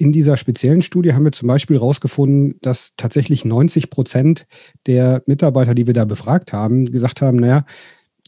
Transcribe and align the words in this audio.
In 0.00 0.12
dieser 0.12 0.36
speziellen 0.36 0.82
Studie 0.82 1.12
haben 1.12 1.24
wir 1.24 1.32
zum 1.32 1.48
Beispiel 1.48 1.76
herausgefunden, 1.76 2.54
dass 2.62 2.94
tatsächlich 2.94 3.44
90 3.44 3.90
Prozent 3.90 4.46
der 4.86 5.24
Mitarbeiter, 5.26 5.74
die 5.74 5.88
wir 5.88 5.94
da 5.94 6.04
befragt 6.04 6.52
haben, 6.52 6.86
gesagt 6.86 7.20
haben, 7.20 7.38
naja, 7.38 7.66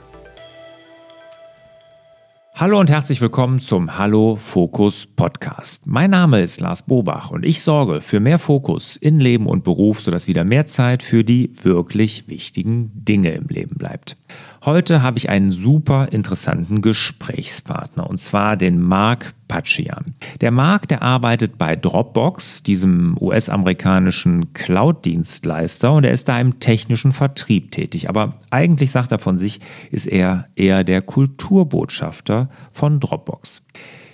Hallo 2.55 2.79
und 2.79 2.91
herzlich 2.91 3.23
willkommen 3.23 3.61
zum 3.61 3.97
Hallo 3.97 4.37
Fokus 4.37 5.07
Podcast. 5.07 5.87
Mein 5.87 6.11
Name 6.11 6.43
ist 6.43 6.61
Lars 6.61 6.83
Bobach 6.83 7.31
und 7.31 7.47
ich 7.47 7.63
sorge 7.63 8.03
für 8.03 8.21
mehr 8.21 8.39
Fokus 8.39 8.97
in 8.97 9.21
Leben 9.21 9.47
und 9.47 9.65
Beruf, 9.65 10.03
sodass 10.03 10.29
wieder 10.29 10.45
mehr 10.45 10.67
Zeit 10.67 11.03
für 11.03 11.25
die 11.25 11.51
wirklich 11.63 12.29
wichtigen 12.29 12.93
Dinge 12.95 13.33
im 13.33 13.47
Leben 13.49 13.77
bleibt. 13.79 14.19
Heute 14.67 15.03
habe 15.03 15.17
ich 15.17 15.31
einen 15.31 15.51
super 15.51 16.09
interessanten 16.13 16.83
Gesprächspartner 16.83 18.09
und 18.09 18.19
zwar 18.19 18.59
den 18.59 18.81
Mark 18.81 19.33
Pacian. 19.53 20.15
Der 20.41 20.51
Mark, 20.51 20.89
der 20.89 21.03
arbeitet 21.03 21.59
bei 21.59 21.77
Dropbox, 21.77 22.63
diesem 22.63 23.19
US-amerikanischen 23.21 24.55
Cloud-Dienstleister 24.55 25.93
und 25.93 26.05
er 26.05 26.13
ist 26.13 26.31
da 26.31 26.41
im 26.41 26.59
technischen 26.59 27.13
Vertrieb 27.13 27.71
tätig. 27.71 28.09
Aber 28.09 28.39
eigentlich 28.49 28.91
sagt 28.91 29.13
er 29.13 29.19
von 29.19 29.37
sich, 29.37 29.61
ist 29.91 30.07
er 30.07 30.47
eher 30.57 30.85
der 30.85 31.03
Kulturbotschafter 31.03 32.49
von 32.71 32.99
Dropbox. 32.99 33.63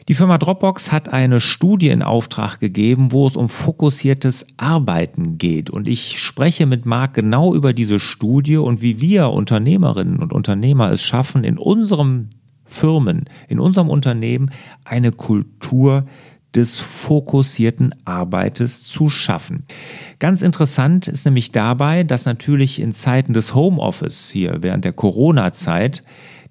Die 0.08 0.14
Firma 0.14 0.38
Dropbox 0.38 0.90
hat 0.90 1.12
eine 1.12 1.38
Studie 1.38 1.90
in 1.90 2.02
Auftrag 2.02 2.58
gegeben, 2.58 3.12
wo 3.12 3.26
es 3.26 3.36
um 3.36 3.48
fokussiertes 3.48 4.44
Arbeiten 4.56 5.38
geht. 5.38 5.70
Und 5.70 5.86
ich 5.86 6.18
spreche 6.18 6.66
mit 6.66 6.84
Marc 6.84 7.14
genau 7.14 7.54
über 7.54 7.72
diese 7.72 8.00
Studie 8.00 8.56
und 8.56 8.82
wie 8.82 9.00
wir 9.00 9.28
Unternehmerinnen 9.28 10.18
und 10.18 10.32
Unternehmer 10.32 10.90
es 10.90 11.04
schaffen, 11.04 11.44
in 11.44 11.58
unserem 11.58 12.30
Firmen, 12.68 13.24
in 13.48 13.58
unserem 13.58 13.90
Unternehmen 13.90 14.50
eine 14.84 15.10
Kultur 15.10 16.04
des 16.54 16.80
fokussierten 16.80 17.94
Arbeites 18.04 18.84
zu 18.84 19.10
schaffen. 19.10 19.64
Ganz 20.18 20.42
interessant 20.42 21.06
ist 21.08 21.24
nämlich 21.24 21.52
dabei, 21.52 22.04
dass 22.04 22.24
natürlich 22.24 22.80
in 22.80 22.92
Zeiten 22.92 23.32
des 23.32 23.54
Homeoffice 23.54 24.30
hier 24.30 24.58
während 24.60 24.84
der 24.84 24.92
Corona-Zeit 24.92 26.02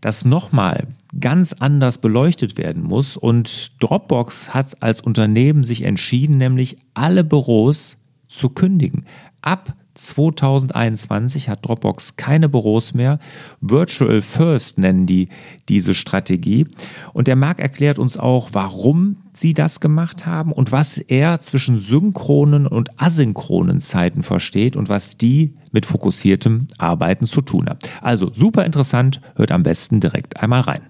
das 0.02 0.26
nochmal 0.26 0.88
ganz 1.20 1.54
anders 1.54 1.98
beleuchtet 1.98 2.58
werden 2.58 2.84
muss. 2.84 3.18
Und 3.18 3.82
Dropbox 3.82 4.54
hat 4.54 4.82
als 4.84 5.02
Unternehmen 5.02 5.64
sich 5.64 5.84
entschieden, 5.84 6.38
nämlich 6.38 6.78
alle 6.94 7.24
Büros 7.24 7.98
zu 8.28 8.50
kündigen. 8.50 9.06
Ab 9.42 9.74
2021 9.98 11.50
hat 11.50 11.66
Dropbox 11.66 12.16
keine 12.16 12.50
Büros 12.50 12.94
mehr. 12.94 13.20
Virtual 13.62 14.22
First 14.22 14.78
nennen 14.78 15.06
die 15.06 15.30
diese 15.70 15.94
Strategie. 15.94 16.66
Und 17.14 17.28
der 17.28 17.36
Marc 17.36 17.60
erklärt 17.60 18.00
uns 18.00 18.18
auch, 18.18 18.50
warum 18.54 19.18
sie 19.34 19.54
das 19.54 19.80
gemacht 19.80 20.26
haben 20.26 20.52
und 20.52 20.72
was 20.72 20.98
er 20.98 21.42
zwischen 21.42 21.78
synchronen 21.78 22.68
und 22.68 23.00
asynchronen 23.00 23.82
Zeiten 23.82 24.24
versteht 24.24 24.76
und 24.76 24.90
was 24.90 25.18
die 25.18 25.56
mit 25.72 25.86
fokussiertem 25.86 26.68
Arbeiten 26.78 27.26
zu 27.26 27.42
tun 27.42 27.70
hat. 27.70 27.88
Also 28.02 28.32
super 28.34 28.66
interessant, 28.66 29.22
hört 29.36 29.52
am 29.52 29.64
besten 29.64 30.00
direkt 30.00 30.42
einmal 30.42 30.62
rein. 30.62 30.82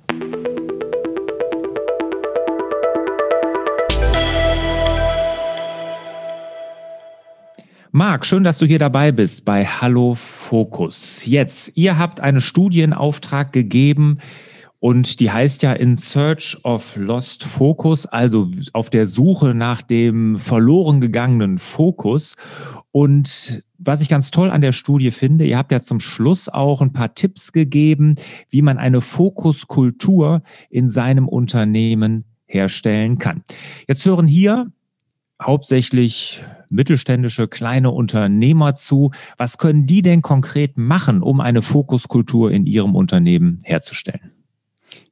Marc, 7.98 8.28
schön, 8.28 8.44
dass 8.44 8.60
du 8.60 8.68
hier 8.68 8.78
dabei 8.78 9.12
bist 9.12 9.44
bei 9.44 9.66
Hallo 9.66 10.14
Fokus. 10.14 11.26
Jetzt, 11.26 11.72
ihr 11.74 11.98
habt 11.98 12.20
eine 12.20 12.42
Studie 12.42 12.82
in 12.82 12.94
Auftrag 12.94 13.52
gegeben 13.52 14.20
und 14.78 15.20
die 15.20 15.32
heißt 15.32 15.64
ja 15.64 15.74
In 15.74 15.98
Search 15.98 16.60
of 16.64 16.96
Lost 16.96 17.44
Focus, 17.44 18.06
also 18.06 18.52
auf 18.74 18.92
der 18.92 19.08
Suche 19.08 19.56
nach 19.56 19.82
dem 19.82 20.38
verloren 20.38 21.02
gegangenen 21.02 21.58
Fokus. 21.58 22.36
Und 22.92 23.64
was 23.80 24.02
ich 24.04 24.10
ganz 24.10 24.30
toll 24.30 24.52
an 24.52 24.62
der 24.62 24.74
Studie 24.74 25.10
finde, 25.10 25.48
ihr 25.48 25.58
habt 25.58 25.72
ja 25.72 25.80
zum 25.80 26.00
Schluss 26.00 26.50
auch 26.50 26.82
ein 26.82 26.94
paar 26.94 27.16
Tipps 27.16 27.52
gegeben, 27.52 28.14
wie 28.52 28.62
man 28.62 28.78
eine 28.78 29.02
Fokuskultur 29.02 30.44
in 30.70 30.88
seinem 30.88 31.28
Unternehmen 31.28 32.26
herstellen 32.46 33.18
kann. 33.18 33.42
Jetzt 33.88 34.06
hören 34.06 34.28
hier 34.28 34.72
hauptsächlich 35.42 36.44
mittelständische 36.70 37.48
kleine 37.48 37.92
Unternehmer 37.92 38.76
zu. 38.76 39.12
Was 39.38 39.58
können 39.58 39.86
die 39.86 40.02
denn 40.02 40.22
konkret 40.22 40.78
machen, 40.78 41.22
um 41.22 41.40
eine 41.40 41.62
Fokuskultur 41.62 42.52
in 42.52 42.66
ihrem 42.66 42.96
Unternehmen 42.96 43.60
herzustellen? 43.64 44.32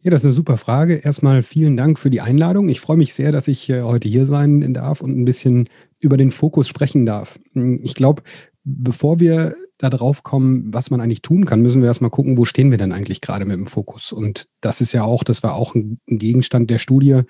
Ja, 0.02 0.12
das 0.12 0.22
ist 0.22 0.26
eine 0.26 0.34
super 0.34 0.58
Frage. 0.58 0.96
Erstmal 0.96 1.44
vielen 1.44 1.78
Dank 1.78 2.00
für 2.00 2.10
die 2.10 2.22
Einladung. 2.22 2.70
Ich 2.70 2.80
freue 2.80 2.98
mich 2.98 3.14
sehr, 3.14 3.32
dass 3.32 3.48
ich 3.48 3.70
äh, 3.70 3.82
heute 3.82 4.08
hier 4.08 4.26
sein 4.26 4.74
darf 4.74 5.02
und 5.02 5.18
ein 5.18 5.26
bisschen 5.26 5.68
über 6.00 6.18
den 6.18 6.32
Fokus 6.32 6.68
sprechen 6.68 7.06
darf. 7.06 7.40
Ich 7.54 7.96
glaube, 7.96 8.22
bevor 8.66 9.20
wir 9.20 9.56
da 9.78 9.90
drauf 9.90 10.24
kommen, 10.24 10.74
was 10.74 10.90
man 10.90 11.00
eigentlich 11.00 11.22
tun 11.22 11.46
kann, 11.46 11.62
müssen 11.62 11.82
wir 11.82 11.88
erstmal 11.88 12.10
gucken, 12.10 12.38
wo 12.38 12.46
stehen 12.46 12.72
wir 12.72 12.78
denn 12.78 12.92
eigentlich 12.92 13.22
gerade 13.22 13.46
mit 13.46 13.58
dem 13.58 13.68
Fokus. 13.68 14.12
Und 14.12 14.48
das 14.62 14.82
ist 14.82 14.92
ja 14.94 15.04
auch, 15.04 15.24
das 15.24 15.44
war 15.44 15.54
auch 15.56 15.76
ein 15.76 16.00
Gegenstand 16.08 16.70
der 16.70 16.80
Studie, 16.80 17.22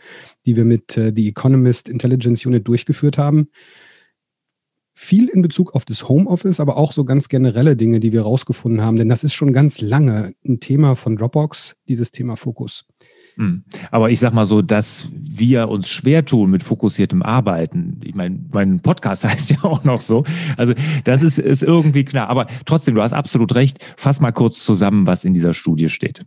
die 0.46 0.56
wir 0.56 0.66
mit 0.66 0.98
äh, 0.98 1.12
The 1.16 1.28
Economist 1.28 1.90
Intelligence 1.90 2.46
Unit 2.46 2.68
durchgeführt 2.68 3.18
haben. 3.18 3.50
Viel 4.98 5.28
in 5.28 5.42
Bezug 5.42 5.76
auf 5.76 5.84
das 5.84 6.08
Homeoffice, 6.08 6.62
aber 6.62 6.78
auch 6.78 6.94
so 6.94 7.04
ganz 7.04 7.28
generelle 7.28 7.76
Dinge, 7.76 8.00
die 8.00 8.14
wir 8.14 8.22
rausgefunden 8.22 8.82
haben. 8.82 8.96
Denn 8.96 9.10
das 9.10 9.26
ist 9.26 9.34
schon 9.34 9.52
ganz 9.52 9.82
lange 9.82 10.34
ein 10.48 10.62
Thema 10.62 10.96
von 10.96 11.18
Dropbox, 11.18 11.76
dieses 11.90 12.14
Thema 12.14 12.38
Fokus. 12.38 12.86
Hm. 13.36 13.66
Aber 13.92 14.10
ich 14.10 14.22
sag 14.22 14.34
mal 14.34 14.46
so, 14.46 14.62
dass 14.62 15.10
wir 15.12 15.68
uns 15.68 15.90
schwer 15.90 16.24
tun 16.24 16.50
mit 16.50 16.64
fokussiertem 16.64 17.24
Arbeiten. 17.24 18.00
Ich 18.06 18.16
meine, 18.16 18.40
mein 18.54 18.80
Podcast 18.80 19.26
heißt 19.30 19.52
ja 19.52 19.64
auch 19.66 19.84
noch 19.84 20.00
so. 20.00 20.24
Also 20.56 20.74
das 21.04 21.22
ist, 21.22 21.40
ist 21.40 21.62
irgendwie 21.62 22.06
klar. 22.06 22.30
Aber 22.30 22.48
trotzdem, 22.66 22.96
du 22.96 23.02
hast 23.02 23.12
absolut 23.12 23.54
recht. 23.54 23.80
Fass 23.98 24.22
mal 24.22 24.32
kurz 24.32 24.64
zusammen, 24.64 25.08
was 25.08 25.26
in 25.26 25.34
dieser 25.34 25.54
Studie 25.54 25.90
steht. 25.90 26.22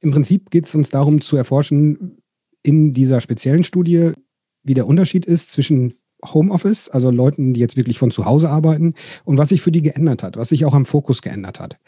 Im 0.00 0.10
Prinzip 0.10 0.50
geht 0.50 0.66
es 0.66 0.74
uns 0.74 0.90
darum 0.90 1.20
zu 1.20 1.36
erforschen, 1.36 2.18
in 2.64 2.92
dieser 2.92 3.20
speziellen 3.20 3.62
Studie, 3.62 4.12
wie 4.64 4.74
der 4.74 4.88
Unterschied 4.88 5.26
ist 5.26 5.52
zwischen 5.52 5.94
Homeoffice, 6.24 6.88
also 6.88 7.10
Leuten, 7.10 7.54
die 7.54 7.60
jetzt 7.60 7.76
wirklich 7.76 7.98
von 7.98 8.10
zu 8.10 8.24
Hause 8.24 8.48
arbeiten 8.48 8.94
und 9.24 9.38
was 9.38 9.48
sich 9.48 9.60
für 9.60 9.72
die 9.72 9.82
geändert 9.82 10.22
hat, 10.22 10.36
was 10.36 10.50
sich 10.50 10.64
auch 10.64 10.74
am 10.74 10.86
Fokus 10.86 11.22
geändert 11.22 11.60
hat. 11.60 11.78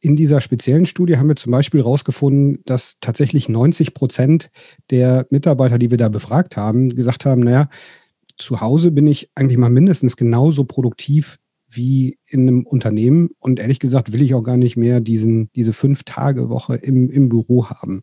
In 0.00 0.16
dieser 0.16 0.40
speziellen 0.40 0.86
Studie 0.86 1.16
haben 1.16 1.28
wir 1.28 1.36
zum 1.36 1.52
Beispiel 1.52 1.80
herausgefunden, 1.80 2.62
dass 2.64 3.00
tatsächlich 3.00 3.48
90 3.48 3.94
Prozent 3.94 4.50
der 4.90 5.26
Mitarbeiter, 5.30 5.78
die 5.78 5.90
wir 5.90 5.98
da 5.98 6.08
befragt 6.08 6.56
haben, 6.56 6.90
gesagt 6.90 7.26
haben, 7.26 7.42
naja, 7.42 7.68
zu 8.38 8.60
Hause 8.60 8.90
bin 8.90 9.06
ich 9.06 9.30
eigentlich 9.34 9.58
mal 9.58 9.70
mindestens 9.70 10.16
genauso 10.16 10.64
produktiv 10.64 11.38
wie 11.68 12.18
in 12.26 12.42
einem 12.42 12.66
Unternehmen. 12.66 13.30
Und 13.38 13.60
ehrlich 13.60 13.80
gesagt 13.80 14.12
will 14.12 14.22
ich 14.22 14.34
auch 14.34 14.42
gar 14.42 14.56
nicht 14.56 14.76
mehr 14.76 15.00
diesen, 15.00 15.50
diese 15.54 15.72
Fünf-Tage-Woche 15.72 16.76
im, 16.76 17.10
im 17.10 17.28
Büro 17.28 17.66
haben. 17.66 18.02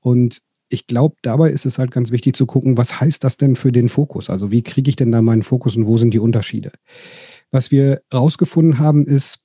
Und 0.00 0.40
ich 0.68 0.86
glaube, 0.86 1.16
dabei 1.22 1.50
ist 1.50 1.66
es 1.66 1.78
halt 1.78 1.90
ganz 1.90 2.10
wichtig 2.10 2.36
zu 2.36 2.46
gucken, 2.46 2.76
was 2.76 3.00
heißt 3.00 3.24
das 3.24 3.36
denn 3.36 3.56
für 3.56 3.72
den 3.72 3.88
Fokus? 3.88 4.28
Also 4.30 4.50
wie 4.50 4.62
kriege 4.62 4.88
ich 4.88 4.96
denn 4.96 5.12
da 5.12 5.22
meinen 5.22 5.42
Fokus 5.42 5.76
und 5.76 5.86
wo 5.86 5.98
sind 5.98 6.12
die 6.12 6.18
Unterschiede? 6.18 6.72
Was 7.50 7.70
wir 7.70 8.02
rausgefunden 8.12 8.78
haben, 8.78 9.06
ist, 9.06 9.40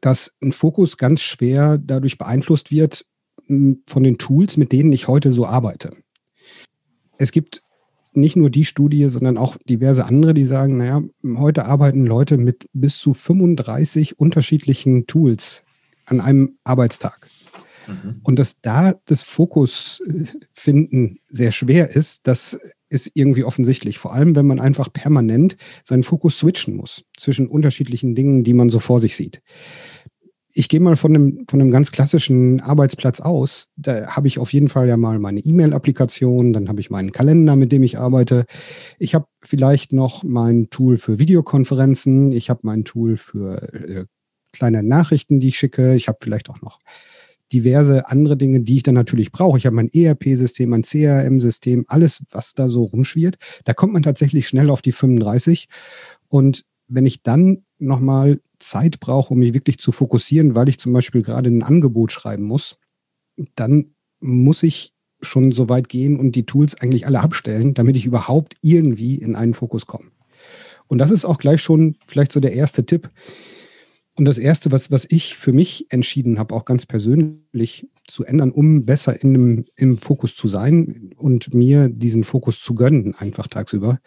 dass 0.00 0.32
ein 0.42 0.52
Fokus 0.52 0.96
ganz 0.96 1.20
schwer 1.20 1.78
dadurch 1.78 2.18
beeinflusst 2.18 2.70
wird 2.70 3.06
hm, 3.46 3.82
von 3.86 4.02
den 4.02 4.18
Tools, 4.18 4.56
mit 4.56 4.72
denen 4.72 4.92
ich 4.92 5.08
heute 5.08 5.32
so 5.32 5.46
arbeite. 5.46 5.96
Es 7.18 7.32
gibt 7.32 7.62
nicht 8.12 8.36
nur 8.36 8.50
die 8.50 8.64
Studie, 8.64 9.06
sondern 9.06 9.38
auch 9.38 9.56
diverse 9.68 10.04
andere, 10.04 10.34
die 10.34 10.44
sagen, 10.44 10.76
naja, 10.76 11.02
heute 11.36 11.64
arbeiten 11.64 12.06
Leute 12.06 12.38
mit 12.38 12.66
bis 12.72 12.98
zu 12.98 13.14
35 13.14 14.18
unterschiedlichen 14.18 15.06
Tools 15.06 15.62
an 16.06 16.20
einem 16.20 16.58
Arbeitstag. 16.64 17.30
Mhm. 17.90 18.20
Und 18.22 18.38
dass 18.38 18.60
da 18.60 18.94
das 19.04 19.22
Fokus 19.22 20.02
äh, 20.06 20.24
finden 20.52 21.18
sehr 21.28 21.52
schwer 21.52 21.90
ist, 21.90 22.26
das 22.26 22.58
ist 22.88 23.10
irgendwie 23.14 23.44
offensichtlich. 23.44 23.98
Vor 23.98 24.12
allem, 24.12 24.34
wenn 24.36 24.46
man 24.46 24.60
einfach 24.60 24.92
permanent 24.92 25.56
seinen 25.84 26.02
Fokus 26.02 26.38
switchen 26.38 26.76
muss 26.76 27.04
zwischen 27.16 27.46
unterschiedlichen 27.46 28.14
Dingen, 28.14 28.44
die 28.44 28.52
man 28.52 28.68
so 28.68 28.80
vor 28.80 29.00
sich 29.00 29.16
sieht. 29.16 29.40
Ich 30.52 30.68
gehe 30.68 30.80
mal 30.80 30.96
von 30.96 31.14
einem, 31.14 31.44
von 31.48 31.60
einem 31.60 31.70
ganz 31.70 31.92
klassischen 31.92 32.60
Arbeitsplatz 32.60 33.20
aus. 33.20 33.68
Da 33.76 34.08
habe 34.08 34.26
ich 34.26 34.40
auf 34.40 34.52
jeden 34.52 34.68
Fall 34.68 34.88
ja 34.88 34.96
mal 34.96 35.20
meine 35.20 35.38
E-Mail-Applikation, 35.38 36.52
dann 36.52 36.68
habe 36.68 36.80
ich 36.80 36.90
meinen 36.90 37.12
Kalender, 37.12 37.54
mit 37.54 37.70
dem 37.70 37.84
ich 37.84 37.98
arbeite. 37.98 38.46
Ich 38.98 39.14
habe 39.14 39.26
vielleicht 39.42 39.92
noch 39.92 40.24
mein 40.24 40.68
Tool 40.70 40.98
für 40.98 41.20
Videokonferenzen. 41.20 42.32
Ich 42.32 42.50
habe 42.50 42.60
mein 42.64 42.84
Tool 42.84 43.16
für 43.16 43.62
äh, 43.72 44.04
kleine 44.52 44.82
Nachrichten, 44.82 45.38
die 45.38 45.48
ich 45.48 45.56
schicke. 45.56 45.94
Ich 45.94 46.08
habe 46.08 46.18
vielleicht 46.20 46.50
auch 46.50 46.60
noch 46.62 46.80
diverse 47.52 48.08
andere 48.08 48.36
Dinge, 48.36 48.60
die 48.60 48.76
ich 48.76 48.82
dann 48.82 48.94
natürlich 48.94 49.32
brauche. 49.32 49.58
Ich 49.58 49.66
habe 49.66 49.76
mein 49.76 49.90
ERP-System, 49.92 50.70
mein 50.70 50.82
CRM-System, 50.82 51.84
alles, 51.88 52.22
was 52.30 52.54
da 52.54 52.68
so 52.68 52.84
rumschwirrt. 52.84 53.38
Da 53.64 53.74
kommt 53.74 53.92
man 53.92 54.02
tatsächlich 54.02 54.48
schnell 54.48 54.70
auf 54.70 54.82
die 54.82 54.92
35. 54.92 55.68
Und 56.28 56.64
wenn 56.88 57.06
ich 57.06 57.22
dann 57.22 57.64
nochmal 57.78 58.40
Zeit 58.58 59.00
brauche, 59.00 59.34
um 59.34 59.40
mich 59.40 59.54
wirklich 59.54 59.78
zu 59.78 59.92
fokussieren, 59.92 60.54
weil 60.54 60.68
ich 60.68 60.78
zum 60.78 60.92
Beispiel 60.92 61.22
gerade 61.22 61.50
ein 61.50 61.62
Angebot 61.62 62.12
schreiben 62.12 62.44
muss, 62.44 62.78
dann 63.56 63.94
muss 64.20 64.62
ich 64.62 64.92
schon 65.22 65.52
so 65.52 65.68
weit 65.68 65.88
gehen 65.88 66.18
und 66.18 66.32
die 66.32 66.46
Tools 66.46 66.74
eigentlich 66.80 67.06
alle 67.06 67.20
abstellen, 67.20 67.74
damit 67.74 67.96
ich 67.96 68.06
überhaupt 68.06 68.54
irgendwie 68.62 69.16
in 69.16 69.34
einen 69.34 69.54
Fokus 69.54 69.86
komme. 69.86 70.10
Und 70.86 70.98
das 70.98 71.10
ist 71.10 71.24
auch 71.24 71.38
gleich 71.38 71.62
schon 71.62 71.96
vielleicht 72.06 72.32
so 72.32 72.40
der 72.40 72.52
erste 72.52 72.84
Tipp. 72.84 73.10
Und 74.20 74.26
das 74.26 74.36
Erste, 74.36 74.70
was, 74.70 74.90
was 74.90 75.06
ich 75.08 75.34
für 75.34 75.54
mich 75.54 75.86
entschieden 75.88 76.38
habe, 76.38 76.54
auch 76.54 76.66
ganz 76.66 76.84
persönlich 76.84 77.88
zu 78.06 78.22
ändern, 78.22 78.50
um 78.50 78.84
besser 78.84 79.18
in 79.22 79.32
dem, 79.32 79.64
im 79.76 79.96
Fokus 79.96 80.36
zu 80.36 80.46
sein 80.46 81.14
und 81.16 81.54
mir 81.54 81.88
diesen 81.88 82.22
Fokus 82.22 82.60
zu 82.60 82.74
gönnen, 82.74 83.14
einfach 83.14 83.46
tagsüber. 83.46 83.98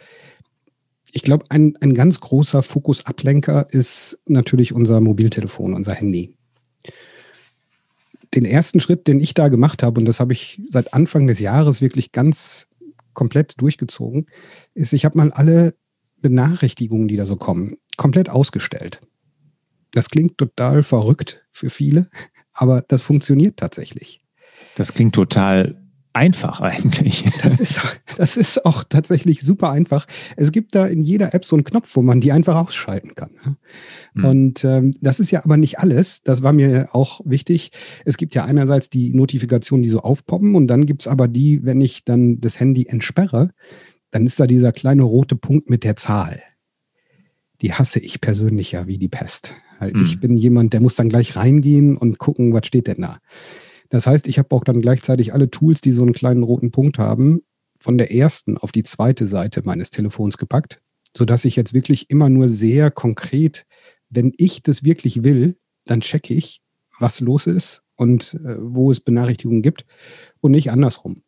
Ich 1.11 1.23
glaube, 1.23 1.45
ein, 1.49 1.77
ein 1.81 1.95
ganz 1.95 2.19
großer 2.19 2.61
Fokusablenker 2.61 3.65
ist 3.71 4.19
natürlich 4.27 4.71
unser 4.71 5.01
Mobiltelefon, 5.01 5.73
unser 5.73 5.93
Handy. 5.93 6.35
Den 8.35 8.45
ersten 8.45 8.81
Schritt, 8.81 9.07
den 9.07 9.19
ich 9.19 9.33
da 9.33 9.47
gemacht 9.47 9.81
habe, 9.81 9.99
und 9.99 10.05
das 10.05 10.19
habe 10.19 10.33
ich 10.33 10.61
seit 10.69 10.93
Anfang 10.93 11.25
des 11.25 11.39
Jahres 11.39 11.81
wirklich 11.81 12.11
ganz 12.11 12.67
komplett 13.13 13.59
durchgezogen, 13.59 14.27
ist, 14.75 14.93
ich 14.93 15.05
habe 15.05 15.17
mal 15.17 15.31
alle 15.31 15.73
Benachrichtigungen, 16.21 17.07
die 17.07 17.17
da 17.17 17.25
so 17.25 17.35
kommen, 17.35 17.77
komplett 17.97 18.29
ausgestellt. 18.29 19.01
Das 19.93 20.09
klingt 20.09 20.37
total 20.37 20.83
verrückt 20.83 21.45
für 21.51 21.69
viele, 21.69 22.09
aber 22.51 22.81
das 22.81 23.01
funktioniert 23.01 23.57
tatsächlich. 23.57 24.21
Das 24.75 24.93
klingt 24.93 25.15
total 25.15 25.83
einfach 26.13 26.61
eigentlich. 26.61 27.25
Das 27.41 27.59
ist, 27.59 27.81
das 28.17 28.37
ist 28.37 28.65
auch 28.65 28.83
tatsächlich 28.83 29.41
super 29.41 29.71
einfach. 29.71 30.05
Es 30.37 30.51
gibt 30.51 30.75
da 30.75 30.85
in 30.85 31.03
jeder 31.03 31.33
App 31.33 31.43
so 31.43 31.55
einen 31.55 31.63
Knopf, 31.63 31.95
wo 31.95 32.01
man 32.01 32.21
die 32.21 32.31
einfach 32.31 32.55
ausschalten 32.55 33.15
kann. 33.15 33.57
Mhm. 34.13 34.25
Und 34.25 34.65
ähm, 34.65 34.95
das 35.01 35.19
ist 35.19 35.31
ja 35.31 35.43
aber 35.43 35.57
nicht 35.57 35.79
alles. 35.79 36.23
Das 36.23 36.43
war 36.43 36.53
mir 36.53 36.89
auch 36.93 37.21
wichtig. 37.25 37.71
Es 38.05 38.17
gibt 38.17 38.35
ja 38.35 38.45
einerseits 38.45 38.89
die 38.89 39.13
Notifikationen, 39.13 39.83
die 39.83 39.89
so 39.89 39.99
aufpoppen 39.99 40.55
und 40.55 40.67
dann 40.67 40.85
gibt 40.85 41.01
es 41.01 41.07
aber 41.07 41.27
die, 41.27 41.65
wenn 41.65 41.81
ich 41.81 42.05
dann 42.05 42.39
das 42.39 42.59
Handy 42.59 42.85
entsperre, 42.87 43.51
dann 44.11 44.25
ist 44.25 44.39
da 44.39 44.47
dieser 44.47 44.71
kleine 44.71 45.03
rote 45.03 45.35
Punkt 45.35 45.69
mit 45.69 45.83
der 45.83 45.95
Zahl. 45.95 46.41
Die 47.61 47.73
hasse 47.73 47.99
ich 47.99 48.21
persönlich 48.21 48.73
ja 48.73 48.87
wie 48.87 48.97
die 48.97 49.09
Pest. 49.09 49.53
Weil 49.83 49.91
mhm. 49.93 50.05
ich 50.05 50.19
bin 50.19 50.37
jemand, 50.37 50.71
der 50.71 50.81
muss 50.81 50.95
dann 50.95 51.09
gleich 51.09 51.35
reingehen 51.35 51.97
und 51.97 52.17
gucken, 52.17 52.53
was 52.53 52.65
steht 52.65 52.87
denn 52.87 53.01
da. 53.01 53.19
Das 53.89 54.07
heißt, 54.07 54.27
ich 54.27 54.39
habe 54.39 54.55
auch 54.55 54.63
dann 54.63 54.81
gleichzeitig 54.81 55.33
alle 55.33 55.51
Tools, 55.51 55.81
die 55.81 55.91
so 55.91 56.03
einen 56.03 56.13
kleinen 56.13 56.43
roten 56.43 56.71
Punkt 56.71 56.97
haben, 56.97 57.41
von 57.79 57.97
der 57.97 58.13
ersten 58.13 58.57
auf 58.57 58.71
die 58.71 58.83
zweite 58.83 59.27
Seite 59.27 59.61
meines 59.65 59.91
Telefons 59.91 60.37
gepackt, 60.37 60.81
sodass 61.15 61.43
ich 61.43 61.57
jetzt 61.57 61.73
wirklich 61.73 62.09
immer 62.09 62.29
nur 62.29 62.47
sehr 62.47 62.91
konkret, 62.91 63.65
wenn 64.09 64.31
ich 64.37 64.63
das 64.63 64.85
wirklich 64.85 65.23
will, 65.23 65.57
dann 65.85 65.99
checke 65.99 66.33
ich, 66.33 66.61
was 66.97 67.19
los 67.19 67.45
ist 67.45 67.83
und 67.95 68.35
äh, 68.35 68.55
wo 68.59 68.89
es 68.89 69.01
Benachrichtigungen 69.01 69.61
gibt 69.61 69.85
und 70.39 70.51
nicht 70.51 70.71
andersrum. 70.71 71.23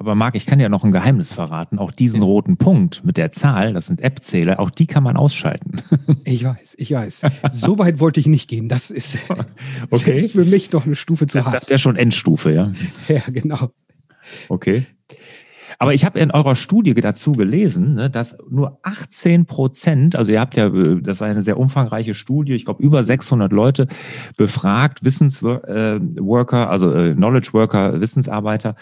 Aber 0.00 0.14
Marc, 0.14 0.36
ich 0.36 0.46
kann 0.46 0.60
dir 0.60 0.68
noch 0.68 0.84
ein 0.84 0.92
Geheimnis 0.92 1.32
verraten. 1.32 1.76
Auch 1.78 1.90
diesen 1.90 2.22
roten 2.22 2.56
Punkt 2.56 3.04
mit 3.04 3.16
der 3.16 3.32
Zahl, 3.32 3.74
das 3.74 3.86
sind 3.86 4.00
App-Zähler, 4.00 4.60
auch 4.60 4.70
die 4.70 4.86
kann 4.86 5.02
man 5.02 5.16
ausschalten. 5.16 5.82
Ich 6.24 6.44
weiß, 6.44 6.74
ich 6.78 6.92
weiß. 6.92 7.22
So 7.52 7.78
weit 7.78 8.00
wollte 8.00 8.20
ich 8.20 8.26
nicht 8.26 8.48
gehen. 8.48 8.68
Das 8.68 8.90
ist 8.90 9.18
okay. 9.90 10.28
für 10.28 10.44
mich 10.44 10.68
doch 10.68 10.84
eine 10.84 10.94
Stufe 10.94 11.26
zu 11.26 11.38
das, 11.38 11.46
hart. 11.46 11.54
Das 11.54 11.70
wäre 11.70 11.78
schon 11.78 11.96
Endstufe, 11.96 12.52
ja? 12.52 12.72
Ja, 13.08 13.22
genau. 13.26 13.70
Okay. 14.48 14.86
Aber 15.78 15.94
ich 15.94 16.04
habe 16.04 16.18
in 16.18 16.30
eurer 16.30 16.56
Studie 16.56 16.94
dazu 16.94 17.32
gelesen, 17.32 17.94
ne, 17.94 18.10
dass 18.10 18.36
nur 18.50 18.78
18 18.82 19.46
Prozent, 19.46 20.16
also 20.16 20.32
ihr 20.32 20.40
habt 20.40 20.56
ja, 20.56 20.68
das 20.68 21.20
war 21.20 21.28
eine 21.28 21.42
sehr 21.42 21.58
umfangreiche 21.58 22.14
Studie, 22.14 22.54
ich 22.54 22.64
glaube 22.64 22.82
über 22.82 23.04
600 23.04 23.52
Leute 23.52 23.86
befragt, 24.36 25.04
Wissensworker, 25.04 26.62
äh, 26.62 26.66
also 26.66 26.92
äh, 26.92 27.14
Knowledge 27.14 27.50
Worker, 27.52 28.00
Wissensarbeiter, 28.00 28.74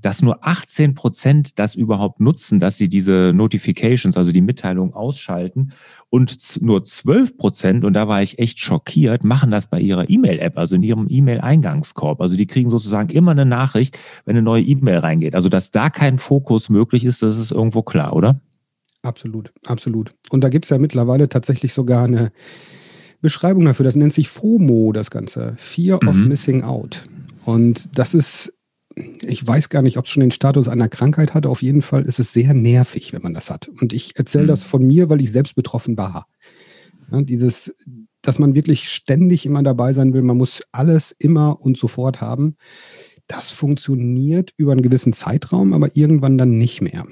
dass 0.00 0.22
nur 0.22 0.46
18 0.46 0.94
Prozent 0.94 1.58
das 1.58 1.74
überhaupt 1.74 2.20
nutzen, 2.20 2.58
dass 2.58 2.78
sie 2.78 2.88
diese 2.88 3.32
Notifications, 3.34 4.16
also 4.16 4.32
die 4.32 4.40
Mitteilung 4.40 4.94
ausschalten 4.94 5.72
und 6.08 6.62
nur 6.62 6.84
12 6.84 7.36
Prozent, 7.36 7.84
und 7.84 7.92
da 7.92 8.08
war 8.08 8.22
ich 8.22 8.38
echt 8.38 8.60
schockiert, 8.60 9.24
machen 9.24 9.50
das 9.50 9.66
bei 9.66 9.78
ihrer 9.78 10.08
E-Mail-App, 10.08 10.56
also 10.56 10.76
in 10.76 10.82
ihrem 10.82 11.06
E-Mail-Eingangskorb. 11.10 12.22
Also 12.22 12.34
die 12.34 12.46
kriegen 12.46 12.70
sozusagen 12.70 13.10
immer 13.10 13.32
eine 13.32 13.44
Nachricht, 13.44 13.98
wenn 14.24 14.36
eine 14.36 14.42
neue 14.42 14.62
E-Mail 14.62 14.98
reingeht. 14.98 15.34
Also 15.34 15.50
dass 15.50 15.70
da 15.70 15.90
kein 15.90 16.16
Fokus 16.16 16.70
möglich 16.70 17.04
ist, 17.04 17.22
das 17.22 17.36
ist 17.36 17.50
irgendwo 17.50 17.82
klar, 17.82 18.14
oder? 18.14 18.40
Absolut, 19.02 19.52
absolut. 19.66 20.14
Und 20.30 20.42
da 20.42 20.48
gibt 20.48 20.64
es 20.64 20.70
ja 20.70 20.78
mittlerweile 20.78 21.28
tatsächlich 21.28 21.74
sogar 21.74 22.04
eine 22.04 22.32
Beschreibung 23.20 23.66
dafür, 23.66 23.84
das 23.84 23.96
nennt 23.96 24.14
sich 24.14 24.30
FOMO, 24.30 24.92
das 24.92 25.10
Ganze. 25.10 25.56
Fear 25.58 25.98
of 26.08 26.16
mhm. 26.16 26.28
Missing 26.28 26.62
Out. 26.62 27.06
Und 27.44 27.98
das 27.98 28.14
ist 28.14 28.54
ich 29.22 29.46
weiß 29.46 29.68
gar 29.68 29.82
nicht, 29.82 29.98
ob 29.98 30.04
es 30.04 30.10
schon 30.10 30.20
den 30.20 30.30
Status 30.30 30.68
einer 30.68 30.88
Krankheit 30.88 31.34
hat. 31.34 31.46
Auf 31.46 31.62
jeden 31.62 31.82
Fall 31.82 32.04
ist 32.04 32.18
es 32.18 32.32
sehr 32.32 32.54
nervig, 32.54 33.12
wenn 33.12 33.22
man 33.22 33.34
das 33.34 33.50
hat. 33.50 33.68
Und 33.80 33.92
ich 33.92 34.16
erzähle 34.16 34.44
mhm. 34.44 34.48
das 34.48 34.64
von 34.64 34.86
mir, 34.86 35.10
weil 35.10 35.20
ich 35.20 35.32
selbst 35.32 35.54
betroffen 35.54 35.96
war. 35.96 36.26
Ja, 37.10 37.22
dieses, 37.22 37.74
dass 38.22 38.38
man 38.38 38.54
wirklich 38.54 38.90
ständig 38.90 39.46
immer 39.46 39.62
dabei 39.62 39.92
sein 39.92 40.12
will, 40.12 40.22
man 40.22 40.36
muss 40.36 40.62
alles 40.72 41.12
immer 41.18 41.60
und 41.60 41.78
sofort 41.78 42.20
haben. 42.20 42.56
Das 43.26 43.50
funktioniert 43.50 44.52
über 44.56 44.72
einen 44.72 44.82
gewissen 44.82 45.12
Zeitraum, 45.12 45.72
aber 45.72 45.96
irgendwann 45.96 46.38
dann 46.38 46.58
nicht 46.58 46.80
mehr. 46.80 47.06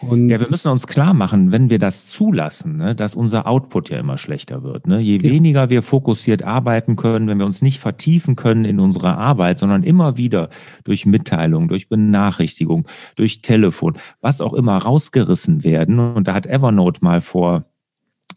Und 0.00 0.28
ja, 0.28 0.38
wir 0.38 0.48
müssen 0.48 0.70
uns 0.70 0.86
klar 0.86 1.12
machen, 1.12 1.50
wenn 1.50 1.70
wir 1.70 1.78
das 1.78 2.06
zulassen, 2.06 2.76
ne, 2.76 2.94
dass 2.94 3.16
unser 3.16 3.46
Output 3.46 3.90
ja 3.90 3.98
immer 3.98 4.16
schlechter 4.16 4.62
wird. 4.62 4.86
Ne? 4.86 5.00
Je 5.00 5.16
ja. 5.16 5.22
weniger 5.24 5.70
wir 5.70 5.82
fokussiert 5.82 6.42
arbeiten 6.42 6.94
können, 6.94 7.26
wenn 7.26 7.38
wir 7.38 7.46
uns 7.46 7.62
nicht 7.62 7.80
vertiefen 7.80 8.36
können 8.36 8.64
in 8.64 8.78
unserer 8.78 9.18
Arbeit, 9.18 9.58
sondern 9.58 9.82
immer 9.82 10.16
wieder 10.16 10.50
durch 10.84 11.04
Mitteilung, 11.04 11.68
durch 11.68 11.88
Benachrichtigung, 11.88 12.86
durch 13.16 13.42
Telefon, 13.42 13.94
was 14.20 14.40
auch 14.40 14.54
immer 14.54 14.76
rausgerissen 14.78 15.64
werden. 15.64 15.98
Und 15.98 16.28
da 16.28 16.34
hat 16.34 16.46
Evernote 16.46 17.00
mal 17.02 17.20
vor 17.20 17.64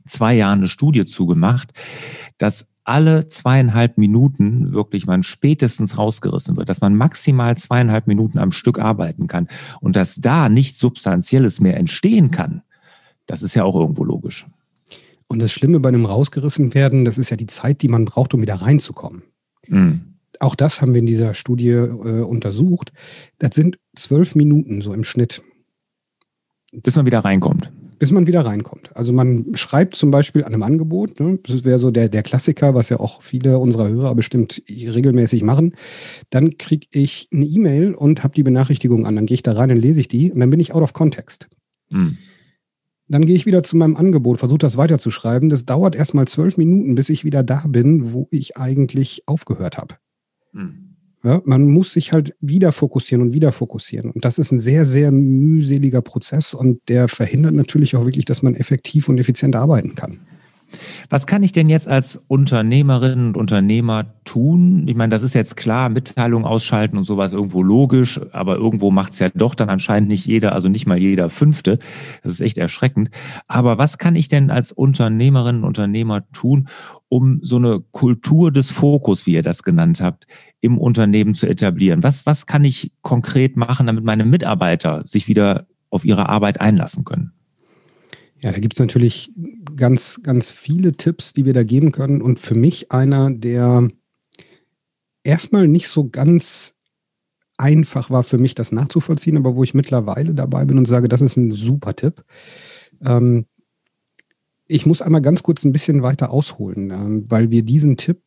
zwei 0.08 0.34
Jahren 0.34 0.60
eine 0.60 0.68
Studie 0.68 1.06
zugemacht, 1.06 1.74
dass 2.39 2.71
alle 2.83 3.27
zweieinhalb 3.27 3.97
Minuten 3.97 4.73
wirklich 4.73 5.05
man 5.05 5.23
spätestens 5.23 5.97
rausgerissen 5.97 6.57
wird, 6.57 6.69
dass 6.69 6.81
man 6.81 6.95
maximal 6.95 7.55
zweieinhalb 7.57 8.07
Minuten 8.07 8.39
am 8.39 8.51
Stück 8.51 8.79
arbeiten 8.79 9.27
kann 9.27 9.47
und 9.81 9.95
dass 9.95 10.15
da 10.15 10.50
nichts 10.50 10.79
Substanzielles 10.79 11.61
mehr 11.61 11.77
entstehen 11.77 12.31
kann, 12.31 12.63
das 13.27 13.43
ist 13.43 13.55
ja 13.55 13.63
auch 13.63 13.75
irgendwo 13.75 14.03
logisch. 14.03 14.47
Und 15.27 15.39
das 15.39 15.51
Schlimme 15.51 15.79
bei 15.79 15.89
einem 15.89 16.05
rausgerissen 16.05 16.73
werden, 16.73 17.05
das 17.05 17.17
ist 17.17 17.29
ja 17.29 17.38
die 17.38 17.45
Zeit, 17.45 17.81
die 17.81 17.88
man 17.88 18.05
braucht, 18.05 18.33
um 18.33 18.41
wieder 18.41 18.55
reinzukommen. 18.55 19.23
Mhm. 19.67 20.01
Auch 20.39 20.55
das 20.55 20.81
haben 20.81 20.93
wir 20.93 21.00
in 21.00 21.05
dieser 21.05 21.33
Studie 21.33 21.69
äh, 21.69 22.21
untersucht. 22.23 22.91
Das 23.38 23.51
sind 23.53 23.77
zwölf 23.95 24.35
Minuten 24.35 24.81
so 24.81 24.93
im 24.93 25.03
Schnitt. 25.03 25.43
Bis 26.73 26.95
man 26.95 27.05
wieder 27.05 27.19
reinkommt 27.19 27.71
bis 28.01 28.10
man 28.10 28.25
wieder 28.25 28.43
reinkommt. 28.43 28.89
Also 28.98 29.13
man 29.13 29.53
schreibt 29.53 29.96
zum 29.96 30.10
Beispiel 30.10 30.43
an 30.43 30.55
einem 30.55 30.63
Angebot, 30.63 31.20
ne? 31.20 31.38
das 31.43 31.63
wäre 31.65 31.77
so 31.77 31.91
der, 31.91 32.10
der 32.10 32.24
Klassiker, 32.24 32.74
was 32.74 32.89
ja 32.89 33.00
auch 33.00 33.22
viele 33.22 33.60
unserer 33.60 33.89
Hörer 33.89 34.15
bestimmt 34.15 34.60
regelmäßig 34.67 35.43
machen. 35.43 35.75
Dann 36.31 36.58
kriege 36.58 36.88
ich 36.93 37.29
eine 37.31 37.46
E-Mail 37.46 37.93
und 37.93 38.24
habe 38.24 38.34
die 38.34 38.41
Benachrichtigung 38.41 39.05
an. 39.05 39.17
Dann 39.17 39.27
gehe 39.27 39.36
ich 39.36 39.43
da 39.43 39.51
rein 39.51 39.70
und 39.70 39.77
lese 39.77 40.00
ich 40.00 40.08
die 40.08 40.31
und 40.31 40.39
dann 40.39 40.50
bin 40.50 40.60
ich 40.60 40.74
out 40.74 40.81
of 40.81 40.93
context. 40.93 41.48
Mhm. 41.91 42.17
Dann 43.08 43.27
gehe 43.27 43.36
ich 43.36 43.46
wieder 43.46 43.62
zu 43.62 43.77
meinem 43.77 43.96
Angebot, 43.96 44.39
versuche 44.39 44.58
das 44.58 44.77
weiterzuschreiben. 44.77 45.50
Das 45.50 45.65
dauert 45.65 45.96
erstmal 45.96 46.27
zwölf 46.27 46.58
Minuten, 46.58 46.96
bis 46.96 47.08
ich 47.10 47.24
wieder 47.24 47.43
da 47.43 47.65
bin, 47.67 48.13
wo 48.13 48.27
ich 48.31 48.58
eigentlich 48.58 49.22
aufgehört 49.27 49.77
habe. 49.77 49.98
Mhm. 50.53 50.90
Ja, 51.24 51.42
man 51.46 51.68
muss 51.68 51.94
sich 51.94 52.13
halt 52.13 52.34
wieder 52.42 52.72
fokussieren 52.72 53.22
und 53.22 53.34
wieder 53.34 53.51
fokussieren. 53.51 54.10
Und 54.10 54.25
das 54.25 54.40
ist 54.40 54.51
ein 54.51 54.60
sehr, 54.60 54.86
sehr 54.86 55.12
mühseliger 55.12 56.01
Prozess 56.01 56.54
und 56.56 56.80
der 56.88 57.08
verhindert 57.08 57.54
natürlich 57.54 57.96
auch 57.96 58.06
wirklich, 58.06 58.25
dass 58.25 58.42
man 58.42 58.56
effektiv 58.56 59.08
und 59.08 59.20
effizient 59.20 59.56
arbeiten 59.56 59.94
kann. 59.94 60.20
Was 61.10 61.28
kann 61.28 61.44
ich 61.44 61.51
denn 61.51 61.70
jetzt 61.70 61.88
als 61.88 62.16
Unternehmerin 62.28 63.28
und 63.28 63.38
Unternehmer 63.38 64.13
tun? 64.24 64.88
Ich 64.88 64.96
meine, 64.96 65.12
das 65.12 65.24
ist 65.24 65.34
jetzt 65.34 65.58
klar, 65.58 65.90
Mitteilungen 65.90 66.46
ausschalten 66.46 66.98
und 66.98 67.04
sowas 67.04 67.34
irgendwo 67.34 67.62
logisch, 67.62 68.20
aber 68.32 68.56
irgendwo 68.56 68.92
macht 68.92 69.13
es 69.13 69.20
ja 69.20 69.30
doch 69.34 69.56
dann 69.56 69.70
anscheinend 69.70 70.10
nicht 70.10 70.25
jeder, 70.25 70.54
also 70.54 70.70
nicht 70.70 70.88
mal 70.88 70.98
jeder 70.98 71.30
Fünfte. 71.30 71.80
Das 72.24 72.34
ist 72.34 72.42
echt 72.42 72.58
erschreckend. 72.58 73.10
Aber 73.48 73.78
was 73.78 73.98
kann 73.98 74.16
ich 74.16 74.28
denn 74.28 74.50
als 74.50 74.72
Unternehmerin 74.72 75.58
und 75.58 75.66
Unternehmer 75.66 76.24
tun, 76.32 76.68
um 77.13 77.41
so 77.44 77.58
eine 77.58 77.82
Kultur 77.91 78.53
des 78.53 78.72
Fokus, 78.72 79.25
wie 79.25 79.34
ihr 79.34 79.44
das 79.44 79.63
genannt 79.63 80.00
habt, 80.00 80.27
im 80.62 80.77
Unternehmen 80.77 81.36
zu 81.36 81.46
etablieren? 81.46 82.03
Was, 82.03 82.25
was 82.25 82.46
kann 82.46 82.63
ich 82.63 82.94
konkret 83.01 83.58
machen, 83.58 83.88
damit 83.88 84.06
meine 84.06 84.24
Mitarbeiter 84.24 85.03
sich 85.06 85.27
wieder 85.27 85.68
auf 85.89 86.06
ihre 86.06 86.30
Arbeit 86.30 86.62
einlassen 86.62 87.03
können? 87.03 87.34
Ja, 88.41 88.53
da 88.53 88.60
gibt 88.60 88.75
es 88.75 88.80
natürlich 88.80 89.34
ganz, 89.75 90.22
ganz 90.24 90.51
viele 90.51 90.94
Tipps, 90.94 91.34
die 91.34 91.44
wir 91.44 91.53
da 91.53 91.63
geben 91.63 91.91
können. 91.91 92.22
Und 92.22 92.39
für 92.39 92.56
mich 92.56 92.94
einer, 92.94 93.30
der 93.30 93.89
erstmal 95.25 95.68
nicht 95.68 95.89
so 95.89 96.08
ganz 96.08 96.80
einfach 97.58 98.10
war 98.10 98.24
für 98.24 98.38
mich, 98.38 98.56
das 98.56 98.72
nachzuvollziehen, 98.72 99.36
aber 99.36 99.58
wo 99.58 99.65
ich 99.65 99.74
mittlerweile 99.74 100.34
dabei 100.34 100.63
bin 100.63 100.77
und 100.77 100.88
sage, 100.88 101.10
das 101.10 101.20
ist 101.20 101.36
ein 101.36 101.51
super 101.51 101.94
Tipp. 101.94 102.24
Ähm, 103.06 103.48
ich 104.72 104.86
muss 104.86 105.01
einmal 105.01 105.22
ganz 105.22 105.44
kurz 105.44 105.63
ein 105.63 105.74
bisschen 105.74 106.01
weiter 106.01 106.32
ausholen, 106.32 106.92
ähm, 106.92 107.25
weil 107.30 107.51
wir 107.51 107.63
diesen 107.63 107.98
Tipp 107.98 108.22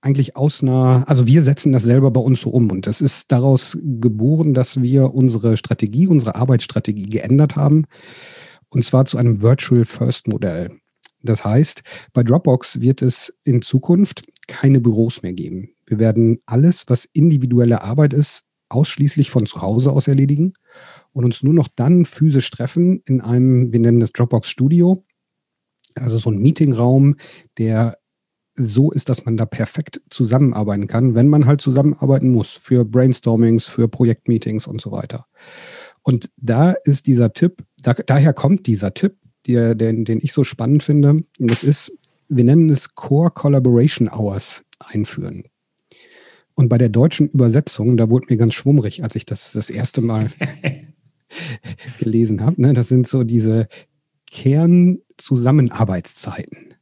eigentlich 0.00 0.36
aus 0.36 0.62
einer, 0.62 1.04
also 1.06 1.26
wir 1.28 1.42
setzen 1.42 1.72
das 1.72 1.84
selber 1.84 2.10
bei 2.10 2.20
uns 2.20 2.40
so 2.40 2.50
um 2.50 2.70
und 2.70 2.88
das 2.88 3.00
ist 3.00 3.30
daraus 3.30 3.78
geboren, 3.80 4.52
dass 4.52 4.82
wir 4.82 5.14
unsere 5.14 5.56
Strategie, 5.56 6.08
unsere 6.08 6.34
Arbeitsstrategie 6.34 7.06
geändert 7.06 7.54
haben 7.54 7.84
und 8.68 8.84
zwar 8.84 9.04
zu 9.04 9.16
einem 9.16 9.40
Virtual 9.40 9.84
First 9.84 10.26
Modell. 10.26 10.70
Das 11.22 11.44
heißt, 11.44 11.82
bei 12.12 12.24
Dropbox 12.24 12.80
wird 12.80 13.00
es 13.00 13.38
in 13.44 13.62
Zukunft 13.62 14.24
keine 14.48 14.80
Büros 14.80 15.22
mehr 15.22 15.32
geben. 15.32 15.70
Wir 15.86 16.00
werden 16.00 16.40
alles, 16.46 16.84
was 16.88 17.04
individuelle 17.04 17.82
Arbeit 17.82 18.12
ist, 18.12 18.46
ausschließlich 18.70 19.30
von 19.30 19.46
zu 19.46 19.62
Hause 19.62 19.92
aus 19.92 20.08
erledigen 20.08 20.54
und 21.12 21.24
uns 21.24 21.44
nur 21.44 21.54
noch 21.54 21.68
dann 21.76 22.06
physisch 22.06 22.50
treffen 22.50 23.02
in 23.06 23.20
einem, 23.20 23.70
wir 23.70 23.78
nennen 23.78 24.00
das 24.00 24.10
Dropbox 24.10 24.48
Studio, 24.50 25.04
also 25.96 26.18
so 26.18 26.30
ein 26.30 26.38
Meetingraum, 26.38 27.16
der 27.58 27.98
so 28.54 28.90
ist, 28.90 29.08
dass 29.08 29.24
man 29.24 29.36
da 29.36 29.46
perfekt 29.46 30.02
zusammenarbeiten 30.10 30.86
kann, 30.86 31.14
wenn 31.14 31.28
man 31.28 31.46
halt 31.46 31.60
zusammenarbeiten 31.60 32.30
muss 32.30 32.50
für 32.50 32.84
Brainstormings, 32.84 33.66
für 33.66 33.88
Projektmeetings 33.88 34.66
und 34.66 34.80
so 34.80 34.92
weiter. 34.92 35.26
Und 36.02 36.30
da 36.36 36.72
ist 36.72 37.06
dieser 37.06 37.32
Tipp, 37.32 37.64
da, 37.80 37.94
daher 37.94 38.32
kommt 38.32 38.66
dieser 38.66 38.92
Tipp, 38.92 39.16
der, 39.46 39.74
den, 39.74 40.04
den 40.04 40.18
ich 40.22 40.32
so 40.32 40.44
spannend 40.44 40.82
finde. 40.82 41.10
Und 41.10 41.50
das 41.50 41.64
ist, 41.64 41.92
wir 42.28 42.44
nennen 42.44 42.70
es 42.70 42.94
Core 42.94 43.30
Collaboration 43.30 44.08
Hours 44.08 44.64
einführen. 44.78 45.44
Und 46.54 46.68
bei 46.68 46.78
der 46.78 46.90
deutschen 46.90 47.28
Übersetzung, 47.28 47.96
da 47.96 48.10
wurde 48.10 48.26
mir 48.28 48.36
ganz 48.36 48.54
schwummrig, 48.54 49.02
als 49.02 49.14
ich 49.14 49.24
das 49.24 49.52
das 49.52 49.70
erste 49.70 50.02
Mal 50.02 50.30
gelesen 51.98 52.42
habe. 52.42 52.60
Ne? 52.60 52.74
Das 52.74 52.88
sind 52.88 53.08
so 53.08 53.24
diese 53.24 53.68
Kernzusammenarbeitszeiten. 55.22 56.74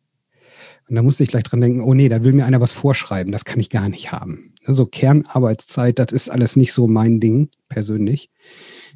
Und 0.88 0.97
da 0.97 1.02
musste 1.02 1.23
ich 1.23 1.28
gleich 1.28 1.44
dran 1.44 1.61
denken, 1.61 1.82
oh 1.82 1.94
nee, 1.94 2.09
da 2.09 2.25
will 2.25 2.32
mir 2.32 2.47
einer 2.47 2.61
was 2.61 2.73
vorschreiben, 2.73 3.32
das 3.32 3.44
kann 3.44 3.61
ich 3.61 3.70
gar 3.70 3.88
nicht 3.88 4.11
haben. 4.11 4.54
Also 4.64 4.87
Kernarbeitszeit, 4.87 5.99
das 5.99 6.11
ist 6.11 6.30
alles 6.30 6.56
nicht 6.56 6.73
so 6.73 6.88
mein 6.88 7.20
Ding 7.20 7.50
persönlich. 7.68 8.30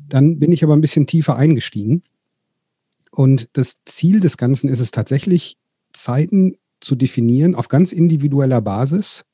Dann 0.08 0.38
bin 0.38 0.50
ich 0.50 0.64
aber 0.64 0.74
ein 0.74 0.80
bisschen 0.80 1.06
tiefer 1.06 1.36
eingestiegen. 1.36 2.02
Und 3.10 3.48
das 3.52 3.84
Ziel 3.84 4.18
des 4.18 4.36
Ganzen 4.36 4.68
ist 4.68 4.80
es 4.80 4.90
tatsächlich, 4.90 5.58
Zeiten 5.92 6.56
zu 6.80 6.96
definieren 6.96 7.54
auf 7.54 7.68
ganz 7.68 7.92
individueller 7.92 8.60
Basis, 8.60 9.24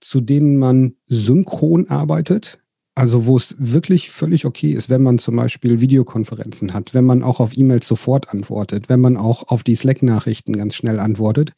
zu 0.00 0.20
denen 0.20 0.58
man 0.58 0.96
synchron 1.06 1.88
arbeitet. 1.88 2.58
Also 2.94 3.24
wo 3.24 3.36
es 3.36 3.56
wirklich 3.58 4.10
völlig 4.10 4.44
okay 4.44 4.72
ist, 4.72 4.90
wenn 4.90 5.02
man 5.02 5.18
zum 5.18 5.36
Beispiel 5.36 5.80
Videokonferenzen 5.80 6.74
hat, 6.74 6.92
wenn 6.92 7.06
man 7.06 7.22
auch 7.22 7.40
auf 7.40 7.56
E-Mails 7.56 7.88
sofort 7.88 8.28
antwortet, 8.28 8.88
wenn 8.88 9.00
man 9.00 9.16
auch 9.16 9.48
auf 9.48 9.62
die 9.62 9.76
Slack-Nachrichten 9.76 10.54
ganz 10.54 10.74
schnell 10.74 11.00
antwortet 11.00 11.52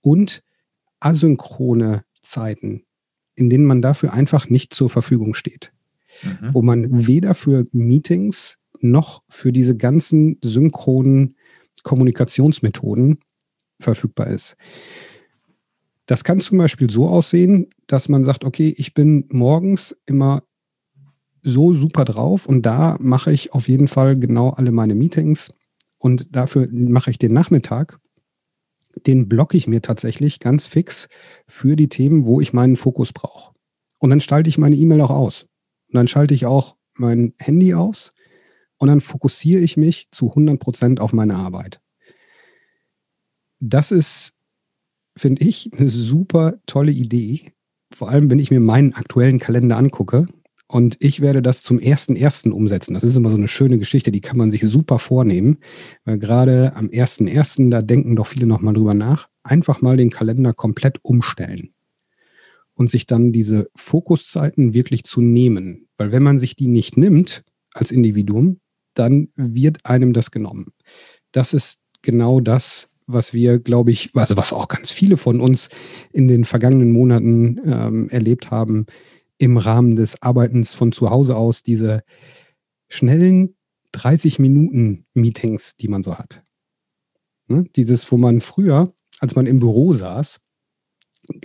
und 0.00 0.42
asynchrone 1.00 2.04
Zeiten, 2.22 2.84
in 3.34 3.50
denen 3.50 3.66
man 3.66 3.82
dafür 3.82 4.14
einfach 4.14 4.48
nicht 4.48 4.72
zur 4.72 4.88
Verfügung 4.88 5.34
steht 5.34 5.72
mhm. 6.22 6.54
wo 6.54 6.62
man 6.62 7.06
weder 7.06 7.34
für 7.34 7.66
Meetings 7.72 8.58
noch 8.80 9.22
für 9.28 9.52
diese 9.52 9.76
ganzen 9.76 10.38
synchronen 10.42 11.36
Kommunikationsmethoden 11.82 13.18
verfügbar 13.80 14.28
ist. 14.28 14.56
Das 16.06 16.24
kann 16.24 16.40
zum 16.40 16.58
Beispiel 16.58 16.90
so 16.90 17.08
aussehen, 17.08 17.68
dass 17.86 18.08
man 18.08 18.24
sagt, 18.24 18.44
okay, 18.44 18.74
ich 18.76 18.94
bin 18.94 19.26
morgens 19.28 19.96
immer 20.06 20.42
so 21.48 21.74
super 21.74 22.04
drauf 22.04 22.46
und 22.46 22.62
da 22.62 22.96
mache 23.00 23.32
ich 23.32 23.52
auf 23.52 23.68
jeden 23.68 23.88
Fall 23.88 24.18
genau 24.18 24.50
alle 24.50 24.72
meine 24.72 24.94
Meetings 24.94 25.52
und 25.98 26.34
dafür 26.34 26.68
mache 26.70 27.10
ich 27.10 27.18
den 27.18 27.32
Nachmittag, 27.32 27.98
den 29.06 29.28
blocke 29.28 29.56
ich 29.56 29.66
mir 29.66 29.82
tatsächlich 29.82 30.40
ganz 30.40 30.66
fix 30.66 31.08
für 31.46 31.76
die 31.76 31.88
Themen, 31.88 32.24
wo 32.24 32.40
ich 32.40 32.52
meinen 32.52 32.76
Fokus 32.76 33.12
brauche. 33.12 33.54
Und 33.98 34.10
dann 34.10 34.20
schalte 34.20 34.48
ich 34.48 34.58
meine 34.58 34.76
E-Mail 34.76 35.00
auch 35.02 35.10
aus. 35.10 35.42
Und 35.88 35.96
dann 35.96 36.08
schalte 36.08 36.34
ich 36.34 36.46
auch 36.46 36.76
mein 36.94 37.34
Handy 37.38 37.74
aus 37.74 38.12
und 38.78 38.88
dann 38.88 39.00
fokussiere 39.00 39.60
ich 39.60 39.76
mich 39.76 40.08
zu 40.12 40.28
100 40.30 40.58
Prozent 40.58 41.00
auf 41.00 41.12
meine 41.12 41.36
Arbeit. 41.36 41.80
Das 43.60 43.90
ist, 43.90 44.34
finde 45.16 45.42
ich, 45.42 45.70
eine 45.72 45.90
super 45.90 46.60
tolle 46.66 46.92
Idee. 46.92 47.52
Vor 47.92 48.10
allem, 48.10 48.30
wenn 48.30 48.38
ich 48.38 48.50
mir 48.50 48.60
meinen 48.60 48.94
aktuellen 48.94 49.38
Kalender 49.38 49.76
angucke. 49.76 50.28
Und 50.70 50.96
ich 51.00 51.20
werde 51.20 51.40
das 51.40 51.62
zum 51.62 51.78
ersten 51.78 52.14
ersten 52.14 52.52
umsetzen. 52.52 52.92
Das 52.92 53.02
ist 53.02 53.16
immer 53.16 53.30
so 53.30 53.36
eine 53.36 53.48
schöne 53.48 53.78
Geschichte, 53.78 54.12
die 54.12 54.20
kann 54.20 54.36
man 54.36 54.52
sich 54.52 54.60
super 54.62 54.98
vornehmen. 54.98 55.58
Weil 56.04 56.18
gerade 56.18 56.76
am 56.76 56.90
ersten 56.90 57.26
ersten, 57.26 57.70
da 57.70 57.80
denken 57.80 58.16
doch 58.16 58.26
viele 58.26 58.46
nochmal 58.46 58.74
drüber 58.74 58.92
nach. 58.92 59.28
Einfach 59.42 59.80
mal 59.80 59.96
den 59.96 60.10
Kalender 60.10 60.52
komplett 60.52 60.98
umstellen 61.02 61.70
und 62.74 62.90
sich 62.90 63.06
dann 63.06 63.32
diese 63.32 63.68
Fokuszeiten 63.74 64.74
wirklich 64.74 65.04
zu 65.04 65.22
nehmen. 65.22 65.88
Weil 65.96 66.12
wenn 66.12 66.22
man 66.22 66.38
sich 66.38 66.54
die 66.54 66.68
nicht 66.68 66.98
nimmt 66.98 67.44
als 67.72 67.90
Individuum, 67.90 68.60
dann 68.92 69.28
wird 69.36 69.78
einem 69.84 70.12
das 70.12 70.30
genommen. 70.30 70.66
Das 71.32 71.54
ist 71.54 71.80
genau 72.02 72.40
das, 72.40 72.90
was 73.06 73.32
wir, 73.32 73.58
glaube 73.58 73.90
ich, 73.90 74.10
also 74.14 74.36
was 74.36 74.52
auch 74.52 74.68
ganz 74.68 74.90
viele 74.90 75.16
von 75.16 75.40
uns 75.40 75.70
in 76.12 76.28
den 76.28 76.44
vergangenen 76.44 76.92
Monaten 76.92 77.58
ähm, 77.64 78.08
erlebt 78.10 78.50
haben, 78.50 78.86
im 79.38 79.56
Rahmen 79.56 79.96
des 79.96 80.22
Arbeitens 80.22 80.74
von 80.74 80.92
zu 80.92 81.10
Hause 81.10 81.36
aus, 81.36 81.62
diese 81.62 82.02
schnellen 82.88 83.56
30 83.92 84.38
Minuten 84.38 85.06
Meetings, 85.14 85.76
die 85.76 85.88
man 85.88 86.02
so 86.02 86.18
hat. 86.18 86.42
Ne? 87.46 87.64
Dieses, 87.76 88.10
wo 88.12 88.16
man 88.16 88.40
früher, 88.40 88.92
als 89.20 89.34
man 89.36 89.46
im 89.46 89.60
Büro 89.60 89.92
saß, 89.92 90.40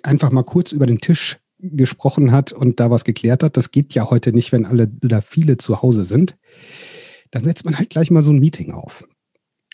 einfach 0.04 0.32
mal 0.32 0.44
kurz 0.44 0.72
über 0.72 0.86
den 0.86 1.00
Tisch 1.00 1.40
gesprochen 1.60 2.32
hat 2.32 2.52
und 2.52 2.80
da 2.80 2.92
was 2.92 3.06
geklärt 3.06 3.44
hat. 3.44 3.56
Das 3.56 3.72
geht 3.72 3.94
ja 3.94 4.10
heute 4.10 4.34
nicht, 4.34 4.52
wenn 4.52 4.66
alle 4.66 4.92
oder 5.04 5.22
viele 5.22 5.58
zu 5.58 5.82
Hause 5.82 6.06
sind. 6.06 6.38
Dann 7.32 7.44
setzt 7.44 7.66
man 7.66 7.78
halt 7.78 7.90
gleich 7.90 8.12
mal 8.12 8.24
so 8.24 8.32
ein 8.32 8.40
Meeting 8.40 8.74
auf. 8.74 9.08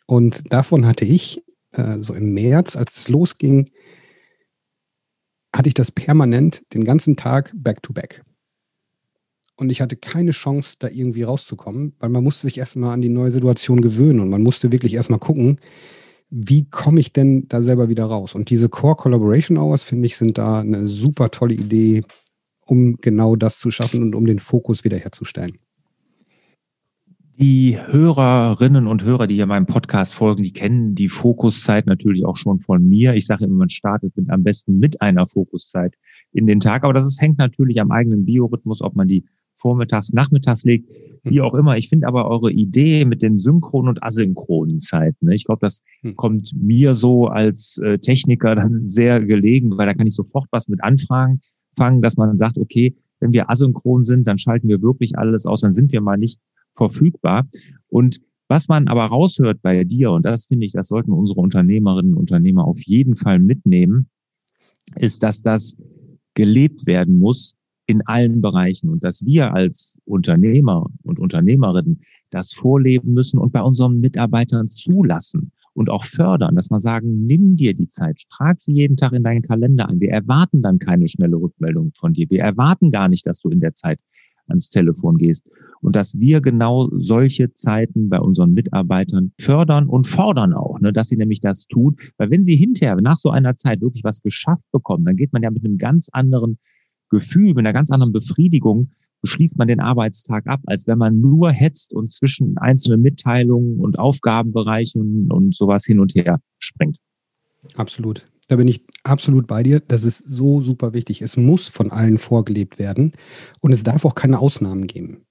Und 0.06 0.54
davon 0.54 0.86
hatte 0.86 1.06
ich 1.06 1.44
äh, 1.72 1.98
so 2.00 2.14
im 2.14 2.34
März, 2.34 2.76
als 2.76 2.98
es 2.98 3.10
losging, 3.10 3.70
hatte 5.54 5.68
ich 5.68 5.74
das 5.74 5.92
permanent 5.92 6.64
den 6.74 6.86
ganzen 6.86 7.16
Tag 7.16 7.52
back-to-back. 7.56 8.24
-back. 8.24 8.30
Und 9.60 9.72
ich 9.72 9.82
hatte 9.82 9.98
keine 9.98 10.32
Chance, 10.32 10.78
da 10.80 10.88
irgendwie 10.88 11.24
rauszukommen, 11.24 11.94
weil 12.00 12.10
man 12.10 12.24
musste 12.24 12.48
sich 12.48 12.58
erstmal 12.58 12.94
an 12.94 13.02
die 13.02 13.10
neue 13.10 13.32
Situation 13.32 13.82
gewöhnen 13.82 14.22
und 14.22 14.30
man 14.30 14.42
musste 14.42 14.72
wirklich 14.72 14.94
erstmal 14.94 15.20
gucken, 15.20 15.60
wie 16.30 16.70
komme 16.70 17.00
ich 17.02 17.12
denn 17.12 17.48
da 17.50 17.62
selber 17.62 17.90
wieder 17.90 18.06
raus? 18.06 18.36
Und 18.36 18.50
diese 18.50 18.70
Core 18.70 18.96
Collaboration 18.96 19.58
Hours, 19.58 19.84
finde 19.84 20.06
ich, 20.06 20.16
sind 20.16 20.38
da 20.38 20.62
eine 20.62 20.88
super 20.88 21.32
tolle 21.32 21.56
Idee, 21.56 22.04
um 22.66 22.98
genau 23.02 23.36
das 23.36 23.60
zu 23.60 23.72
schaffen 23.72 24.02
und 24.02 24.16
um 24.16 24.26
den 24.26 24.40
Fokus 24.40 24.84
wiederherzustellen. 24.84 25.58
Die 27.42 27.78
Hörerinnen 27.80 28.86
und 28.86 29.06
Hörer, 29.06 29.26
die 29.26 29.36
hier 29.36 29.46
meinem 29.46 29.66
Podcast 29.66 30.14
folgen, 30.14 30.44
die 30.44 30.52
kennen 30.52 30.94
die 30.94 31.08
Fokuszeit 31.08 31.88
natürlich 31.88 32.26
auch 32.26 32.36
schon 32.36 32.60
von 32.60 32.86
mir. 32.86 33.14
Ich 33.14 33.28
sage 33.28 33.46
immer, 33.46 33.56
man 33.56 33.70
startet 33.70 34.18
mit 34.18 34.30
am 34.30 34.44
besten 34.44 34.78
mit 34.78 35.02
einer 35.02 35.26
Fokuszeit 35.26 35.94
in 36.34 36.48
den 36.48 36.60
Tag. 36.60 36.84
Aber 36.84 36.92
das 36.92 37.08
ist, 37.08 37.22
hängt 37.22 37.38
natürlich 37.38 37.80
am 37.80 37.92
eigenen 37.92 38.26
Biorhythmus, 38.26 38.82
ob 38.82 38.98
man 38.98 39.08
die 39.08 39.24
vormittags, 39.54 40.12
nachmittags 40.12 40.66
legt, 40.66 40.90
wie 41.24 41.40
hm. 41.40 41.46
auch 41.46 41.54
immer. 41.54 41.78
Ich 41.78 41.88
finde 41.88 42.08
aber 42.08 42.30
eure 42.30 42.52
Idee 42.52 43.06
mit 43.06 43.22
den 43.22 43.38
synchronen 43.38 43.88
und 43.88 44.04
asynchronen 44.04 44.80
Zeiten, 44.82 45.28
ne? 45.28 45.36
ich 45.36 45.46
glaube, 45.46 45.62
das 45.62 45.82
hm. 46.02 46.18
kommt 46.18 46.52
mir 46.54 46.94
so 46.94 47.28
als 47.28 47.78
äh, 47.78 48.00
Techniker 48.00 48.56
dann 48.56 48.86
sehr 48.86 49.22
gelegen, 49.22 49.78
weil 49.78 49.88
da 49.88 49.94
kann 49.94 50.08
ich 50.08 50.16
sofort 50.16 50.50
was 50.52 50.68
mit 50.68 50.84
anfragen, 50.84 51.40
fangen, 51.78 52.02
dass 52.02 52.18
man 52.18 52.36
sagt, 52.36 52.58
okay, 52.58 52.98
wenn 53.22 53.32
wir 53.32 53.50
asynchron 53.50 54.04
sind, 54.04 54.28
dann 54.28 54.38
schalten 54.38 54.68
wir 54.68 54.82
wirklich 54.82 55.18
alles 55.18 55.46
aus, 55.46 55.62
dann 55.62 55.72
sind 55.72 55.94
wir 55.94 56.02
mal 56.02 56.18
nicht 56.18 56.42
verfügbar. 56.74 57.48
Und 57.88 58.22
Was 58.52 58.68
man 58.68 58.88
aber 58.88 59.06
raushört 59.06 59.62
bei 59.62 59.84
dir, 59.84 60.12
und 60.12 60.26
das 60.26 60.48
finde 60.48 60.66
ich, 60.66 60.74
das 60.74 60.88
sollten 60.88 61.12
unsere 61.12 61.40
Unternehmerinnen 61.40 62.14
und 62.14 62.20
Unternehmer 62.22 62.66
auf 62.66 62.82
jeden 62.82 63.16
Fall 63.16 63.38
mitnehmen, 63.38 64.10
ist, 64.96 65.22
dass 65.22 65.44
das 65.44 65.78
gelebt 66.34 66.88
werden 66.88 67.20
muss 67.20 67.56
in 67.86 68.02
allen 68.08 68.42
Bereichen 68.42 68.90
und 68.90 69.04
dass 69.04 69.24
wir 69.24 69.54
als 69.54 70.00
Unternehmer 70.06 70.88
und 71.04 71.20
Unternehmerinnen 71.20 72.00
das 72.32 72.54
vorleben 72.54 73.14
müssen 73.14 73.38
und 73.38 73.52
bei 73.52 73.62
unseren 73.62 74.00
Mitarbeitern 74.00 74.70
zulassen 74.70 75.52
und 75.74 75.92
auch 75.92 76.04
fördern, 76.04 76.56
dass 76.56 76.72
man 76.72 76.80
sagen, 76.80 77.28
nimm 77.28 77.56
dir 77.56 77.76
die 77.76 77.88
Zeit, 77.88 78.24
trag 78.32 78.60
sie 78.60 78.74
jeden 78.74 78.98
Tag 78.98 79.14
in 79.14 79.24
deinen 79.24 79.44
Kalender 79.44 79.88
ein. 79.90 80.00
Wir 80.00 80.12
erwarten 80.12 80.64
dann 80.64 80.80
keine 80.80 81.08
schnelle 81.08 81.36
Rückmeldung 81.36 81.92
von 81.96 82.14
dir. 82.14 82.28
Wir 82.32 82.42
erwarten 82.42 82.90
gar 82.90 83.10
nicht, 83.10 83.28
dass 83.28 83.40
du 83.40 83.50
in 83.50 83.60
der 83.60 83.76
Zeit 83.76 84.00
ans 84.50 84.70
Telefon 84.70 85.18
gehst. 85.18 85.48
Und 85.82 85.96
dass 85.96 86.20
wir 86.20 86.42
genau 86.42 86.90
solche 86.92 87.54
Zeiten 87.54 88.10
bei 88.10 88.20
unseren 88.20 88.54
Mitarbeitern 88.54 89.32
fördern 89.40 89.88
und 89.88 90.08
fordern 90.08 90.54
auch, 90.54 90.80
ne, 90.80 90.92
dass 90.92 91.08
sie 91.08 91.18
nämlich 91.18 91.40
das 91.40 91.68
tun. 91.68 91.96
Weil 92.18 92.32
wenn 92.32 92.44
sie 92.44 92.56
hinterher 92.56 92.96
nach 92.98 93.18
so 93.18 93.30
einer 93.30 93.56
Zeit 93.56 93.82
wirklich 93.82 94.04
was 94.04 94.22
geschafft 94.22 94.66
bekommen, 94.72 95.04
dann 95.04 95.16
geht 95.16 95.32
man 95.32 95.42
ja 95.42 95.52
mit 95.52 95.64
einem 95.64 95.78
ganz 95.78 96.10
anderen 96.12 96.58
Gefühl, 97.10 97.54
mit 97.54 97.60
einer 97.60 97.74
ganz 97.74 97.92
anderen 97.92 98.14
Befriedigung 98.14 98.92
beschließt 99.22 99.58
man 99.58 99.68
den 99.68 99.80
Arbeitstag 99.80 100.48
ab, 100.48 100.62
als 100.66 100.88
wenn 100.88 100.98
man 100.98 101.20
nur 101.20 101.52
hetzt 101.52 101.94
und 101.94 102.12
zwischen 102.12 102.58
einzelnen 102.58 103.02
Mitteilungen 103.02 103.80
und 103.80 104.00
Aufgabenbereichen 104.00 105.32
und 105.32 105.56
sowas 105.56 105.86
hin 105.86 106.00
und 106.00 106.16
her 106.16 106.40
springt. 106.58 106.98
Absolut. 107.76 108.26
Da 108.50 108.56
bin 108.56 108.68
ich 108.68 108.84
absolut 109.04 109.48
bei 109.48 109.64
dir. 109.64 109.80
Das 109.80 110.04
ist 110.04 110.28
so 110.28 110.60
super 110.60 110.94
wichtig. 110.94 111.22
Es 111.22 111.38
muss 111.38 111.70
von 111.70 111.92
allen 111.92 112.18
vorgelebt 112.18 112.80
werden 112.80 113.14
und 113.62 113.72
es 113.72 113.84
darf 113.84 114.04
auch 114.06 114.16
keine 114.16 114.40
Ausnahmen 114.40 114.88
geben. 114.88 115.26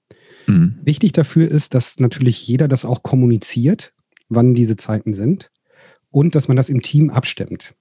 Mhm. 0.47 0.79
Wichtig 0.83 1.11
dafür 1.11 1.51
ist, 1.51 1.75
dass 1.75 1.99
natürlich 1.99 2.47
jeder 2.47 2.67
das 2.67 2.85
auch 2.85 3.03
kommuniziert, 3.03 3.93
wann 4.29 4.53
diese 4.53 4.77
Zeiten 4.77 5.13
sind 5.13 5.51
und 6.09 6.33
dass 6.33 6.47
man 6.47 6.55
das 6.55 6.69
im 6.69 6.81
Team 6.81 7.09
abstimmt. 7.09 7.75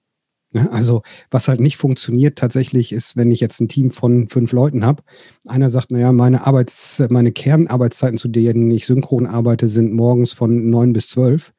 Ne? 0.50 0.70
Also 0.72 1.02
was 1.30 1.46
halt 1.46 1.60
nicht 1.60 1.76
funktioniert 1.76 2.36
tatsächlich 2.36 2.90
ist, 2.90 3.16
wenn 3.16 3.30
ich 3.30 3.38
jetzt 3.38 3.60
ein 3.60 3.68
Team 3.68 3.90
von 3.90 4.28
fünf 4.28 4.50
Leuten 4.50 4.84
habe. 4.84 5.04
Einer 5.46 5.70
sagt, 5.70 5.92
naja, 5.92 6.10
meine 6.10 6.48
Arbeits, 6.48 7.00
meine 7.10 7.30
Kernarbeitszeiten, 7.30 8.18
zu 8.18 8.26
denen 8.26 8.68
ich 8.72 8.86
synchron 8.86 9.26
arbeite, 9.26 9.68
sind 9.68 9.92
morgens 9.92 10.32
von 10.32 10.68
neun 10.68 10.92
bis 10.92 11.08
zwölf. 11.08 11.52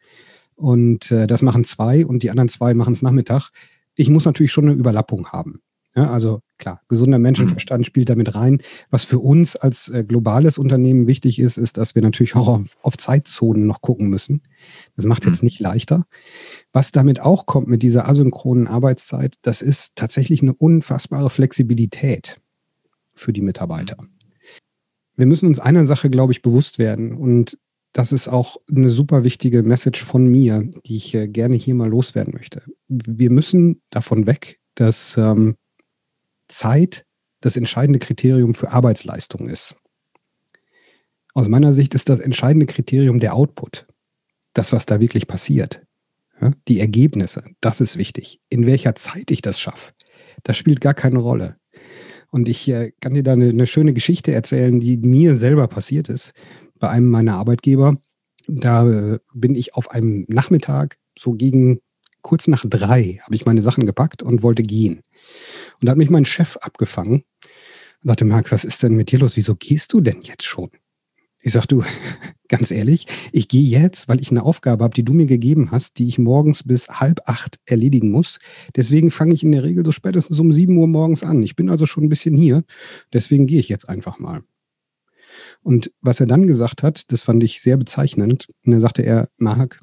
Und 0.60 1.10
äh, 1.12 1.26
das 1.26 1.42
machen 1.42 1.64
zwei 1.64 2.06
und 2.06 2.22
die 2.22 2.32
anderen 2.32 2.50
zwei 2.50 2.74
machen 2.74 2.94
es 2.94 3.02
Nachmittag. 3.02 3.52
Ich 3.96 4.10
muss 4.10 4.26
natürlich 4.26 4.52
schon 4.52 4.66
eine 4.66 4.74
Überlappung 4.78 5.30
haben. 5.30 5.62
Ja, 5.96 6.12
also 6.12 6.42
klar, 6.58 6.82
gesunder 6.88 7.18
Menschenverstand 7.18 7.80
mhm. 7.80 7.86
spielt 7.86 8.10
damit 8.10 8.36
rein. 8.36 8.62
Was 8.90 9.06
für 9.06 9.20
uns 9.20 9.56
als 9.56 9.88
äh, 9.88 10.04
globales 10.04 10.58
Unternehmen 10.58 11.08
wichtig 11.08 11.40
ist, 11.40 11.58
ist, 11.58 11.78
dass 11.78 11.96
wir 11.96 12.02
natürlich 12.02 12.36
auch 12.36 12.48
auf, 12.48 12.78
auf 12.82 12.98
Zeitzonen 12.98 13.66
noch 13.66 13.82
gucken 13.82 14.10
müssen. 14.10 14.44
Das 14.96 15.06
macht 15.06 15.26
jetzt 15.26 15.42
mhm. 15.42 15.48
nicht 15.48 15.60
leichter. 15.60 16.04
Was 16.74 16.92
damit 16.92 17.22
auch 17.22 17.46
kommt 17.46 17.68
mit 17.68 17.82
dieser 17.82 18.08
asynchronen 18.08 18.68
Arbeitszeit, 18.68 19.38
das 19.42 19.62
ist 19.62 19.96
tatsächlich 19.96 20.42
eine 20.42 20.54
unfassbare 20.54 21.30
Flexibilität 21.30 22.40
für 23.14 23.34
die 23.34 23.42
Mitarbeiter. 23.42 23.98
Wir 25.16 25.26
müssen 25.26 25.48
uns 25.48 25.60
einer 25.60 25.86
Sache, 25.86 26.10
glaube 26.10 26.34
ich, 26.34 26.42
bewusst 26.42 26.80
werden. 26.80 27.14
Und 27.14 27.58
das 27.94 28.12
ist 28.12 28.28
auch 28.28 28.58
eine 28.70 28.90
super 28.90 29.24
wichtige 29.24 29.64
Message 29.64 30.04
von 30.04 30.28
mir, 30.28 30.70
die 30.86 30.98
ich 30.98 31.14
äh, 31.16 31.28
gerne 31.28 31.56
hier 31.56 31.76
mal 31.76 31.90
loswerden 31.90 32.34
möchte. 32.34 32.64
Wir 32.88 33.32
müssen 33.32 33.82
davon 33.90 34.28
weg, 34.28 34.60
dass 34.76 35.18
ähm, 35.18 35.56
Zeit 36.48 37.06
das 37.42 37.56
entscheidende 37.56 38.00
Kriterium 38.00 38.54
für 38.54 38.72
Arbeitsleistung 38.72 39.48
ist. 39.48 39.76
Aus 41.34 41.48
meiner 41.48 41.74
Sicht 41.74 41.96
ist 41.96 42.10
das 42.10 42.20
entscheidende 42.20 42.66
Kriterium 42.66 43.20
der 43.20 43.34
Output. 43.34 43.88
Das, 44.54 44.74
was 44.74 44.86
da 44.86 45.00
wirklich 45.00 45.28
passiert. 45.28 45.82
Ja, 46.42 46.52
die 46.68 46.80
Ergebnisse, 46.80 47.44
das 47.62 47.82
ist 47.82 47.98
wichtig. 47.98 48.42
In 48.50 48.66
welcher 48.66 48.96
Zeit 48.96 49.30
ich 49.32 49.42
das 49.42 49.60
schaffe, 49.60 49.94
das 50.44 50.58
spielt 50.58 50.82
gar 50.82 50.94
keine 50.94 51.20
Rolle. 51.20 51.58
Und 52.32 52.48
ich 52.48 52.68
äh, 52.70 52.92
kann 53.02 53.14
dir 53.14 53.24
da 53.24 53.34
eine, 53.34 53.50
eine, 53.50 53.68
schöne 53.68 53.94
Geschichte 53.94 54.32
erzählen, 54.32 54.80
die 54.80 54.98
mir 54.98 55.36
selber 55.36 55.68
passiert 55.68 56.10
ist. 56.10 56.34
Bei 56.80 56.90
einem 56.90 57.10
meiner 57.10 57.36
Arbeitgeber, 57.36 57.98
da 58.48 58.90
äh, 58.90 59.20
bin 59.34 59.56
ich 59.56 59.76
auf 59.76 59.92
einem 59.92 60.26
Nachmittag, 60.28 60.98
so 61.18 61.34
gegen 61.34 61.80
kurz 62.22 62.48
nach 62.48 62.66
drei, 62.68 63.20
habe 63.22 63.36
ich 63.36 63.46
meine 63.46 63.62
Sachen 63.62 63.86
gepackt 63.86 64.24
und 64.24 64.44
wollte 64.44 64.64
gehen. 64.64 65.02
Und 65.80 65.86
da 65.86 65.92
hat 65.92 65.98
mich 65.98 66.10
mein 66.10 66.26
Chef 66.26 66.58
abgefangen 66.58 67.24
und 68.02 68.08
sagte, 68.08 68.26
Marc, 68.26 68.52
was 68.52 68.64
ist 68.64 68.82
denn 68.84 68.96
mit 68.96 69.12
dir 69.12 69.20
los? 69.20 69.38
Wieso 69.38 69.56
gehst 69.56 69.94
du 69.94 70.02
denn 70.02 70.22
jetzt 70.22 70.44
schon? 70.44 70.70
Ich 71.42 71.54
sag 71.54 71.68
du, 71.68 71.84
ganz 72.50 72.72
ehrlich, 72.72 73.08
ich 73.32 73.48
gehe 73.48 73.64
jetzt, 73.64 74.10
weil 74.10 74.20
ich 74.20 74.32
eine 74.32 74.44
Aufgabe 74.44 74.84
habe, 74.84 74.94
die 74.94 75.06
du 75.06 75.14
mir 75.14 75.26
gegeben 75.26 75.72
hast, 75.72 76.00
die 76.00 76.08
ich 76.08 76.20
morgens 76.20 76.64
bis 76.64 76.90
halb 76.90 77.22
acht 77.26 77.60
erledigen 77.66 78.12
muss. 78.12 78.40
Deswegen 78.76 79.12
fange 79.12 79.34
ich 79.34 79.44
in 79.44 79.52
der 79.52 79.64
Regel 79.64 79.86
so 79.86 79.92
spätestens 79.92 80.40
um 80.40 80.52
sieben 80.52 80.78
Uhr 80.78 80.88
morgens 80.88 81.24
an. 81.24 81.42
Ich 81.44 81.56
bin 81.56 81.70
also 81.70 81.86
schon 81.86 82.06
ein 82.06 82.10
bisschen 82.10 82.36
hier. 82.36 82.64
Deswegen 83.14 83.48
gehe 83.48 83.60
ich 83.60 83.70
jetzt 83.70 83.88
einfach 83.88 84.20
mal. 84.20 84.44
Und 85.62 85.92
was 86.02 86.20
er 86.20 86.26
dann 86.26 86.48
gesagt 86.48 86.84
hat, 86.84 87.12
das 87.12 87.24
fand 87.24 87.44
ich 87.44 87.62
sehr 87.62 87.78
bezeichnend. 87.78 88.48
Und 88.66 88.72
dann 88.72 88.82
sagte 88.82 89.04
er, 89.04 89.30
Marc, 89.38 89.82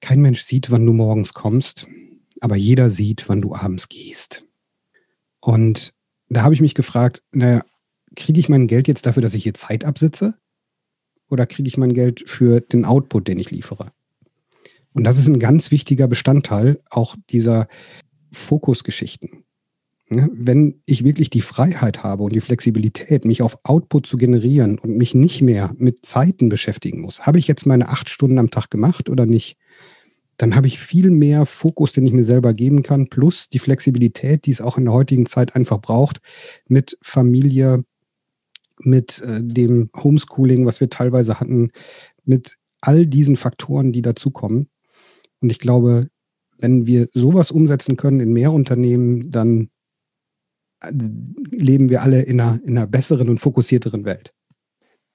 kein 0.00 0.20
Mensch 0.20 0.42
sieht, 0.42 0.70
wann 0.70 0.84
du 0.84 0.92
morgens 0.92 1.34
kommst, 1.34 1.86
aber 2.40 2.56
jeder 2.56 2.90
sieht, 2.90 3.28
wann 3.28 3.40
du 3.40 3.54
abends 3.54 3.88
gehst. 3.88 4.44
Und 5.40 5.94
da 6.28 6.42
habe 6.42 6.54
ich 6.54 6.60
mich 6.60 6.74
gefragt, 6.74 7.22
naja, 7.32 7.64
kriege 8.16 8.40
ich 8.40 8.48
mein 8.48 8.66
Geld 8.66 8.88
jetzt 8.88 9.06
dafür, 9.06 9.22
dass 9.22 9.34
ich 9.34 9.44
hier 9.44 9.54
Zeit 9.54 9.84
absitze? 9.84 10.34
Oder 11.28 11.46
kriege 11.46 11.68
ich 11.68 11.78
mein 11.78 11.94
Geld 11.94 12.28
für 12.28 12.60
den 12.60 12.84
Output, 12.84 13.28
den 13.28 13.38
ich 13.38 13.50
liefere? 13.50 13.92
Und 14.92 15.04
das 15.04 15.18
ist 15.18 15.28
ein 15.28 15.38
ganz 15.38 15.70
wichtiger 15.70 16.08
Bestandteil 16.08 16.80
auch 16.90 17.16
dieser 17.30 17.68
Fokusgeschichten. 18.32 19.44
Wenn 20.32 20.82
ich 20.86 21.04
wirklich 21.04 21.30
die 21.30 21.40
Freiheit 21.40 22.02
habe 22.02 22.24
und 22.24 22.34
die 22.34 22.40
Flexibilität, 22.40 23.24
mich 23.24 23.42
auf 23.42 23.58
Output 23.64 24.06
zu 24.06 24.16
generieren 24.16 24.78
und 24.78 24.96
mich 24.96 25.14
nicht 25.14 25.42
mehr 25.42 25.74
mit 25.78 26.04
Zeiten 26.04 26.48
beschäftigen 26.48 27.00
muss, 27.00 27.22
habe 27.26 27.38
ich 27.38 27.48
jetzt 27.48 27.66
meine 27.66 27.88
acht 27.88 28.08
Stunden 28.08 28.38
am 28.38 28.50
Tag 28.50 28.70
gemacht 28.70 29.08
oder 29.08 29.26
nicht? 29.26 29.56
dann 30.42 30.56
habe 30.56 30.66
ich 30.66 30.80
viel 30.80 31.10
mehr 31.10 31.46
Fokus, 31.46 31.92
den 31.92 32.04
ich 32.04 32.12
mir 32.12 32.24
selber 32.24 32.52
geben 32.52 32.82
kann, 32.82 33.06
plus 33.08 33.48
die 33.48 33.60
Flexibilität, 33.60 34.44
die 34.46 34.50
es 34.50 34.60
auch 34.60 34.76
in 34.76 34.86
der 34.86 34.92
heutigen 34.92 35.26
Zeit 35.26 35.54
einfach 35.54 35.80
braucht, 35.80 36.18
mit 36.66 36.98
Familie, 37.00 37.84
mit 38.80 39.22
äh, 39.22 39.40
dem 39.40 39.90
Homeschooling, 39.96 40.66
was 40.66 40.80
wir 40.80 40.90
teilweise 40.90 41.38
hatten, 41.38 41.70
mit 42.24 42.56
all 42.80 43.06
diesen 43.06 43.36
Faktoren, 43.36 43.92
die 43.92 44.02
dazukommen. 44.02 44.68
Und 45.40 45.50
ich 45.50 45.60
glaube, 45.60 46.08
wenn 46.58 46.86
wir 46.86 47.08
sowas 47.12 47.50
umsetzen 47.50 47.96
können 47.96 48.18
in 48.18 48.32
mehr 48.32 48.52
Unternehmen, 48.52 49.30
dann 49.30 49.68
leben 51.50 51.88
wir 51.88 52.02
alle 52.02 52.22
in 52.22 52.40
einer, 52.40 52.60
in 52.64 52.76
einer 52.76 52.86
besseren 52.86 53.28
und 53.28 53.38
fokussierteren 53.38 54.04
Welt. 54.04 54.32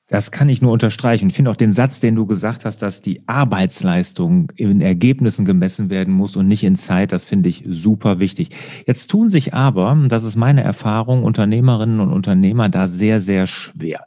Das 0.10 0.32
kann 0.32 0.48
ich 0.48 0.62
nur 0.62 0.72
unterstreichen. 0.72 1.30
Ich 1.30 1.36
finde 1.36 1.52
auch 1.52 1.58
den 1.58 1.74
Satz, 1.74 2.00
den 2.00 2.16
du 2.16 2.26
gesagt 2.26 2.64
hast, 2.64 2.82
dass 2.82 3.02
die 3.02 3.28
Arbeitsleistung 3.28 4.54
in 4.56 4.80
Ergebnissen 4.80 5.44
gemessen 5.44 5.90
werden 5.90 6.14
muss 6.14 6.38
und 6.38 6.48
nicht 6.48 6.64
in 6.64 6.78
Zeit, 6.78 7.12
das 7.12 7.26
finde 7.26 7.50
ich 7.50 7.66
super 7.68 8.18
wichtig. 8.18 8.52
Jetzt 8.86 9.12
tun 9.12 9.30
sich 9.30 9.54
aber, 9.54 9.98
das 10.08 10.24
ist 10.24 10.38
meine 10.38 10.64
Erfahrung, 10.64 11.24
Unternehmerinnen 11.24 12.00
und 12.00 12.14
Unternehmer 12.14 12.70
da 12.70 12.88
sehr, 12.88 13.20
sehr 13.20 13.48
schwer. 13.48 14.06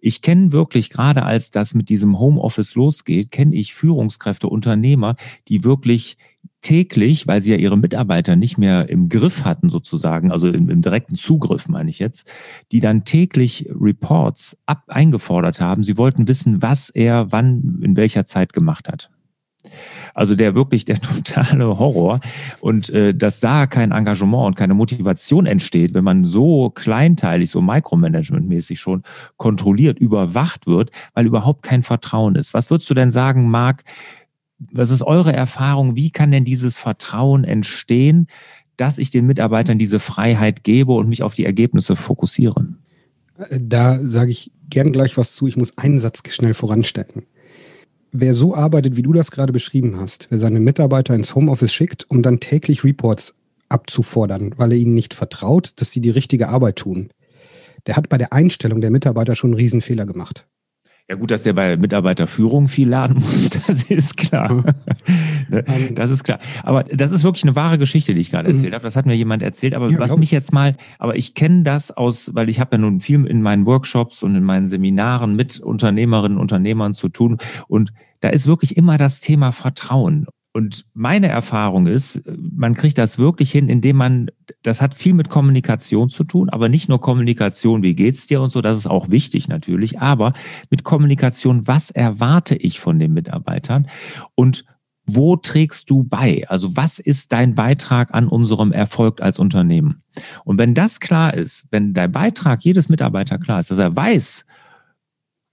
Ich 0.00 0.22
kenne 0.22 0.52
wirklich, 0.52 0.90
gerade 0.90 1.24
als 1.24 1.52
das 1.52 1.72
mit 1.72 1.88
diesem 1.88 2.18
Homeoffice 2.18 2.74
losgeht, 2.74 3.30
kenne 3.30 3.54
ich 3.54 3.74
Führungskräfte, 3.74 4.48
Unternehmer, 4.48 5.14
die 5.46 5.62
wirklich 5.62 6.16
täglich, 6.60 7.26
weil 7.26 7.40
sie 7.42 7.50
ja 7.50 7.56
ihre 7.56 7.78
Mitarbeiter 7.78 8.36
nicht 8.36 8.58
mehr 8.58 8.88
im 8.88 9.08
Griff 9.08 9.44
hatten 9.44 9.70
sozusagen, 9.70 10.32
also 10.32 10.48
im, 10.48 10.68
im 10.70 10.82
direkten 10.82 11.14
Zugriff 11.14 11.68
meine 11.68 11.90
ich 11.90 11.98
jetzt, 11.98 12.30
die 12.72 12.80
dann 12.80 13.04
täglich 13.04 13.68
Reports 13.70 14.58
ab 14.66 14.82
eingefordert 14.88 15.60
haben. 15.60 15.84
Sie 15.84 15.96
wollten 15.96 16.28
wissen, 16.28 16.60
was 16.62 16.90
er 16.90 17.30
wann 17.32 17.80
in 17.82 17.96
welcher 17.96 18.26
Zeit 18.26 18.52
gemacht 18.52 18.88
hat. 18.88 19.10
Also 20.14 20.34
der 20.34 20.54
wirklich 20.54 20.84
der 20.84 21.00
totale 21.00 21.78
Horror 21.78 22.20
und 22.60 22.90
äh, 22.90 23.14
dass 23.14 23.40
da 23.40 23.66
kein 23.66 23.92
Engagement 23.92 24.46
und 24.46 24.56
keine 24.56 24.74
Motivation 24.74 25.46
entsteht, 25.46 25.94
wenn 25.94 26.04
man 26.04 26.24
so 26.24 26.70
kleinteilig, 26.70 27.50
so 27.50 27.60
Micromanagement-mäßig 27.60 28.78
schon 28.78 29.02
kontrolliert, 29.36 29.98
überwacht 29.98 30.66
wird, 30.66 30.90
weil 31.14 31.26
überhaupt 31.26 31.62
kein 31.62 31.82
Vertrauen 31.82 32.34
ist. 32.34 32.54
Was 32.54 32.70
würdest 32.70 32.88
du 32.90 32.94
denn 32.94 33.10
sagen, 33.10 33.50
Marc? 33.50 33.84
Was 34.58 34.90
ist 34.90 35.02
eure 35.02 35.32
Erfahrung? 35.32 35.96
Wie 35.96 36.10
kann 36.10 36.30
denn 36.30 36.44
dieses 36.44 36.76
Vertrauen 36.76 37.44
entstehen, 37.44 38.26
dass 38.76 38.98
ich 38.98 39.10
den 39.10 39.26
Mitarbeitern 39.26 39.78
diese 39.78 40.00
Freiheit 40.00 40.64
gebe 40.64 40.92
und 40.92 41.08
mich 41.08 41.22
auf 41.22 41.34
die 41.34 41.44
Ergebnisse 41.44 41.96
fokussiere? 41.96 42.66
Da 43.60 43.98
sage 44.00 44.32
ich 44.32 44.50
gern 44.68 44.92
gleich 44.92 45.16
was 45.16 45.34
zu. 45.34 45.46
Ich 45.46 45.56
muss 45.56 45.78
einen 45.78 46.00
Satz 46.00 46.22
schnell 46.30 46.54
voranstellen. 46.54 47.24
Wer 48.10 48.34
so 48.34 48.54
arbeitet, 48.54 48.96
wie 48.96 49.02
du 49.02 49.12
das 49.12 49.30
gerade 49.30 49.52
beschrieben 49.52 49.98
hast, 50.00 50.26
wer 50.30 50.38
seine 50.38 50.60
Mitarbeiter 50.60 51.14
ins 51.14 51.34
Homeoffice 51.34 51.72
schickt, 51.72 52.06
um 52.08 52.22
dann 52.22 52.40
täglich 52.40 52.82
Reports 52.82 53.34
abzufordern, 53.68 54.54
weil 54.56 54.72
er 54.72 54.78
ihnen 54.78 54.94
nicht 54.94 55.14
vertraut, 55.14 55.72
dass 55.76 55.90
sie 55.92 56.00
die 56.00 56.10
richtige 56.10 56.48
Arbeit 56.48 56.76
tun, 56.76 57.10
der 57.86 57.96
hat 57.96 58.08
bei 58.08 58.18
der 58.18 58.32
Einstellung 58.32 58.80
der 58.80 58.90
Mitarbeiter 58.90 59.36
schon 59.36 59.50
einen 59.50 59.60
Riesenfehler 59.60 60.06
gemacht. 60.06 60.46
Ja 61.10 61.16
gut, 61.16 61.30
dass 61.30 61.46
er 61.46 61.54
bei 61.54 61.78
Mitarbeiterführung 61.78 62.68
viel 62.68 62.88
laden 62.88 63.22
muss, 63.22 63.48
das 63.66 63.84
ist 63.84 64.16
klar. 64.16 64.64
Ne, 65.50 65.64
ähm. 65.66 65.94
das 65.94 66.10
ist 66.10 66.24
klar. 66.24 66.40
Aber 66.62 66.84
das 66.84 67.10
ist 67.10 67.24
wirklich 67.24 67.44
eine 67.44 67.56
wahre 67.56 67.78
Geschichte, 67.78 68.12
die 68.12 68.20
ich 68.20 68.30
gerade 68.30 68.50
mhm. 68.50 68.56
erzählt 68.56 68.74
habe. 68.74 68.84
Das 68.84 68.96
hat 68.96 69.06
mir 69.06 69.14
jemand 69.14 69.42
erzählt. 69.42 69.72
Aber 69.72 69.90
ja, 69.90 69.98
was 69.98 70.14
mich 70.18 70.30
jetzt 70.30 70.52
mal, 70.52 70.76
aber 70.98 71.16
ich 71.16 71.32
kenne 71.32 71.62
das 71.62 71.90
aus, 71.90 72.34
weil 72.34 72.50
ich 72.50 72.60
habe 72.60 72.76
ja 72.76 72.78
nun 72.78 73.00
viel 73.00 73.24
in 73.24 73.40
meinen 73.40 73.64
Workshops 73.64 74.22
und 74.22 74.34
in 74.34 74.44
meinen 74.44 74.68
Seminaren 74.68 75.36
mit 75.36 75.58
Unternehmerinnen 75.58 76.36
und 76.36 76.42
Unternehmern 76.42 76.92
zu 76.92 77.08
tun. 77.08 77.38
Und 77.66 77.94
da 78.20 78.28
ist 78.28 78.46
wirklich 78.46 78.76
immer 78.76 78.98
das 78.98 79.22
Thema 79.22 79.52
Vertrauen. 79.52 80.26
Und 80.52 80.86
meine 80.94 81.28
Erfahrung 81.28 81.86
ist, 81.86 82.22
man 82.26 82.74
kriegt 82.74 82.98
das 82.98 83.18
wirklich 83.18 83.52
hin, 83.52 83.68
indem 83.68 83.96
man, 83.96 84.30
das 84.62 84.80
hat 84.80 84.94
viel 84.94 85.12
mit 85.12 85.28
Kommunikation 85.28 86.08
zu 86.08 86.24
tun, 86.24 86.48
aber 86.48 86.68
nicht 86.68 86.88
nur 86.88 87.00
Kommunikation, 87.00 87.82
wie 87.82 87.94
geht's 87.94 88.26
dir 88.26 88.40
und 88.40 88.50
so, 88.50 88.60
das 88.62 88.78
ist 88.78 88.86
auch 88.86 89.10
wichtig 89.10 89.48
natürlich, 89.48 90.00
aber 90.00 90.32
mit 90.70 90.84
Kommunikation, 90.84 91.66
was 91.66 91.90
erwarte 91.90 92.56
ich 92.56 92.80
von 92.80 92.98
den 92.98 93.12
Mitarbeitern 93.12 93.88
und 94.34 94.64
wo 95.10 95.36
trägst 95.36 95.88
du 95.88 96.04
bei? 96.04 96.46
Also 96.48 96.76
was 96.76 96.98
ist 96.98 97.32
dein 97.32 97.54
Beitrag 97.54 98.12
an 98.14 98.28
unserem 98.28 98.72
Erfolg 98.72 99.22
als 99.22 99.38
Unternehmen? 99.38 100.02
Und 100.44 100.58
wenn 100.58 100.74
das 100.74 101.00
klar 101.00 101.32
ist, 101.32 101.66
wenn 101.70 101.94
dein 101.94 102.12
Beitrag 102.12 102.62
jedes 102.62 102.88
Mitarbeiter 102.90 103.38
klar 103.38 103.60
ist, 103.60 103.70
dass 103.70 103.78
er 103.78 103.96
weiß, 103.96 104.44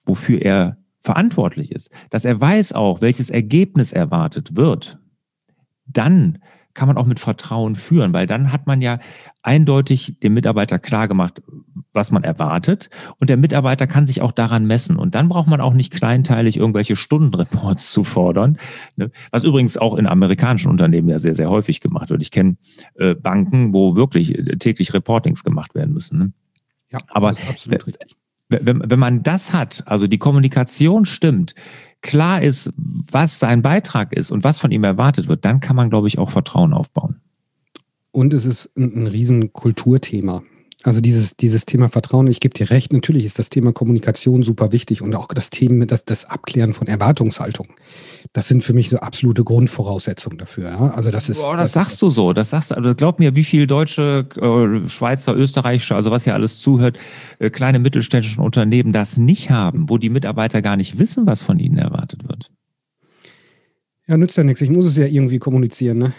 wofür 0.06 0.42
er 0.42 0.78
verantwortlich 1.06 1.72
ist, 1.72 1.92
dass 2.10 2.26
er 2.26 2.42
weiß 2.42 2.74
auch, 2.74 3.02
welches 3.02 3.30
Ergebnis 3.30 3.94
erwartet 3.94 4.58
wird, 4.58 4.98
dann 5.86 6.40
kann 6.74 6.90
man 6.90 6.98
auch 6.98 7.06
mit 7.06 7.22
Vertrauen 7.22 7.76
führen, 7.76 8.12
weil 8.12 8.28
dann 8.28 8.52
hat 8.52 8.68
man 8.68 8.82
ja 8.82 9.00
eindeutig 9.44 10.20
dem 10.20 10.34
Mitarbeiter 10.34 10.78
klar 10.78 11.08
gemacht, 11.08 11.42
was 11.94 12.12
man 12.12 12.26
erwartet 12.26 12.90
und 13.18 13.30
der 13.30 13.38
Mitarbeiter 13.38 13.88
kann 13.88 14.08
sich 14.08 14.22
auch 14.22 14.34
daran 14.34 14.66
messen 14.66 14.98
und 14.98 15.16
dann 15.16 15.30
braucht 15.30 15.48
man 15.48 15.62
auch 15.62 15.74
nicht 15.74 15.94
kleinteilig 15.94 16.58
irgendwelche 16.58 16.98
Stundenreports 16.98 17.92
zu 17.94 18.04
fordern, 18.04 18.58
ne? 18.98 19.10
was 19.32 19.46
übrigens 19.46 19.78
auch 19.78 19.96
in 19.96 20.06
amerikanischen 20.06 20.70
Unternehmen 20.70 21.08
ja 21.08 21.20
sehr, 21.20 21.36
sehr 21.36 21.50
häufig 21.50 21.80
gemacht 21.80 22.10
wird. 22.10 22.22
Ich 22.22 22.32
kenne 22.32 22.58
äh, 22.96 23.16
Banken, 23.16 23.74
wo 23.74 23.96
wirklich 23.96 24.38
äh, 24.38 24.58
täglich 24.58 24.94
Reportings 24.94 25.46
gemacht 25.46 25.76
werden 25.76 25.94
müssen. 25.94 26.18
Ne? 26.18 26.34
Ja, 26.92 27.00
aber 27.08 27.30
das 27.30 27.40
ist 27.40 27.50
absolut 27.50 27.88
richtig 27.88 28.18
wenn, 28.50 28.82
wenn 28.90 29.00
man 29.00 29.24
das 29.24 29.54
hat, 29.54 29.84
also 29.88 30.08
die 30.08 30.18
Kommunikation 30.18 31.06
stimmt, 31.06 31.56
klar 32.02 32.42
ist, 32.42 32.72
was 32.78 33.40
sein 33.40 33.62
Beitrag 33.62 34.14
ist 34.14 34.32
und 34.32 34.44
was 34.44 34.60
von 34.60 34.72
ihm 34.72 34.84
erwartet 34.84 35.28
wird, 35.28 35.46
dann 35.46 35.60
kann 35.60 35.76
man, 35.76 35.90
glaube 35.90 36.08
ich, 36.08 36.20
auch 36.20 36.30
Vertrauen 36.30 36.74
aufbauen. 36.74 37.22
Und 38.12 38.34
es 38.34 38.46
ist 38.46 38.72
ein, 38.78 39.04
ein 39.04 39.08
riesen 39.08 39.52
Kulturthema. 39.52 40.44
Also 40.86 41.02
dieses, 41.02 41.36
dieses 41.36 41.66
Thema 41.66 41.90
Vertrauen, 41.90 42.28
ich 42.28 42.40
gebe 42.40 42.54
dir 42.54 42.70
recht, 42.70 42.94
natürlich 42.94 43.26
ist 43.26 43.40
das 43.40 43.50
Thema 43.50 43.74
Kommunikation 43.74 44.44
super 44.44 44.72
wichtig 44.72 45.02
und 45.02 45.16
auch 45.16 45.28
das 45.30 45.50
Thema, 45.50 45.88
das, 45.88 46.06
das 46.06 46.26
Abklären 46.26 46.76
von 46.76 46.88
Erwartungshaltung. 46.88 47.68
Das 48.34 48.48
sind 48.48 48.64
für 48.64 48.74
mich 48.74 48.90
so 48.90 48.98
absolute 48.98 49.44
Grundvoraussetzungen 49.44 50.38
dafür. 50.38 50.70
Ja? 50.70 50.92
Also 50.92 51.10
das 51.10 51.28
ist. 51.28 51.42
Boah, 51.42 51.58
das, 51.58 51.72
das 51.72 51.74
sagst 51.74 52.02
du 52.04 52.10
so. 52.10 52.34
Das 52.34 52.52
sagst 52.52 52.72
also 52.72 52.94
glaub 52.94 53.18
mir, 53.18 53.36
wie 53.36 53.44
viel 53.44 53.66
deutsche, 53.66 54.28
äh, 54.36 54.88
Schweizer, 54.88 55.36
österreichische, 55.36 55.96
also 55.96 56.12
was 56.12 56.24
hier 56.24 56.36
alles 56.36 56.60
zuhört, 56.60 57.00
äh, 57.40 57.50
kleine 57.50 57.80
mittelständische 57.80 58.40
Unternehmen 58.40 58.94
das 58.94 59.18
nicht 59.18 59.50
haben, 59.50 59.90
wo 59.90 59.98
die 59.98 60.12
Mitarbeiter 60.12 60.62
gar 60.62 60.78
nicht 60.78 61.00
wissen, 61.00 61.26
was 61.26 61.42
von 61.42 61.58
ihnen 61.58 61.80
erwartet 61.80 62.30
wird. 62.30 62.52
Ja, 64.08 64.18
nützt 64.18 64.38
ja 64.38 64.44
nichts. 64.44 64.62
Ich 64.62 64.70
muss 64.70 64.86
es 64.86 64.98
ja 64.98 65.08
irgendwie 65.08 65.40
kommunizieren. 65.40 65.98
Ne? 65.98 66.14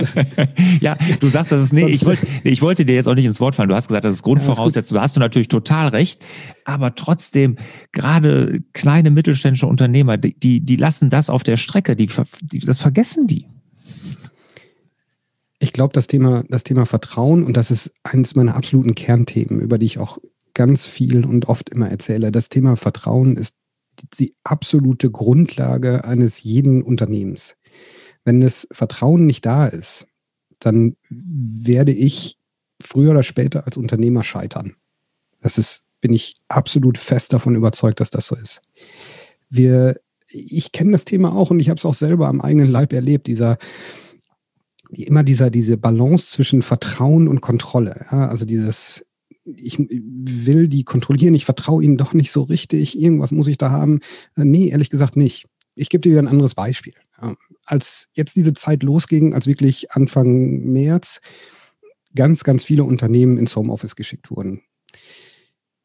ja, 0.80 0.96
du 1.20 1.28
sagst, 1.28 1.52
das 1.52 1.62
ist 1.62 1.72
nee, 1.72 1.86
ich 1.86 2.04
wollte, 2.04 2.26
ich 2.42 2.62
wollte 2.62 2.84
dir 2.84 2.96
jetzt 2.96 3.06
auch 3.06 3.14
nicht 3.14 3.26
ins 3.26 3.38
Wort 3.38 3.54
fallen. 3.54 3.68
Du 3.68 3.76
hast 3.76 3.86
gesagt, 3.86 4.04
das 4.04 4.14
ist 4.14 4.22
Grundvoraussetzung. 4.24 4.96
Ja, 4.96 5.00
da 5.00 5.04
hast 5.04 5.14
du 5.14 5.20
natürlich 5.20 5.46
total 5.46 5.88
recht. 5.88 6.20
Aber 6.64 6.96
trotzdem, 6.96 7.58
gerade 7.92 8.60
kleine 8.72 9.12
mittelständische 9.12 9.68
Unternehmer, 9.68 10.16
die, 10.16 10.60
die 10.60 10.76
lassen 10.76 11.08
das 11.08 11.30
auf 11.30 11.44
der 11.44 11.56
Strecke. 11.56 11.94
Die, 11.94 12.10
die 12.42 12.58
das 12.58 12.80
vergessen 12.80 13.28
die. 13.28 13.46
Ich 15.60 15.72
glaube, 15.72 15.92
das 15.92 16.08
Thema, 16.08 16.42
das 16.48 16.64
Thema 16.64 16.86
Vertrauen, 16.86 17.44
und 17.44 17.56
das 17.56 17.70
ist 17.70 17.92
eines 18.02 18.34
meiner 18.34 18.56
absoluten 18.56 18.96
Kernthemen, 18.96 19.60
über 19.60 19.78
die 19.78 19.86
ich 19.86 19.98
auch 19.98 20.18
ganz 20.54 20.86
viel 20.86 21.24
und 21.24 21.48
oft 21.48 21.70
immer 21.70 21.88
erzähle. 21.88 22.32
Das 22.32 22.48
Thema 22.48 22.76
Vertrauen 22.76 23.36
ist 23.36 23.54
die 24.18 24.34
absolute 24.44 25.10
Grundlage 25.10 26.04
eines 26.04 26.42
jeden 26.42 26.82
Unternehmens. 26.82 27.56
Wenn 28.24 28.40
das 28.40 28.66
Vertrauen 28.72 29.26
nicht 29.26 29.46
da 29.46 29.66
ist, 29.66 30.06
dann 30.58 30.96
werde 31.08 31.92
ich 31.92 32.38
früher 32.82 33.12
oder 33.12 33.22
später 33.22 33.66
als 33.66 33.76
Unternehmer 33.76 34.22
scheitern. 34.22 34.74
Das 35.40 35.58
ist, 35.58 35.84
bin 36.00 36.12
ich 36.12 36.36
absolut 36.48 36.98
fest 36.98 37.32
davon 37.32 37.54
überzeugt, 37.54 38.00
dass 38.00 38.10
das 38.10 38.26
so 38.26 38.36
ist. 38.36 38.62
Wir, 39.48 40.00
ich 40.28 40.72
kenne 40.72 40.92
das 40.92 41.04
Thema 41.04 41.32
auch 41.32 41.50
und 41.50 41.60
ich 41.60 41.68
habe 41.68 41.78
es 41.78 41.84
auch 41.84 41.94
selber 41.94 42.28
am 42.28 42.40
eigenen 42.40 42.68
Leib 42.68 42.92
erlebt, 42.92 43.26
dieser, 43.26 43.58
immer 44.90 45.22
dieser, 45.22 45.50
diese 45.50 45.76
Balance 45.76 46.28
zwischen 46.30 46.62
Vertrauen 46.62 47.28
und 47.28 47.40
Kontrolle. 47.40 48.06
Ja, 48.10 48.28
also 48.28 48.44
dieses, 48.44 49.06
ich 49.56 49.78
will 49.78 50.68
die 50.68 50.84
kontrollieren, 50.84 51.34
ich 51.34 51.44
vertraue 51.44 51.82
ihnen 51.82 51.96
doch 51.96 52.12
nicht 52.12 52.32
so 52.32 52.42
richtig, 52.42 52.98
irgendwas 52.98 53.30
muss 53.30 53.46
ich 53.46 53.58
da 53.58 53.70
haben. 53.70 54.00
Äh, 54.36 54.44
nee, 54.44 54.68
ehrlich 54.68 54.90
gesagt 54.90 55.16
nicht. 55.16 55.46
Ich 55.74 55.90
gebe 55.90 56.00
dir 56.00 56.10
wieder 56.10 56.22
ein 56.22 56.28
anderes 56.28 56.54
Beispiel. 56.54 56.94
Als 57.64 58.08
jetzt 58.14 58.36
diese 58.36 58.54
Zeit 58.54 58.82
losging, 58.82 59.34
als 59.34 59.46
wirklich 59.46 59.92
Anfang 59.92 60.64
März 60.64 61.20
ganz, 62.14 62.44
ganz 62.44 62.64
viele 62.64 62.84
Unternehmen 62.84 63.36
ins 63.36 63.54
Homeoffice 63.56 63.94
geschickt 63.94 64.30
wurden, 64.30 64.62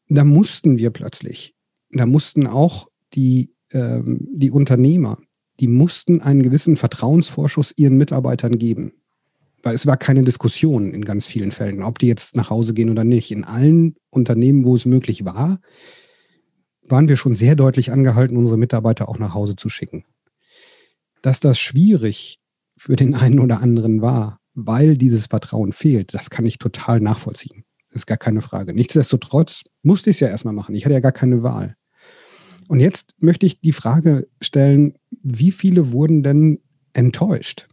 da 0.07 0.23
mussten 0.23 0.77
wir 0.77 0.91
plötzlich, 0.91 1.55
da 1.91 2.05
mussten 2.05 2.47
auch 2.47 2.89
die, 3.13 3.53
ähm, 3.71 4.27
die 4.33 4.51
Unternehmer, 4.51 5.17
die 5.59 5.67
mussten 5.67 6.21
einen 6.21 6.41
gewissen 6.41 6.77
Vertrauensvorschuss 6.77 7.73
ihren 7.75 7.97
Mitarbeitern 7.97 8.57
geben 8.57 9.00
weil 9.63 9.75
es 9.75 9.85
war 9.85 9.97
keine 9.97 10.23
Diskussion 10.23 10.93
in 10.93 11.05
ganz 11.05 11.27
vielen 11.27 11.51
Fällen, 11.51 11.83
ob 11.83 11.99
die 11.99 12.07
jetzt 12.07 12.35
nach 12.35 12.49
Hause 12.49 12.73
gehen 12.73 12.89
oder 12.89 13.03
nicht. 13.03 13.31
In 13.31 13.43
allen 13.43 13.95
Unternehmen, 14.09 14.65
wo 14.65 14.75
es 14.75 14.85
möglich 14.85 15.25
war, 15.25 15.59
waren 16.87 17.07
wir 17.07 17.17
schon 17.17 17.35
sehr 17.35 17.55
deutlich 17.55 17.91
angehalten, 17.91 18.37
unsere 18.37 18.57
Mitarbeiter 18.57 19.07
auch 19.07 19.19
nach 19.19 19.33
Hause 19.33 19.55
zu 19.55 19.69
schicken. 19.69 20.03
Dass 21.21 21.39
das 21.39 21.59
schwierig 21.59 22.39
für 22.77 22.95
den 22.95 23.13
einen 23.13 23.39
oder 23.39 23.61
anderen 23.61 24.01
war, 24.01 24.39
weil 24.53 24.97
dieses 24.97 25.27
Vertrauen 25.27 25.71
fehlt, 25.71 26.13
das 26.13 26.29
kann 26.29 26.45
ich 26.45 26.57
total 26.57 26.99
nachvollziehen. 26.99 27.63
Das 27.89 28.03
ist 28.03 28.07
gar 28.07 28.17
keine 28.17 28.41
Frage. 28.41 28.73
Nichtsdestotrotz 28.73 29.63
musste 29.83 30.09
ich 30.09 30.17
es 30.17 30.19
ja 30.21 30.27
erstmal 30.29 30.53
machen. 30.53 30.75
Ich 30.75 30.85
hatte 30.85 30.93
ja 30.93 30.99
gar 30.99 31.11
keine 31.11 31.43
Wahl. 31.43 31.75
Und 32.67 32.79
jetzt 32.79 33.13
möchte 33.19 33.45
ich 33.45 33.59
die 33.59 33.73
Frage 33.73 34.27
stellen, 34.41 34.95
wie 35.21 35.51
viele 35.51 35.91
wurden 35.91 36.23
denn 36.23 36.59
enttäuscht? 36.93 37.67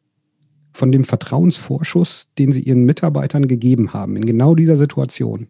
Von 0.79 0.93
dem 0.93 1.03
Vertrauensvorschuss, 1.03 2.31
den 2.39 2.53
sie 2.53 2.63
ihren 2.63 2.85
Mitarbeitern 2.85 3.49
gegeben 3.49 3.93
haben, 3.93 4.15
in 4.15 4.27
genau 4.27 4.55
dieser 4.55 4.77
Situation, 4.77 5.49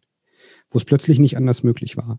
wo 0.70 0.78
es 0.78 0.86
plötzlich 0.86 1.18
nicht 1.18 1.36
anders 1.36 1.62
möglich 1.62 1.98
war. 1.98 2.18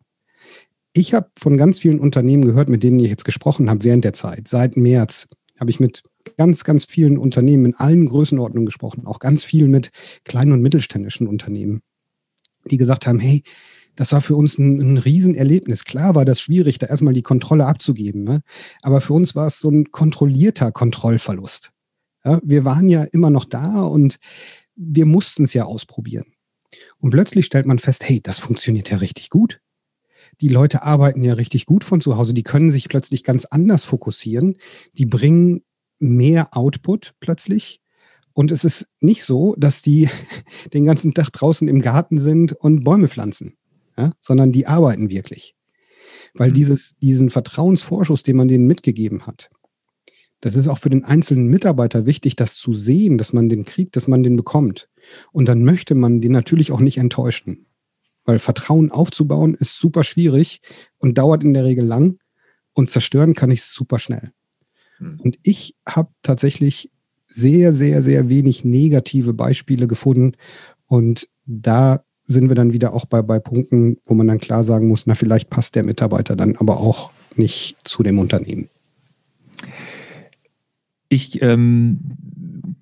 Ich 0.93 1.15
habe 1.15 1.31
von 1.39 1.57
ganz 1.57 1.79
vielen 1.79 1.99
Unternehmen 1.99 2.45
gehört, 2.45 2.69
mit 2.69 2.83
denen 2.83 2.99
ich 2.99 3.09
jetzt 3.09 3.25
gesprochen 3.25 3.67
habe 3.67 3.83
während 3.83 4.05
der 4.05 4.13
Zeit. 4.13 4.47
Seit 4.47 4.77
März 4.77 5.27
habe 5.59 5.71
ich 5.71 5.79
mit 5.79 6.03
ganz, 6.37 6.63
ganz 6.63 6.85
vielen 6.85 7.17
Unternehmen 7.17 7.65
in 7.65 7.75
allen 7.75 8.05
Größenordnungen 8.05 8.67
gesprochen, 8.67 9.07
auch 9.07 9.17
ganz 9.17 9.43
viel 9.43 9.67
mit 9.67 9.89
kleinen 10.23 10.51
und 10.51 10.61
mittelständischen 10.61 11.27
Unternehmen, 11.27 11.81
die 12.69 12.77
gesagt 12.77 13.07
haben, 13.07 13.19
hey, 13.19 13.41
das 13.95 14.11
war 14.11 14.21
für 14.21 14.35
uns 14.35 14.59
ein, 14.59 14.79
ein 14.79 14.97
Riesenerlebnis. 14.97 15.83
Klar 15.83 16.13
war 16.13 16.25
das 16.25 16.41
schwierig, 16.41 16.77
da 16.77 16.85
erstmal 16.85 17.15
die 17.15 17.23
Kontrolle 17.23 17.65
abzugeben. 17.65 18.23
Ne? 18.23 18.41
Aber 18.83 19.01
für 19.01 19.13
uns 19.13 19.35
war 19.35 19.47
es 19.47 19.59
so 19.59 19.71
ein 19.71 19.91
kontrollierter 19.91 20.71
Kontrollverlust. 20.71 21.71
Ja, 22.23 22.39
wir 22.43 22.65
waren 22.65 22.89
ja 22.89 23.03
immer 23.03 23.29
noch 23.29 23.45
da 23.45 23.83
und 23.83 24.17
wir 24.75 25.05
mussten 25.05 25.43
es 25.43 25.53
ja 25.53 25.65
ausprobieren. 25.65 26.25
Und 26.99 27.11
plötzlich 27.11 27.45
stellt 27.45 27.65
man 27.65 27.79
fest, 27.79 28.07
hey, 28.07 28.21
das 28.21 28.39
funktioniert 28.39 28.89
ja 28.89 28.97
richtig 28.97 29.29
gut. 29.29 29.61
Die 30.41 30.49
Leute 30.49 30.83
arbeiten 30.83 31.23
ja 31.23 31.33
richtig 31.33 31.65
gut 31.65 31.83
von 31.83 32.01
zu 32.01 32.17
Hause. 32.17 32.33
Die 32.33 32.43
können 32.43 32.71
sich 32.71 32.89
plötzlich 32.89 33.23
ganz 33.23 33.45
anders 33.45 33.85
fokussieren. 33.85 34.57
Die 34.93 35.05
bringen 35.05 35.63
mehr 35.99 36.55
Output 36.55 37.13
plötzlich. 37.19 37.81
Und 38.33 38.51
es 38.51 38.63
ist 38.63 38.87
nicht 38.99 39.23
so, 39.23 39.55
dass 39.57 39.81
die 39.81 40.09
den 40.73 40.85
ganzen 40.85 41.13
Tag 41.13 41.29
draußen 41.31 41.67
im 41.67 41.81
Garten 41.81 42.19
sind 42.19 42.53
und 42.53 42.83
Bäume 42.83 43.07
pflanzen, 43.07 43.57
ja, 43.97 44.13
sondern 44.21 44.51
die 44.51 44.67
arbeiten 44.67 45.09
wirklich. 45.09 45.55
Weil 46.33 46.51
mhm. 46.51 46.53
dieses, 46.53 46.95
diesen 46.99 47.31
Vertrauensvorschuss, 47.31 48.23
den 48.23 48.37
man 48.37 48.47
denen 48.47 48.67
mitgegeben 48.67 49.25
hat, 49.25 49.49
das 50.41 50.55
ist 50.55 50.67
auch 50.67 50.77
für 50.77 50.89
den 50.89 51.03
einzelnen 51.03 51.47
Mitarbeiter 51.47 52.05
wichtig, 52.05 52.35
das 52.35 52.55
zu 52.55 52.73
sehen, 52.73 53.17
dass 53.17 53.33
man 53.33 53.49
den 53.49 53.65
kriegt, 53.65 53.95
dass 53.95 54.07
man 54.07 54.23
den 54.23 54.35
bekommt. 54.35 54.89
Und 55.31 55.47
dann 55.47 55.63
möchte 55.63 55.95
man 55.95 56.21
den 56.21 56.31
natürlich 56.31 56.71
auch 56.71 56.79
nicht 56.79 56.97
enttäuschen. 56.97 57.65
Weil 58.25 58.39
Vertrauen 58.39 58.91
aufzubauen 58.91 59.55
ist 59.55 59.79
super 59.79 60.03
schwierig 60.03 60.61
und 60.97 61.17
dauert 61.17 61.43
in 61.43 61.53
der 61.53 61.65
Regel 61.65 61.85
lang 61.85 62.19
und 62.73 62.89
zerstören 62.89 63.33
kann 63.33 63.51
ich 63.51 63.63
super 63.63 63.99
schnell. 63.99 64.31
Hm. 64.97 65.19
Und 65.19 65.37
ich 65.43 65.75
habe 65.85 66.11
tatsächlich 66.21 66.91
sehr, 67.27 67.73
sehr, 67.73 68.01
sehr 68.01 68.29
wenig 68.29 68.65
negative 68.65 69.33
Beispiele 69.33 69.87
gefunden. 69.87 70.33
Und 70.87 71.29
da 71.45 72.03
sind 72.25 72.49
wir 72.49 72.55
dann 72.55 72.73
wieder 72.73 72.93
auch 72.93 73.05
bei, 73.05 73.21
bei 73.21 73.39
Punkten, 73.39 73.97
wo 74.05 74.13
man 74.13 74.27
dann 74.27 74.39
klar 74.39 74.63
sagen 74.63 74.87
muss, 74.87 75.05
na, 75.05 75.15
vielleicht 75.15 75.49
passt 75.49 75.75
der 75.75 75.83
Mitarbeiter 75.83 76.35
dann 76.35 76.55
aber 76.55 76.79
auch 76.79 77.11
nicht 77.35 77.77
zu 77.83 78.03
dem 78.03 78.19
Unternehmen. 78.19 78.69
Ich, 81.09 81.41
ähm, 81.41 81.99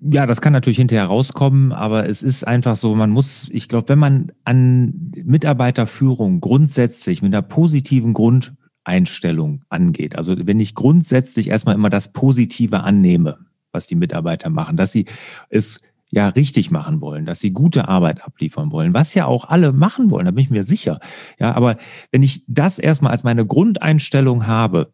ja, 0.00 0.26
das 0.26 0.40
kann 0.40 0.52
natürlich 0.52 0.78
hinterher 0.78 1.06
rauskommen, 1.06 1.72
aber 1.72 2.08
es 2.08 2.22
ist 2.22 2.44
einfach 2.44 2.76
so, 2.76 2.94
man 2.94 3.10
muss, 3.10 3.48
ich 3.50 3.68
glaube, 3.68 3.88
wenn 3.88 3.98
man 3.98 4.32
an 4.44 5.12
Mitarbeiterführung 5.24 6.40
grundsätzlich 6.40 7.22
mit 7.22 7.34
einer 7.34 7.42
positiven 7.42 8.12
Grundeinstellung 8.14 9.62
angeht, 9.68 10.16
also 10.16 10.34
wenn 10.38 10.60
ich 10.60 10.74
grundsätzlich 10.74 11.48
erstmal 11.48 11.74
immer 11.74 11.90
das 11.90 12.12
Positive 12.12 12.80
annehme, 12.80 13.38
was 13.72 13.86
die 13.86 13.96
Mitarbeiter 13.96 14.50
machen, 14.50 14.76
dass 14.76 14.92
sie 14.92 15.06
es 15.48 15.80
ja 16.10 16.28
richtig 16.28 16.70
machen 16.70 17.00
wollen, 17.00 17.26
dass 17.26 17.40
sie 17.40 17.52
gute 17.52 17.88
Arbeit 17.88 18.24
abliefern 18.24 18.72
wollen, 18.72 18.94
was 18.94 19.14
ja 19.14 19.26
auch 19.26 19.46
alle 19.48 19.72
machen 19.72 20.10
wollen, 20.10 20.24
da 20.24 20.30
bin 20.30 20.42
ich 20.42 20.50
mir 20.50 20.64
sicher. 20.64 21.00
Ja, 21.38 21.54
aber 21.54 21.76
wenn 22.10 22.22
ich 22.22 22.44
das 22.46 22.78
erstmal 22.78 23.12
als 23.12 23.24
meine 23.24 23.44
Grundeinstellung 23.46 24.46
habe, 24.46 24.92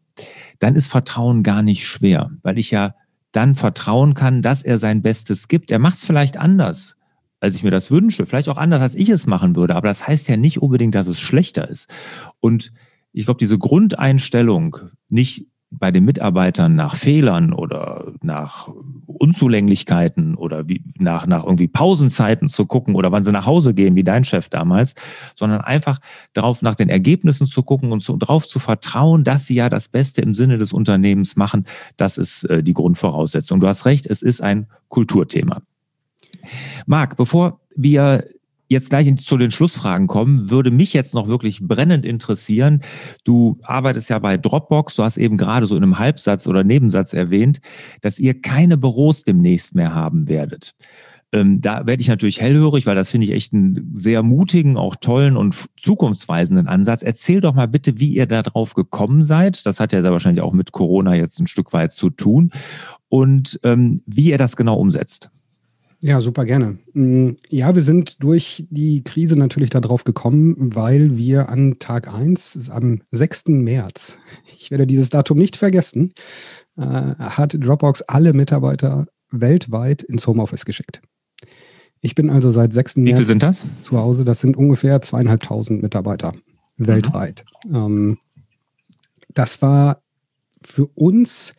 dann 0.59 0.75
ist 0.75 0.89
Vertrauen 0.89 1.43
gar 1.43 1.63
nicht 1.63 1.87
schwer, 1.87 2.31
weil 2.43 2.59
ich 2.59 2.71
ja 2.71 2.95
dann 3.35 3.55
vertrauen 3.55 4.15
kann, 4.15 4.43
dass 4.43 4.63
er 4.63 4.79
sein 4.79 5.03
Bestes 5.03 5.49
gibt. 5.49 5.71
Er 5.71 5.79
macht 5.79 5.99
es 5.99 6.05
vielleicht 6.05 6.37
anders, 6.37 6.97
als 7.41 7.57
ich 7.57 7.63
mir 7.63 7.71
das 7.71 7.91
wünsche, 7.91 8.27
vielleicht 8.27 8.49
auch 8.49 8.59
anders, 8.59 8.81
als 8.81 8.95
ich 8.95 9.09
es 9.09 9.27
machen 9.27 9.57
würde, 9.57 9.75
aber 9.75 9.89
das 9.89 10.07
heißt 10.07 10.29
ja 10.29 10.37
nicht 10.37 10.63
unbedingt, 10.63 10.95
dass 10.95 11.07
es 11.07 11.21
schlechter 11.21 11.69
ist. 11.69 11.93
Und 12.41 12.73
ich 13.13 13.25
glaube, 13.25 13.39
diese 13.39 13.59
Grundeinstellung, 13.59 14.79
nicht 15.09 15.47
bei 15.79 15.91
den 15.91 16.05
Mitarbeitern 16.05 16.75
nach 16.75 16.97
Fehlern 16.97 17.53
oder 17.53 18.13
nach 18.23 18.69
Unzulänglichkeiten 19.07 20.35
oder 20.35 20.69
wie, 20.69 20.83
nach, 20.99 21.27
nach 21.27 21.45
irgendwie 21.45 21.69
Pausenzeiten 21.69 22.49
zu 22.49 22.67
gucken 22.67 22.95
oder 22.95 23.13
wann 23.13 23.25
sie 23.25 23.33
nach 23.33 23.47
Hause 23.47 23.75
gehen, 23.75 23.95
wie 23.95 24.05
dein 24.05 24.25
Chef 24.25 24.49
damals, 24.49 24.95
sondern 25.35 25.61
einfach 25.61 26.01
darauf 26.33 26.63
nach 26.63 26.75
den 26.75 26.89
Ergebnissen 26.89 27.47
zu 27.47 27.63
gucken 27.63 27.93
und 27.93 28.07
darauf 28.23 28.47
zu 28.47 28.59
vertrauen, 28.59 29.25
dass 29.25 29.47
sie 29.47 29.55
ja 29.55 29.69
das 29.69 29.89
Beste 29.89 30.23
im 30.23 30.35
Sinne 30.35 30.59
des 30.59 30.73
Unternehmens 30.73 31.37
machen. 31.37 31.65
Das 31.97 32.19
ist 32.19 32.45
äh, 32.45 32.63
die 32.63 32.75
Grundvoraussetzung. 32.75 33.61
Du 33.61 33.67
hast 33.67 33.87
recht, 33.87 34.07
es 34.07 34.23
ist 34.23 34.43
ein 34.43 34.67
Kulturthema. 34.89 35.63
Marc, 36.87 37.17
bevor 37.17 37.61
wir 37.75 38.25
jetzt 38.69 38.91
gleich 38.91 39.15
zu 39.17 39.37
den 39.37 39.51
Schlussfragen 39.51 40.07
kommen, 40.07 40.51
würde 40.51 40.71
mich 40.71 40.93
jetzt 40.93 41.15
noch 41.15 41.29
wirklich 41.29 41.61
brennend 41.61 42.05
interessieren. 42.05 42.81
Du 43.25 43.59
arbeitest 43.63 44.11
ja 44.11 44.19
bei 44.19 44.37
Dropbox, 44.37 44.97
du 44.97 45.03
hast 45.03 45.17
eben 45.17 45.37
gerade 45.37 45.67
so 45.67 45.77
in 45.77 45.83
einem 45.83 45.99
Halbsatz 45.99 46.47
oder 46.47 46.65
Nebensatz 46.65 47.13
erwähnt, 47.13 47.61
dass 48.01 48.19
ihr 48.19 48.41
keine 48.41 48.77
Büros 48.77 49.25
demnächst 49.25 49.75
mehr 49.75 49.95
haben 49.95 50.29
werdet. 50.29 50.75
Ähm, 51.35 51.61
da 51.61 51.85
werde 51.85 52.01
ich 52.01 52.07
natürlich 52.09 52.41
hellhörig, 52.41 52.87
weil 52.87 52.95
das 52.95 53.11
finde 53.11 53.27
ich 53.27 53.33
echt 53.33 53.53
einen 53.53 53.91
sehr 53.95 54.23
mutigen, 54.23 54.77
auch 54.77 54.95
tollen 54.95 55.37
und 55.37 55.57
zukunftsweisenden 55.77 56.69
Ansatz. 56.69 57.03
Erzähl 57.03 57.41
doch 57.41 57.55
mal 57.55 57.67
bitte, 57.67 57.99
wie 57.99 58.15
ihr 58.15 58.27
da 58.27 58.43
drauf 58.43 58.75
gekommen 58.75 59.21
seid. 59.23 59.67
Das 59.67 59.81
hat 59.81 59.93
ja 59.93 60.01
sehr 60.01 60.13
wahrscheinlich 60.13 60.43
auch 60.43 60.53
mit 60.53 60.71
Corona 60.71 61.17
jetzt 61.17 61.41
ein 61.41 61.49
Stück 61.49 61.73
weit 61.73 61.93
zu 61.93 62.11
tun. 62.11 62.51
Und 63.09 63.59
ähm, 63.65 64.03
wie 64.07 64.31
ihr 64.31 64.39
das 64.39 64.55
genau 64.55 64.77
umsetzt. 64.77 65.31
Ja, 66.05 66.21
super 66.21 66.45
gerne. 66.45 66.77
Mm, 66.93 67.31
ja, 67.49 67.75
wir 67.75 67.83
sind 67.83 68.23
durch 68.23 68.67
die 68.69 69.03
Krise 69.05 69.39
natürlich 69.39 69.71
darauf 69.71 70.05
gekommen, 70.05 70.55
weil 70.59 71.17
wir 71.17 71.49
an 71.49 71.79
Tag 71.79 72.13
1, 72.13 72.69
am 72.69 73.01
6. 73.11 73.45
März, 73.47 74.19
ich 74.59 74.71
werde 74.71 74.87
dieses 74.87 75.09
Datum 75.09 75.39
nicht 75.39 75.57
vergessen, 75.57 76.13
äh, 76.77 76.83
hat 76.83 77.57
Dropbox 77.59 78.03
alle 78.03 78.35
Mitarbeiter 78.35 79.07
weltweit 79.31 80.03
ins 80.03 80.27
Homeoffice 80.27 80.67
geschickt. 80.67 81.01
Ich 82.03 82.15
bin 82.15 82.29
also 82.29 82.51
seit 82.51 82.75
6. 82.75 82.97
März 82.97 83.15
Wie 83.15 83.17
viel 83.17 83.27
sind 83.27 83.43
das? 83.43 83.65
zu 83.83 83.97
Hause. 83.97 84.27
Das 84.27 84.41
sind 84.41 84.59
ungefähr 84.59 85.01
zweieinhalbtausend 85.01 85.81
Mitarbeiter 85.81 86.35
mhm. 86.77 86.87
weltweit. 86.87 87.47
Ähm, 87.73 88.19
das 89.33 89.63
war 89.63 90.03
für 90.67 90.87
uns, 90.95 91.55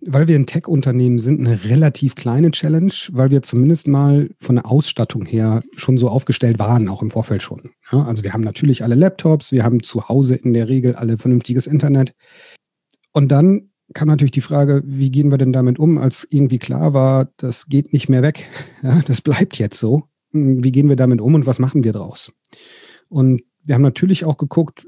weil 0.00 0.28
wir 0.28 0.36
ein 0.36 0.46
Tech-Unternehmen 0.46 1.18
sind, 1.18 1.40
eine 1.40 1.64
relativ 1.64 2.14
kleine 2.14 2.50
Challenge, 2.50 2.92
weil 3.12 3.30
wir 3.30 3.42
zumindest 3.42 3.88
mal 3.88 4.30
von 4.40 4.56
der 4.56 4.66
Ausstattung 4.66 5.26
her 5.26 5.62
schon 5.74 5.98
so 5.98 6.08
aufgestellt 6.08 6.58
waren, 6.58 6.88
auch 6.88 7.02
im 7.02 7.10
Vorfeld 7.10 7.42
schon. 7.42 7.70
Ja, 7.92 8.02
also 8.02 8.22
wir 8.22 8.32
haben 8.32 8.44
natürlich 8.44 8.82
alle 8.82 8.94
Laptops, 8.94 9.52
wir 9.52 9.64
haben 9.64 9.82
zu 9.82 10.08
Hause 10.08 10.36
in 10.36 10.52
der 10.52 10.68
Regel 10.68 10.94
alle 10.94 11.18
vernünftiges 11.18 11.66
Internet. 11.66 12.14
Und 13.12 13.32
dann 13.32 13.70
kam 13.94 14.08
natürlich 14.08 14.30
die 14.30 14.40
Frage, 14.40 14.82
wie 14.84 15.10
gehen 15.10 15.30
wir 15.30 15.38
denn 15.38 15.52
damit 15.52 15.78
um, 15.78 15.98
als 15.98 16.26
irgendwie 16.30 16.58
klar 16.58 16.94
war, 16.94 17.28
das 17.36 17.66
geht 17.66 17.92
nicht 17.92 18.08
mehr 18.08 18.22
weg. 18.22 18.46
Ja, 18.82 19.02
das 19.06 19.20
bleibt 19.20 19.58
jetzt 19.58 19.78
so. 19.78 20.04
Wie 20.32 20.72
gehen 20.72 20.88
wir 20.88 20.96
damit 20.96 21.20
um 21.20 21.34
und 21.34 21.44
was 21.44 21.58
machen 21.58 21.84
wir 21.84 21.92
draus? 21.92 22.32
Und 23.08 23.42
wir 23.62 23.74
haben 23.74 23.82
natürlich 23.82 24.24
auch 24.24 24.38
geguckt, 24.38 24.86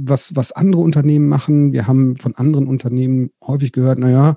was, 0.00 0.34
was 0.36 0.52
andere 0.52 0.82
Unternehmen 0.82 1.28
machen. 1.28 1.72
Wir 1.72 1.86
haben 1.86 2.16
von 2.16 2.34
anderen 2.34 2.66
Unternehmen 2.66 3.30
häufig 3.42 3.72
gehört, 3.72 3.98
naja, 3.98 4.36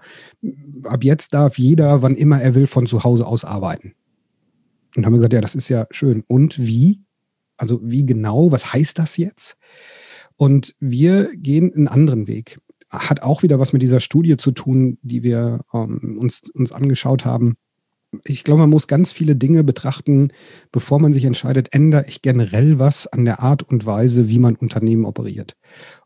ab 0.83 1.03
jetzt 1.03 1.33
darf 1.33 1.57
jeder, 1.57 2.01
wann 2.01 2.15
immer 2.15 2.41
er 2.41 2.55
will, 2.55 2.67
von 2.67 2.85
zu 2.85 3.03
Hause 3.03 3.25
aus 3.25 3.43
arbeiten. 3.43 3.93
Und 4.95 5.05
haben 5.05 5.13
gesagt, 5.13 5.33
ja, 5.33 5.41
das 5.41 5.55
ist 5.55 5.69
ja 5.69 5.87
schön. 5.91 6.23
Und 6.27 6.57
wie? 6.59 7.01
Also 7.57 7.79
wie 7.83 8.05
genau? 8.05 8.51
Was 8.51 8.73
heißt 8.73 8.99
das 8.99 9.17
jetzt? 9.17 9.57
Und 10.37 10.75
wir 10.79 11.35
gehen 11.35 11.73
einen 11.73 11.87
anderen 11.87 12.27
Weg. 12.27 12.59
Hat 12.89 13.21
auch 13.21 13.43
wieder 13.43 13.59
was 13.59 13.73
mit 13.73 13.81
dieser 13.81 13.99
Studie 13.99 14.37
zu 14.37 14.51
tun, 14.51 14.97
die 15.01 15.23
wir 15.23 15.61
ähm, 15.73 16.17
uns, 16.19 16.49
uns 16.53 16.71
angeschaut 16.71 17.25
haben 17.25 17.55
ich 18.25 18.43
glaube, 18.43 18.61
man 18.61 18.69
muss 18.69 18.87
ganz 18.87 19.11
viele 19.11 19.35
Dinge 19.35 19.63
betrachten, 19.63 20.31
bevor 20.71 20.99
man 20.99 21.13
sich 21.13 21.25
entscheidet, 21.25 21.73
ändere 21.73 22.05
ich 22.07 22.21
generell 22.21 22.79
was 22.79 23.07
an 23.07 23.25
der 23.25 23.41
Art 23.41 23.63
und 23.63 23.85
Weise, 23.85 24.29
wie 24.29 24.39
man 24.39 24.55
Unternehmen 24.55 25.05
operiert. 25.05 25.55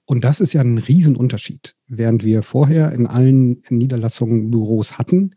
Und 0.05 0.23
das 0.23 0.41
ist 0.41 0.53
ja 0.53 0.61
ein 0.61 0.77
Riesenunterschied. 0.77 1.75
Während 1.87 2.23
wir 2.23 2.41
vorher 2.41 2.91
in 2.93 3.05
allen 3.07 3.61
Niederlassungen 3.69 4.49
Büros 4.49 4.97
hatten, 4.97 5.35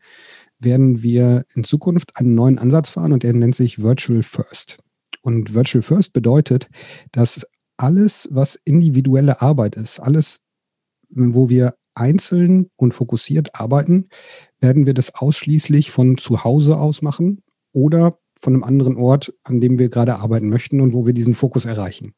werden 0.59 1.03
wir 1.03 1.45
in 1.55 1.65
Zukunft 1.65 2.17
einen 2.17 2.35
neuen 2.35 2.59
Ansatz 2.59 2.91
fahren 2.91 3.13
und 3.13 3.23
der 3.23 3.33
nennt 3.33 3.55
sich 3.55 3.83
Virtual 3.83 4.23
First. 4.23 4.79
Und 5.23 5.55
Virtual 5.55 5.83
First 5.83 6.13
bedeutet, 6.13 6.69
dass 7.13 7.47
alles, 7.77 8.29
was 8.31 8.59
individuelle 8.65 9.43
Arbeit 9.43 9.77
ist, 9.77 10.01
alles, 10.01 10.39
wo 11.11 11.49
wir 11.49 11.75
einzeln 11.95 12.71
und 12.77 12.95
fokussiert 12.95 13.61
arbeiten, 13.61 14.09
werden 14.63 14.87
wir 14.87 14.95
das 14.95 15.15
ausschließlich 15.15 15.91
von 15.91 16.17
zu 16.17 16.45
Hause 16.45 16.79
aus 16.79 17.03
machen 17.03 17.43
oder 17.73 18.19
von 18.39 18.55
einem 18.55 18.65
anderen 18.65 18.97
Ort, 18.97 19.35
an 19.45 19.61
dem 19.61 19.79
wir 19.79 19.89
gerade 19.89 20.17
arbeiten 20.17 20.49
möchten 20.49 20.81
und 20.81 20.93
wo 20.93 21.07
wir 21.07 21.13
diesen 21.13 21.35
Fokus 21.35 21.65
erreichen. 21.65 22.15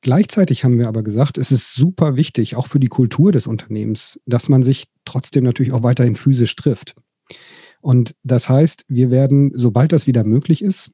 Gleichzeitig 0.00 0.64
haben 0.64 0.78
wir 0.78 0.86
aber 0.88 1.02
gesagt, 1.02 1.38
es 1.38 1.50
ist 1.50 1.74
super 1.74 2.14
wichtig, 2.14 2.56
auch 2.56 2.66
für 2.66 2.78
die 2.78 2.88
Kultur 2.88 3.32
des 3.32 3.46
Unternehmens, 3.46 4.20
dass 4.26 4.50
man 4.50 4.62
sich 4.62 4.88
trotzdem 5.06 5.44
natürlich 5.44 5.72
auch 5.72 5.82
weiterhin 5.82 6.14
physisch 6.14 6.54
trifft. 6.56 6.94
Und 7.80 8.14
das 8.22 8.48
heißt, 8.48 8.84
wir 8.88 9.10
werden, 9.10 9.52
sobald 9.54 9.92
das 9.92 10.06
wieder 10.06 10.24
möglich 10.24 10.62
ist, 10.62 10.90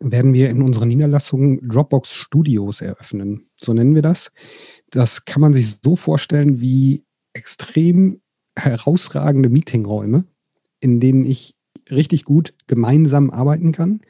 werden 0.00 0.32
wir 0.32 0.50
in 0.50 0.62
unseren 0.62 0.88
Niederlassungen 0.88 1.66
Dropbox 1.68 2.14
Studios 2.14 2.80
eröffnen. 2.80 3.48
So 3.60 3.72
nennen 3.72 3.94
wir 3.94 4.02
das. 4.02 4.30
Das 4.90 5.24
kann 5.24 5.40
man 5.40 5.52
sich 5.52 5.76
so 5.82 5.96
vorstellen 5.96 6.60
wie 6.60 7.04
extrem 7.34 8.20
herausragende 8.56 9.48
Meetingräume, 9.48 10.24
in 10.80 11.00
denen 11.00 11.24
ich 11.24 11.54
richtig 11.90 12.24
gut 12.24 12.54
gemeinsam 12.66 13.30
arbeiten 13.30 13.72
kann. 13.72 14.00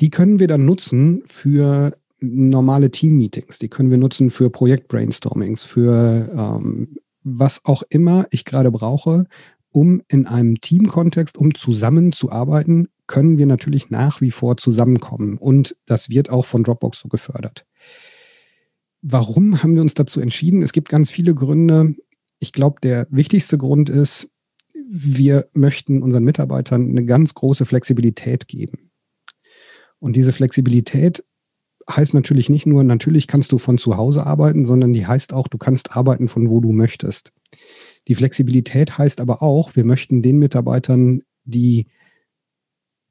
Die 0.00 0.10
können 0.10 0.38
wir 0.38 0.46
dann 0.46 0.64
nutzen 0.64 1.22
für 1.26 1.96
normale 2.20 2.90
Team-Meetings. 2.90 3.58
Die 3.58 3.68
können 3.68 3.90
wir 3.90 3.98
nutzen 3.98 4.30
für 4.30 4.50
Projekt-Brainstormings, 4.50 5.64
für 5.64 6.30
ähm, 6.34 6.98
was 7.22 7.64
auch 7.64 7.82
immer 7.90 8.26
ich 8.30 8.44
gerade 8.44 8.70
brauche, 8.70 9.26
um 9.70 10.02
in 10.08 10.26
einem 10.26 10.60
Team-Kontext, 10.60 11.36
um 11.36 11.54
zusammenzuarbeiten, 11.54 12.88
können 13.06 13.38
wir 13.38 13.46
natürlich 13.46 13.90
nach 13.90 14.20
wie 14.20 14.30
vor 14.30 14.56
zusammenkommen. 14.56 15.38
Und 15.38 15.76
das 15.86 16.10
wird 16.10 16.30
auch 16.30 16.44
von 16.44 16.64
Dropbox 16.64 17.00
so 17.00 17.08
gefördert. 17.08 17.66
Warum 19.02 19.62
haben 19.62 19.74
wir 19.74 19.82
uns 19.82 19.94
dazu 19.94 20.20
entschieden? 20.20 20.62
Es 20.62 20.72
gibt 20.72 20.88
ganz 20.88 21.10
viele 21.10 21.34
Gründe. 21.34 21.94
Ich 22.40 22.52
glaube, 22.52 22.80
der 22.82 23.06
wichtigste 23.10 23.58
Grund 23.58 23.88
ist, 23.88 24.30
wir 24.90 25.48
möchten 25.52 26.02
unseren 26.02 26.24
Mitarbeitern 26.24 26.88
eine 26.88 27.04
ganz 27.04 27.34
große 27.34 27.66
Flexibilität 27.66 28.48
geben. 28.48 28.90
Und 29.98 30.16
diese 30.16 30.32
Flexibilität 30.32 31.24
heißt 31.90 32.14
natürlich 32.14 32.48
nicht 32.48 32.66
nur, 32.66 32.84
natürlich 32.84 33.26
kannst 33.26 33.52
du 33.52 33.58
von 33.58 33.78
zu 33.78 33.96
Hause 33.96 34.24
arbeiten, 34.24 34.66
sondern 34.66 34.92
die 34.92 35.06
heißt 35.06 35.32
auch, 35.32 35.48
du 35.48 35.58
kannst 35.58 35.96
arbeiten 35.96 36.28
von 36.28 36.48
wo 36.48 36.60
du 36.60 36.72
möchtest. 36.72 37.32
Die 38.08 38.14
Flexibilität 38.14 38.98
heißt 38.98 39.20
aber 39.20 39.42
auch, 39.42 39.74
wir 39.74 39.84
möchten 39.84 40.22
den 40.22 40.38
Mitarbeitern, 40.38 41.22
die 41.44 41.88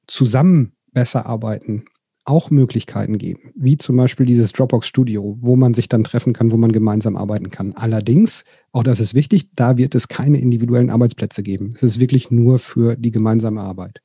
zusammen 0.07 0.73
besser 0.91 1.25
arbeiten, 1.25 1.85
auch 2.27 2.51
Möglichkeiten 2.51 3.17
geben, 3.17 3.51
wie 3.55 3.77
zum 3.77 3.95
Beispiel 3.95 4.25
dieses 4.25 4.51
Dropbox 4.51 4.85
Studio, 4.85 5.37
wo 5.39 5.55
man 5.55 5.73
sich 5.73 5.87
dann 5.87 6.03
treffen 6.03 6.33
kann, 6.33 6.51
wo 6.51 6.57
man 6.57 6.73
gemeinsam 6.73 7.15
arbeiten 7.15 7.49
kann. 7.49 7.73
Allerdings, 7.73 8.43
auch 8.73 8.83
das 8.83 8.99
ist 8.99 9.13
wichtig, 9.13 9.49
da 9.55 9.77
wird 9.77 9.95
es 9.95 10.09
keine 10.09 10.39
individuellen 10.39 10.89
Arbeitsplätze 10.89 11.41
geben. 11.41 11.73
Es 11.77 11.83
ist 11.83 11.99
wirklich 11.99 12.29
nur 12.29 12.59
für 12.59 12.97
die 12.97 13.11
gemeinsame 13.11 13.61
Arbeit. 13.61 14.01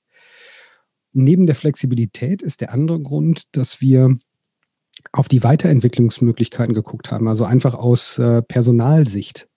Neben 1.13 1.47
der 1.47 1.57
Flexibilität 1.57 2.43
ist 2.43 2.61
der 2.61 2.73
andere 2.73 3.01
Grund, 3.01 3.57
dass 3.57 3.81
wir 3.81 4.17
auf 5.11 5.29
die 5.29 5.43
Weiterentwicklungsmöglichkeiten 5.43 6.75
geguckt 6.75 7.11
haben, 7.11 7.27
also 7.27 7.45
einfach 7.45 7.75
aus 7.75 8.19
äh, 8.19 8.41
Personalsicht. 8.43 9.49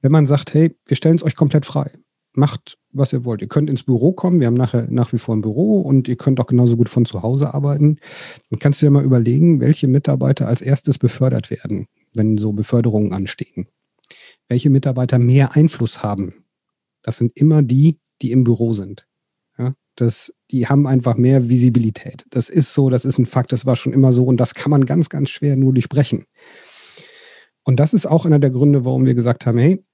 Wenn 0.00 0.12
man 0.12 0.28
sagt, 0.28 0.54
hey, 0.54 0.76
wir 0.86 0.96
stellen 0.96 1.16
es 1.16 1.24
euch 1.24 1.34
komplett 1.34 1.66
frei, 1.66 1.90
macht, 2.38 2.78
was 2.92 3.12
ihr 3.12 3.24
wollt. 3.24 3.42
Ihr 3.42 3.48
könnt 3.48 3.68
ins 3.68 3.82
Büro 3.82 4.12
kommen, 4.12 4.40
wir 4.40 4.46
haben 4.46 4.54
nachher 4.54 4.86
nach 4.90 5.12
wie 5.12 5.18
vor 5.18 5.36
ein 5.36 5.42
Büro 5.42 5.80
und 5.80 6.08
ihr 6.08 6.16
könnt 6.16 6.40
auch 6.40 6.46
genauso 6.46 6.76
gut 6.76 6.88
von 6.88 7.04
zu 7.04 7.22
Hause 7.22 7.52
arbeiten. 7.52 7.98
Dann 8.50 8.58
kannst 8.58 8.80
du 8.80 8.86
dir 8.86 8.90
mal 8.90 9.04
überlegen, 9.04 9.60
welche 9.60 9.88
Mitarbeiter 9.88 10.48
als 10.48 10.62
erstes 10.62 10.98
befördert 10.98 11.50
werden, 11.50 11.86
wenn 12.14 12.38
so 12.38 12.52
Beförderungen 12.52 13.12
anstehen. 13.12 13.66
Welche 14.48 14.70
Mitarbeiter 14.70 15.18
mehr 15.18 15.54
Einfluss 15.54 16.02
haben. 16.02 16.44
Das 17.02 17.18
sind 17.18 17.36
immer 17.36 17.62
die, 17.62 17.98
die 18.22 18.32
im 18.32 18.44
Büro 18.44 18.72
sind. 18.72 19.06
Ja, 19.58 19.74
das, 19.96 20.32
die 20.50 20.66
haben 20.66 20.86
einfach 20.86 21.16
mehr 21.16 21.48
Visibilität. 21.48 22.24
Das 22.30 22.48
ist 22.48 22.72
so, 22.72 22.88
das 22.88 23.04
ist 23.04 23.18
ein 23.18 23.26
Fakt, 23.26 23.52
das 23.52 23.66
war 23.66 23.76
schon 23.76 23.92
immer 23.92 24.12
so 24.12 24.24
und 24.24 24.38
das 24.38 24.54
kann 24.54 24.70
man 24.70 24.86
ganz, 24.86 25.08
ganz 25.08 25.30
schwer 25.30 25.56
nur 25.56 25.72
durchbrechen. 25.74 26.24
Und 27.64 27.80
das 27.80 27.92
ist 27.92 28.06
auch 28.06 28.24
einer 28.24 28.38
der 28.38 28.50
Gründe, 28.50 28.86
warum 28.86 29.04
wir 29.04 29.14
gesagt 29.14 29.44
haben, 29.44 29.58
hey, 29.58 29.84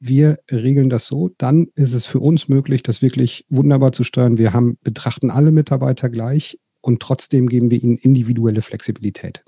wir 0.00 0.38
regeln 0.50 0.88
das 0.88 1.06
so, 1.06 1.30
dann 1.36 1.68
ist 1.74 1.92
es 1.92 2.06
für 2.06 2.20
uns 2.20 2.48
möglich, 2.48 2.82
das 2.82 3.02
wirklich 3.02 3.44
wunderbar 3.50 3.92
zu 3.92 4.02
steuern. 4.02 4.38
Wir 4.38 4.52
haben, 4.52 4.78
betrachten 4.82 5.30
alle 5.30 5.52
Mitarbeiter 5.52 6.08
gleich 6.08 6.58
und 6.80 7.00
trotzdem 7.00 7.48
geben 7.48 7.70
wir 7.70 7.82
ihnen 7.82 7.98
individuelle 7.98 8.62
Flexibilität. 8.62 9.44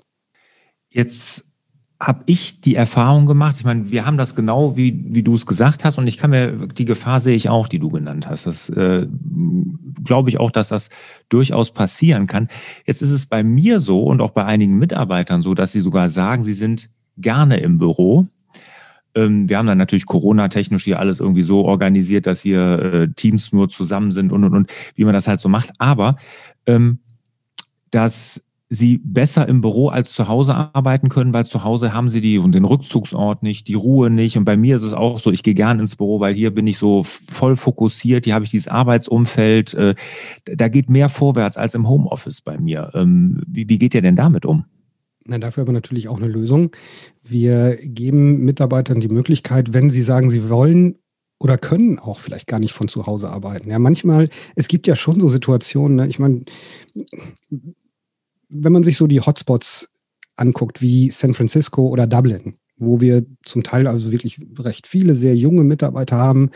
Jetzt 0.89 1.53
habe 1.99 2.23
ich 2.25 2.61
die 2.61 2.75
Erfahrung 2.75 3.25
gemacht, 3.25 3.55
ich 3.57 3.65
meine, 3.65 3.89
wir 3.89 4.05
haben 4.05 4.17
das 4.17 4.35
genau, 4.35 4.75
wie, 4.75 5.05
wie 5.07 5.23
du 5.23 5.35
es 5.35 5.45
gesagt 5.45 5.85
hast, 5.85 5.97
und 5.97 6.05
ich 6.07 6.17
kann 6.17 6.31
mir, 6.31 6.67
die 6.67 6.85
Gefahr 6.85 7.19
sehe 7.19 7.35
ich 7.35 7.49
auch, 7.49 7.67
die 7.67 7.79
du 7.79 7.89
genannt 7.89 8.27
hast. 8.27 8.45
Das 8.45 8.69
äh, 8.69 9.07
glaube 10.03 10.29
ich 10.29 10.39
auch, 10.39 10.51
dass 10.51 10.69
das 10.69 10.89
durchaus 11.29 11.71
passieren 11.71 12.27
kann. 12.27 12.49
Jetzt 12.85 13.01
ist 13.01 13.11
es 13.11 13.25
bei 13.25 13.41
mir 13.41 13.79
so 13.79 14.03
und 14.03 14.21
auch 14.21 14.31
bei 14.31 14.43
einigen 14.45 14.77
Mitarbeitern 14.77 15.41
so, 15.41 15.53
dass 15.53 15.71
sie 15.71 15.79
sogar 15.79 16.09
sagen, 16.09 16.43
sie 16.43 16.53
sind 16.53 16.89
gerne 17.17 17.57
im 17.57 17.77
Büro. 17.77 18.27
Ähm, 19.15 19.49
wir 19.49 19.57
haben 19.57 19.67
dann 19.67 19.77
natürlich 19.77 20.05
Corona-technisch 20.05 20.83
hier 20.83 20.99
alles 20.99 21.19
irgendwie 21.19 21.43
so 21.43 21.65
organisiert, 21.65 22.27
dass 22.27 22.41
hier 22.41 22.79
äh, 22.79 23.07
Teams 23.13 23.51
nur 23.53 23.69
zusammen 23.69 24.11
sind 24.11 24.31
und, 24.31 24.43
und, 24.43 24.53
und, 24.53 24.71
wie 24.95 25.05
man 25.05 25.13
das 25.13 25.27
halt 25.27 25.39
so 25.39 25.49
macht. 25.49 25.71
Aber 25.77 26.17
ähm, 26.65 26.99
dass 27.91 28.43
sie 28.73 28.99
besser 29.03 29.47
im 29.47 29.61
Büro 29.61 29.89
als 29.89 30.13
zu 30.13 30.27
Hause 30.27 30.55
arbeiten 30.55 31.09
können, 31.09 31.33
weil 31.33 31.45
zu 31.45 31.63
Hause 31.63 31.93
haben 31.93 32.09
sie 32.09 32.21
die 32.21 32.39
und 32.39 32.53
den 32.53 32.65
Rückzugsort 32.65 33.43
nicht, 33.43 33.67
die 33.67 33.75
Ruhe 33.75 34.09
nicht. 34.09 34.35
Und 34.37 34.45
bei 34.45 34.57
mir 34.57 34.75
ist 34.75 34.83
es 34.83 34.93
auch 34.93 35.19
so, 35.19 35.31
ich 35.31 35.43
gehe 35.43 35.53
gern 35.53 35.79
ins 35.79 35.95
Büro, 35.95 36.19
weil 36.19 36.33
hier 36.33 36.51
bin 36.51 36.65
ich 36.65 36.77
so 36.77 37.03
voll 37.03 37.55
fokussiert, 37.55 38.25
hier 38.25 38.33
habe 38.33 38.45
ich 38.45 38.51
dieses 38.51 38.67
Arbeitsumfeld. 38.67 39.73
Äh, 39.75 39.95
da 40.45 40.67
geht 40.69 40.89
mehr 40.89 41.09
vorwärts 41.09 41.57
als 41.57 41.75
im 41.75 41.87
Homeoffice 41.87 42.41
bei 42.41 42.57
mir. 42.57 42.91
Ähm, 42.95 43.41
wie, 43.47 43.69
wie 43.69 43.77
geht 43.77 43.93
ihr 43.93 44.01
denn 44.01 44.15
damit 44.15 44.45
um? 44.45 44.65
Na, 45.25 45.37
dafür 45.37 45.61
aber 45.61 45.73
natürlich 45.73 46.09
auch 46.09 46.17
eine 46.17 46.27
Lösung. 46.27 46.71
Wir 47.23 47.77
geben 47.81 48.39
Mitarbeitern 48.39 48.99
die 48.99 49.07
Möglichkeit, 49.07 49.73
wenn 49.73 49.89
sie 49.89 50.01
sagen, 50.01 50.29
sie 50.29 50.49
wollen 50.49 50.99
oder 51.39 51.57
können 51.57 51.99
auch 51.99 52.19
vielleicht 52.19 52.47
gar 52.47 52.59
nicht 52.59 52.73
von 52.73 52.87
zu 52.87 53.05
Hause 53.05 53.29
arbeiten. 53.29 53.69
Ja, 53.69 53.79
manchmal, 53.79 54.29
es 54.55 54.67
gibt 54.67 54.87
ja 54.87 54.95
schon 54.95 55.19
so 55.19 55.29
Situationen, 55.29 55.97
ne? 55.97 56.07
ich 56.07 56.19
meine, 56.19 56.43
wenn 58.49 58.73
man 58.73 58.83
sich 58.83 58.97
so 58.97 59.07
die 59.07 59.21
Hotspots 59.21 59.89
anguckt, 60.35 60.81
wie 60.81 61.09
San 61.09 61.33
Francisco 61.33 61.87
oder 61.87 62.07
Dublin, 62.07 62.55
wo 62.77 63.01
wir 63.01 63.25
zum 63.45 63.63
Teil 63.63 63.87
also 63.87 64.11
wirklich 64.11 64.39
recht 64.57 64.87
viele 64.87 65.15
sehr 65.15 65.35
junge 65.35 65.63
Mitarbeiter 65.63 66.17
haben, 66.17 66.51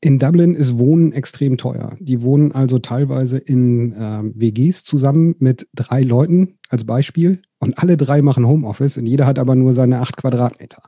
in 0.00 0.18
Dublin 0.18 0.54
ist 0.54 0.78
Wohnen 0.78 1.12
extrem 1.12 1.58
teuer. 1.58 1.96
Die 2.00 2.22
wohnen 2.22 2.52
also 2.52 2.78
teilweise 2.78 3.38
in 3.38 3.92
äh, 3.92 4.22
WGs 4.22 4.84
zusammen 4.84 5.34
mit 5.38 5.68
drei 5.74 6.02
Leuten 6.02 6.58
als 6.68 6.84
Beispiel 6.84 7.42
und 7.58 7.78
alle 7.78 7.96
drei 7.96 8.22
machen 8.22 8.46
Homeoffice 8.46 8.96
und 8.96 9.06
jeder 9.06 9.26
hat 9.26 9.38
aber 9.38 9.54
nur 9.54 9.74
seine 9.74 10.00
acht 10.00 10.16
Quadratmeter. 10.16 10.82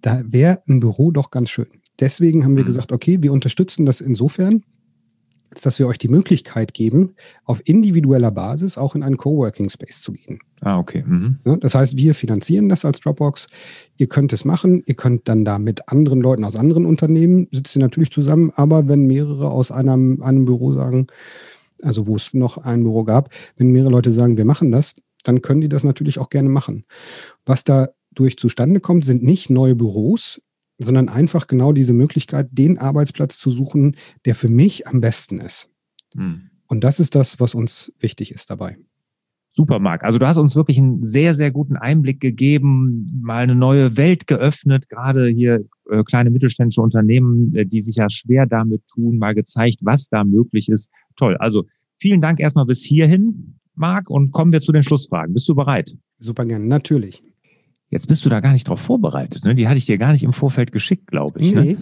Da 0.00 0.22
wäre 0.24 0.62
ein 0.68 0.78
Büro 0.78 1.10
doch 1.10 1.30
ganz 1.30 1.50
schön. 1.50 1.66
Deswegen 1.98 2.44
haben 2.44 2.56
wir 2.56 2.62
mhm. 2.62 2.68
gesagt, 2.68 2.92
okay, 2.92 3.18
wir 3.20 3.32
unterstützen 3.32 3.84
das 3.84 4.00
insofern, 4.00 4.62
dass 5.50 5.78
wir 5.78 5.86
euch 5.86 5.98
die 5.98 6.08
Möglichkeit 6.08 6.74
geben, 6.74 7.14
auf 7.44 7.60
individueller 7.64 8.30
Basis 8.30 8.78
auch 8.78 8.94
in 8.94 9.02
einen 9.02 9.16
Coworking 9.16 9.68
Space 9.68 10.00
zu 10.00 10.12
gehen. 10.12 10.40
Ah, 10.60 10.78
okay. 10.78 11.04
Mhm. 11.06 11.38
Das 11.60 11.74
heißt, 11.74 11.96
wir 11.96 12.14
finanzieren 12.14 12.68
das 12.68 12.84
als 12.84 13.00
Dropbox. 13.00 13.46
Ihr 13.96 14.08
könnt 14.08 14.32
es 14.32 14.44
machen. 14.44 14.82
Ihr 14.86 14.94
könnt 14.94 15.28
dann 15.28 15.44
da 15.44 15.58
mit 15.58 15.88
anderen 15.88 16.20
Leuten 16.20 16.44
aus 16.44 16.56
anderen 16.56 16.86
Unternehmen, 16.86 17.48
sitzt 17.52 17.76
ihr 17.76 17.80
natürlich 17.80 18.10
zusammen, 18.10 18.50
aber 18.54 18.88
wenn 18.88 19.06
mehrere 19.06 19.50
aus 19.50 19.70
einem, 19.70 20.20
einem 20.22 20.44
Büro 20.44 20.72
sagen, 20.72 21.06
also 21.82 22.06
wo 22.06 22.16
es 22.16 22.34
noch 22.34 22.58
ein 22.58 22.82
Büro 22.82 23.04
gab, 23.04 23.30
wenn 23.56 23.70
mehrere 23.70 23.90
Leute 23.90 24.12
sagen, 24.12 24.36
wir 24.36 24.44
machen 24.44 24.72
das, 24.72 24.96
dann 25.22 25.42
können 25.42 25.60
die 25.60 25.68
das 25.68 25.84
natürlich 25.84 26.18
auch 26.18 26.30
gerne 26.30 26.48
machen. 26.48 26.84
Was 27.46 27.64
dadurch 27.64 28.36
zustande 28.36 28.80
kommt, 28.80 29.04
sind 29.04 29.22
nicht 29.22 29.50
neue 29.50 29.74
Büros, 29.74 30.40
sondern 30.78 31.08
einfach 31.08 31.46
genau 31.46 31.72
diese 31.72 31.92
Möglichkeit, 31.92 32.48
den 32.52 32.78
Arbeitsplatz 32.78 33.38
zu 33.38 33.50
suchen, 33.50 33.96
der 34.24 34.34
für 34.34 34.48
mich 34.48 34.86
am 34.86 35.00
besten 35.00 35.40
ist. 35.40 35.68
Mhm. 36.14 36.50
Und 36.66 36.84
das 36.84 37.00
ist 37.00 37.14
das, 37.14 37.40
was 37.40 37.54
uns 37.54 37.92
wichtig 37.98 38.32
ist 38.32 38.50
dabei. 38.50 38.76
Super, 39.50 39.80
Marc. 39.80 40.04
Also 40.04 40.18
du 40.18 40.26
hast 40.26 40.36
uns 40.36 40.54
wirklich 40.54 40.78
einen 40.78 41.02
sehr, 41.04 41.34
sehr 41.34 41.50
guten 41.50 41.76
Einblick 41.76 42.20
gegeben, 42.20 43.06
mal 43.22 43.42
eine 43.42 43.54
neue 43.54 43.96
Welt 43.96 44.26
geöffnet, 44.26 44.88
gerade 44.88 45.26
hier 45.26 45.64
äh, 45.90 46.04
kleine 46.04 46.30
mittelständische 46.30 46.82
Unternehmen, 46.82 47.54
äh, 47.56 47.66
die 47.66 47.80
sich 47.80 47.96
ja 47.96 48.08
schwer 48.08 48.46
damit 48.46 48.86
tun, 48.86 49.18
mal 49.18 49.34
gezeigt, 49.34 49.78
was 49.80 50.08
da 50.08 50.22
möglich 50.22 50.68
ist. 50.68 50.90
Toll. 51.16 51.36
Also 51.38 51.64
vielen 51.96 52.20
Dank 52.20 52.38
erstmal 52.38 52.66
bis 52.66 52.84
hierhin, 52.84 53.58
Marc, 53.74 54.10
und 54.10 54.30
kommen 54.30 54.52
wir 54.52 54.60
zu 54.60 54.70
den 54.70 54.82
Schlussfragen. 54.82 55.34
Bist 55.34 55.48
du 55.48 55.54
bereit? 55.54 55.92
Super 56.18 56.44
gerne, 56.44 56.66
natürlich. 56.66 57.22
Jetzt 57.90 58.06
bist 58.06 58.22
du 58.24 58.28
da 58.28 58.40
gar 58.40 58.52
nicht 58.52 58.68
drauf 58.68 58.80
vorbereitet. 58.80 59.44
Ne? 59.44 59.54
Die 59.54 59.66
hatte 59.66 59.78
ich 59.78 59.86
dir 59.86 59.96
gar 59.96 60.12
nicht 60.12 60.22
im 60.22 60.34
Vorfeld 60.34 60.72
geschickt, 60.72 61.06
glaube 61.06 61.40
ich. 61.40 61.54
Ne? 61.54 61.62
Nee. 61.62 61.76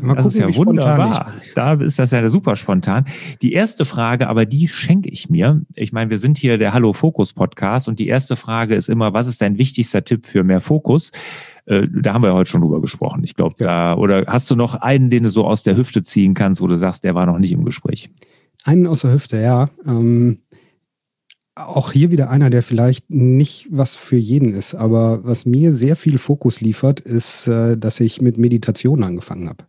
Mal 0.00 0.16
das 0.16 0.34
gucken, 0.34 0.48
ist 0.48 0.56
ja 0.56 0.56
wunderbar. 0.56 1.34
Da 1.54 1.74
ist 1.74 2.00
das 2.00 2.10
ja 2.10 2.28
super 2.28 2.56
spontan. 2.56 3.04
Die 3.40 3.52
erste 3.52 3.84
Frage, 3.84 4.28
aber 4.28 4.44
die 4.44 4.66
schenke 4.66 5.08
ich 5.08 5.30
mir. 5.30 5.62
Ich 5.74 5.92
meine, 5.92 6.10
wir 6.10 6.18
sind 6.18 6.36
hier 6.38 6.58
der 6.58 6.74
Hallo 6.74 6.92
Fokus 6.92 7.32
Podcast 7.32 7.86
und 7.86 8.00
die 8.00 8.08
erste 8.08 8.34
Frage 8.34 8.74
ist 8.74 8.88
immer, 8.88 9.12
was 9.12 9.28
ist 9.28 9.40
dein 9.40 9.58
wichtigster 9.58 10.02
Tipp 10.02 10.26
für 10.26 10.42
mehr 10.42 10.60
Fokus? 10.60 11.12
Äh, 11.66 11.86
da 11.88 12.14
haben 12.14 12.22
wir 12.22 12.30
ja 12.30 12.34
heute 12.34 12.50
schon 12.50 12.62
drüber 12.62 12.80
gesprochen. 12.80 13.22
Ich 13.22 13.36
glaube, 13.36 13.54
da, 13.58 13.94
oder 13.94 14.24
hast 14.26 14.50
du 14.50 14.56
noch 14.56 14.74
einen, 14.74 15.10
den 15.10 15.22
du 15.22 15.30
so 15.30 15.46
aus 15.46 15.62
der 15.62 15.76
Hüfte 15.76 16.02
ziehen 16.02 16.34
kannst, 16.34 16.60
wo 16.60 16.66
du 16.66 16.76
sagst, 16.76 17.04
der 17.04 17.14
war 17.14 17.26
noch 17.26 17.38
nicht 17.38 17.52
im 17.52 17.64
Gespräch? 17.64 18.10
Einen 18.64 18.88
aus 18.88 19.02
der 19.02 19.12
Hüfte, 19.12 19.40
ja. 19.40 19.70
Ähm, 19.86 20.38
auch 21.54 21.92
hier 21.92 22.10
wieder 22.10 22.30
einer, 22.30 22.50
der 22.50 22.62
vielleicht 22.62 23.10
nicht 23.10 23.68
was 23.70 23.94
für 23.94 24.16
jeden 24.16 24.54
ist, 24.54 24.74
aber 24.74 25.24
was 25.24 25.44
mir 25.44 25.72
sehr 25.72 25.96
viel 25.96 26.18
Fokus 26.18 26.60
liefert, 26.60 27.00
ist, 27.00 27.46
äh, 27.46 27.76
dass 27.76 28.00
ich 28.00 28.20
mit 28.20 28.38
Meditation 28.38 29.02
angefangen 29.02 29.48
habe. 29.48 29.66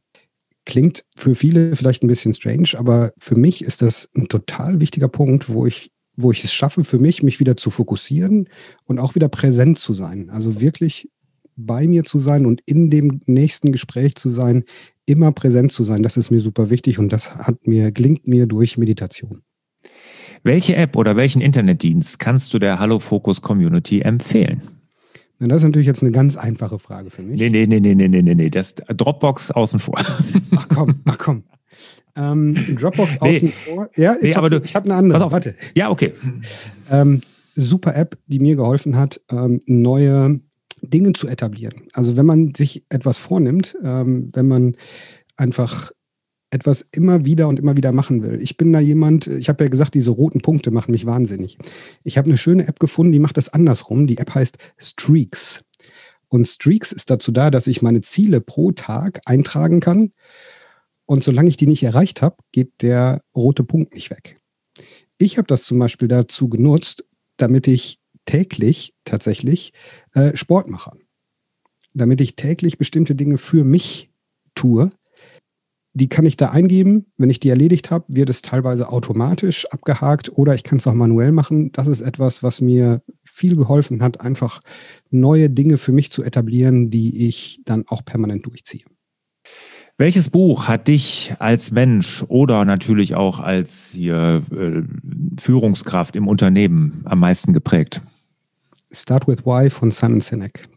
Klingt 0.66 1.06
für 1.16 1.36
viele 1.36 1.76
vielleicht 1.76 2.04
ein 2.04 2.08
bisschen 2.08 2.34
strange, 2.34 2.70
aber 2.78 3.12
für 3.18 3.36
mich 3.36 3.64
ist 3.64 3.82
das 3.82 4.10
ein 4.16 4.30
total 4.30 4.80
wichtiger 4.80 5.10
Punkt, 5.10 5.50
wo 5.50 5.66
ich, 5.66 5.92
wo 6.16 6.32
ich 6.32 6.44
es 6.46 6.54
schaffe, 6.54 6.86
für 6.86 7.00
mich, 7.00 7.22
mich 7.22 7.42
wieder 7.42 7.58
zu 7.58 7.70
fokussieren 7.70 8.48
und 8.86 9.00
auch 9.00 9.16
wieder 9.16 9.28
präsent 9.28 9.78
zu 9.78 9.94
sein. 9.94 10.30
Also 10.30 10.62
wirklich 10.62 11.10
bei 11.58 11.86
mir 11.86 12.04
zu 12.06 12.20
sein 12.20 12.46
und 12.46 12.62
in 12.66 12.90
dem 12.90 13.22
nächsten 13.26 13.74
Gespräch 13.74 14.16
zu 14.16 14.30
sein, 14.30 14.64
immer 15.06 15.34
präsent 15.34 15.74
zu 15.74 15.84
sein. 15.84 16.02
Das 16.02 16.16
ist 16.16 16.32
mir 16.32 16.40
super 16.40 16.70
wichtig 16.70 16.98
und 16.98 17.10
das 17.10 17.36
hat 17.36 17.68
mir, 17.68 17.92
gelingt 17.92 18.26
mir 18.26 18.48
durch 18.48 18.78
Meditation. 18.78 19.44
Welche 20.44 20.76
App 20.76 20.98
oder 20.98 21.16
welchen 21.16 21.42
Internetdienst 21.42 22.20
kannst 22.20 22.54
du 22.54 22.60
der 22.60 22.78
Hallo 22.80 23.00
Focus 23.00 23.42
Community 23.42 24.02
empfehlen? 24.02 24.62
Na, 25.40 25.48
das 25.48 25.60
ist 25.60 25.64
natürlich 25.64 25.88
jetzt 25.88 26.04
eine 26.04 26.12
ganz 26.12 26.36
einfache 26.36 26.80
Frage 26.80 27.10
für 27.12 27.22
mich. 27.22 27.40
Nee, 27.40 27.50
nee, 27.50 27.66
nee, 27.66 27.80
nee, 27.80 27.96
nee, 27.96 28.22
nee, 28.22 28.36
nee, 28.36 28.50
das 28.50 28.76
Dropbox 28.76 29.52
außen 29.52 29.80
vor. 29.80 29.96
Ach 30.56 30.68
komm, 30.68 31.00
ach 31.06 31.18
komm. 31.18 31.44
Ähm, 32.16 32.56
Dropbox 32.78 33.22
außen 33.22 33.48
nee. 33.48 33.54
vor. 33.66 33.90
Ja, 33.96 34.16
nee, 34.22 34.36
aber 34.36 34.50
du, 34.50 34.62
ich 34.62 34.76
habe 34.76 34.86
eine 34.86 34.96
andere. 34.96 35.18
Pass 35.18 35.26
auf. 35.26 35.32
Warte. 35.32 35.56
Ja, 35.76 35.90
okay. 35.90 36.14
Ähm, 36.92 37.22
super 37.56 37.96
App, 37.96 38.18
die 38.28 38.40
mir 38.40 38.58
geholfen 38.58 38.98
hat, 38.98 39.22
ähm, 39.32 39.62
neue 39.66 40.42
Dinge 40.82 41.14
zu 41.14 41.28
etablieren. 41.28 41.84
Also 41.94 42.18
wenn 42.18 42.26
man 42.26 42.54
sich 42.54 42.86
etwas 42.90 43.18
vornimmt, 43.18 43.78
ähm, 43.82 44.30
wenn 44.34 44.48
man 44.48 44.76
einfach 45.38 45.92
etwas 46.54 46.86
immer 46.92 47.26
wieder 47.26 47.48
und 47.48 47.58
immer 47.58 47.76
wieder 47.76 47.92
machen 47.92 48.22
will. 48.22 48.40
Ich 48.42 48.58
bin 48.58 48.72
da 48.72 48.80
jemand, 48.80 49.26
ich 49.28 49.50
habe 49.50 49.64
ja 49.64 49.70
gesagt, 49.70 49.96
diese 49.96 50.12
roten 50.12 50.42
Punkte 50.42 50.70
machen 50.70 50.92
mich 50.92 51.06
wahnsinnig. 51.06 51.58
Ich 52.04 52.18
habe 52.18 52.28
eine 52.28 52.38
schöne 52.38 52.68
App 52.68 52.80
gefunden, 52.80 53.12
die 53.12 53.20
macht 53.20 53.38
das 53.38 53.50
andersrum. 53.50 54.06
Die 54.06 54.20
App 54.20 54.36
heißt 54.36 54.58
Streaks. 54.78 55.64
Und 56.30 56.48
Streaks 56.48 56.92
ist 56.92 57.10
dazu 57.10 57.32
da, 57.32 57.50
dass 57.50 57.68
ich 57.68 57.82
meine 57.82 58.02
Ziele 58.02 58.40
pro 58.40 58.72
Tag 58.72 59.22
eintragen 59.26 59.80
kann. 59.80 60.12
Und 61.06 61.24
solange 61.24 61.50
ich 61.50 61.58
die 61.58 61.68
nicht 61.68 61.84
erreicht 61.84 62.22
habe, 62.22 62.38
geht 62.52 62.82
der 62.82 63.24
rote 63.36 63.64
Punkt 63.64 63.94
nicht 63.96 64.12
weg. 64.12 64.40
Ich 65.18 65.38
habe 65.38 65.48
das 65.48 65.64
zum 65.64 65.80
Beispiel 65.80 66.08
dazu 66.08 66.50
genutzt, 66.50 67.04
damit 67.38 67.68
ich 67.68 68.00
täglich 68.26 68.94
tatsächlich 69.06 69.74
äh, 70.14 70.38
Sport 70.38 70.70
mache. 70.70 70.92
Damit 71.94 72.22
ich 72.22 72.36
täglich 72.36 72.78
bestimmte 72.78 73.16
Dinge 73.16 73.38
für 73.38 73.64
mich 73.64 74.12
tue, 74.56 74.92
die 75.94 76.10
kann 76.10 76.26
ich 76.26 76.38
da 76.38 76.50
eingeben. 76.50 77.06
Wenn 77.18 77.30
ich 77.30 77.40
die 77.40 77.50
erledigt 77.50 77.92
habe, 77.92 78.06
wird 78.08 78.30
es 78.30 78.42
teilweise 78.42 78.90
automatisch 78.90 79.68
abgehakt 79.72 80.36
oder 80.36 80.56
ich 80.56 80.64
kann 80.64 80.80
es 80.80 80.88
auch 80.88 80.94
manuell 80.94 81.32
machen. 81.32 81.72
Das 81.72 81.88
ist 81.88 82.02
etwas, 82.02 82.42
was 82.42 82.62
mir 82.62 83.02
viel 83.24 83.56
geholfen 83.56 84.02
hat, 84.02 84.22
einfach 84.22 84.60
neue 85.12 85.50
Dinge 85.50 85.78
für 85.78 85.92
mich 85.92 86.12
zu 86.12 86.24
etablieren, 86.24 86.90
die 86.90 87.28
ich 87.28 87.62
dann 87.66 87.86
auch 87.88 88.04
permanent 88.04 88.46
durchziehe. 88.46 88.86
Welches 89.98 90.32
Buch 90.32 90.68
hat 90.68 90.88
dich 90.88 91.36
als 91.38 91.72
Mensch 91.72 92.26
oder 92.28 92.66
natürlich 92.66 93.14
auch 93.14 93.40
als 93.40 93.92
hier, 93.92 94.42
äh, 94.52 94.82
Führungskraft 95.40 96.16
im 96.16 96.28
Unternehmen 96.28 97.04
am 97.06 97.20
meisten 97.20 97.54
geprägt? 97.54 98.02
Start 98.92 99.28
with 99.28 99.46
Why 99.46 99.70
von 99.70 99.92
Simon 99.92 100.22
Sinek. 100.22 100.68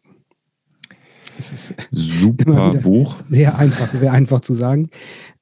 Super 1.91 2.75
Buch. 2.75 3.17
Sehr 3.29 3.59
einfach, 3.59 3.93
sehr 3.95 4.13
einfach 4.13 4.41
zu 4.41 4.55
sagen. 4.55 4.91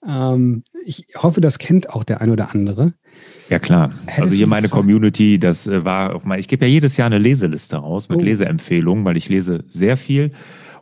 Ähm, 0.07 0.65
ich 0.85 1.07
hoffe, 1.17 1.41
das 1.41 1.59
kennt 1.59 1.91
auch 1.91 2.05
der 2.05 2.21
ein 2.21 2.31
oder 2.31 2.53
andere. 2.53 2.95
Ja 3.49 3.59
klar. 3.59 3.91
Hättest 4.07 4.21
also 4.21 4.35
hier 4.35 4.47
meine 4.47 4.69
Community, 4.69 5.39
das 5.39 5.67
äh, 5.67 5.85
war 5.85 6.15
auf 6.15 6.25
mein, 6.25 6.41
ich 6.41 6.49
gebe 6.49 6.65
ja 6.65 6.71
jedes 6.71 6.97
Jahr 6.97 7.07
eine 7.07 7.19
Leseliste 7.19 7.77
raus 7.77 8.09
mit 8.09 8.19
oh. 8.19 8.23
Leseempfehlungen, 8.23 9.05
weil 9.05 9.17
ich 9.17 9.29
lese 9.29 9.65
sehr 9.69 9.97
viel. 9.97 10.33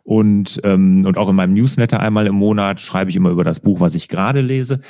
Und, 0.04 0.60
ähm, 0.64 1.04
und 1.06 1.16
auch 1.16 1.28
in 1.28 1.36
meinem 1.36 1.54
Newsletter 1.54 2.00
einmal 2.00 2.26
im 2.26 2.34
Monat 2.34 2.80
schreibe 2.80 3.10
ich 3.10 3.16
immer 3.16 3.30
über 3.30 3.44
das 3.44 3.60
Buch, 3.60 3.78
was 3.78 3.94
ich 3.94 4.08
gerade 4.08 4.40
lese. 4.40 4.80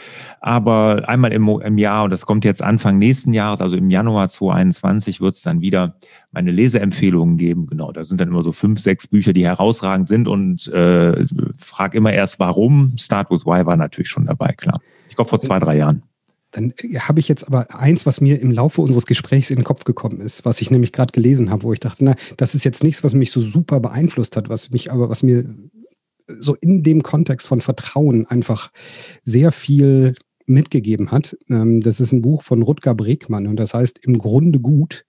Aber 0.40 1.06
einmal 1.06 1.32
im, 1.32 1.46
im 1.48 1.78
Jahr, 1.78 2.04
und 2.04 2.10
das 2.10 2.24
kommt 2.24 2.46
jetzt 2.46 2.62
Anfang 2.62 2.96
nächsten 2.96 3.34
Jahres, 3.34 3.60
also 3.60 3.76
im 3.76 3.90
Januar 3.90 4.28
2021, 4.28 5.20
wird 5.20 5.34
es 5.34 5.42
dann 5.42 5.60
wieder 5.60 5.96
meine 6.30 6.50
Leseempfehlungen 6.50 7.36
geben. 7.36 7.66
Genau, 7.66 7.92
da 7.92 8.04
sind 8.04 8.22
dann 8.22 8.28
immer 8.28 8.42
so 8.42 8.52
fünf, 8.52 8.80
sechs 8.80 9.06
Bücher, 9.06 9.34
die 9.34 9.44
herausragend 9.44 10.08
sind 10.08 10.28
und 10.28 10.68
äh, 10.68 11.26
frag 11.58 11.94
immer 11.94 12.12
erst, 12.12 12.40
warum. 12.40 12.94
Start 12.98 13.30
with 13.30 13.44
Why 13.44 13.66
war 13.66 13.76
natürlich 13.76 14.08
schon 14.08 14.24
dabei, 14.24 14.54
klar. 14.56 14.80
Ich 15.10 15.16
glaube 15.16 15.28
vor 15.28 15.40
zwei, 15.40 15.58
drei 15.58 15.76
Jahren. 15.76 16.02
Dann 16.52 16.72
habe 16.98 17.18
ich 17.18 17.28
jetzt 17.28 17.46
aber 17.46 17.74
eins, 17.74 18.06
was 18.06 18.20
mir 18.20 18.40
im 18.40 18.50
Laufe 18.50 18.82
unseres 18.82 19.06
Gesprächs 19.06 19.50
in 19.50 19.56
den 19.56 19.64
Kopf 19.64 19.84
gekommen 19.84 20.20
ist, 20.20 20.44
was 20.44 20.60
ich 20.60 20.70
nämlich 20.70 20.92
gerade 20.92 21.12
gelesen 21.12 21.50
habe, 21.50 21.64
wo 21.64 21.72
ich 21.72 21.80
dachte, 21.80 22.04
na, 22.04 22.14
das 22.36 22.54
ist 22.54 22.64
jetzt 22.64 22.84
nichts, 22.84 23.02
was 23.02 23.14
mich 23.14 23.32
so 23.32 23.40
super 23.40 23.80
beeinflusst 23.80 24.36
hat, 24.36 24.48
was 24.48 24.70
mich 24.70 24.92
aber, 24.92 25.08
was 25.08 25.22
mir 25.22 25.46
so 26.26 26.54
in 26.54 26.82
dem 26.82 27.02
Kontext 27.02 27.46
von 27.46 27.60
Vertrauen 27.60 28.26
einfach 28.26 28.70
sehr 29.24 29.50
viel 29.50 30.14
mitgegeben 30.46 31.10
hat. 31.10 31.36
Ähm, 31.48 31.80
das 31.80 32.00
ist 32.00 32.12
ein 32.12 32.22
Buch 32.22 32.42
von 32.42 32.62
Rutger 32.62 32.94
Bregmann 32.94 33.46
und 33.46 33.56
das 33.56 33.74
heißt 33.74 34.04
im 34.06 34.18
Grunde 34.18 34.60
gut 34.60 35.04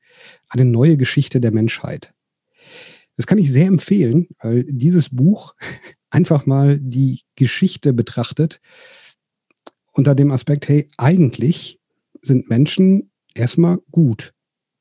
eine 0.49 0.65
neue 0.65 0.97
Geschichte 0.97 1.41
der 1.41 1.51
Menschheit. 1.51 2.13
Das 3.15 3.27
kann 3.27 3.37
ich 3.37 3.51
sehr 3.51 3.67
empfehlen, 3.67 4.27
weil 4.41 4.63
dieses 4.63 5.09
Buch 5.09 5.55
einfach 6.09 6.45
mal 6.45 6.79
die 6.79 7.21
Geschichte 7.35 7.93
betrachtet 7.93 8.61
unter 9.93 10.15
dem 10.15 10.31
Aspekt, 10.31 10.67
hey, 10.67 10.89
eigentlich 10.97 11.79
sind 12.21 12.49
Menschen 12.49 13.11
erstmal 13.33 13.79
gut 13.91 14.33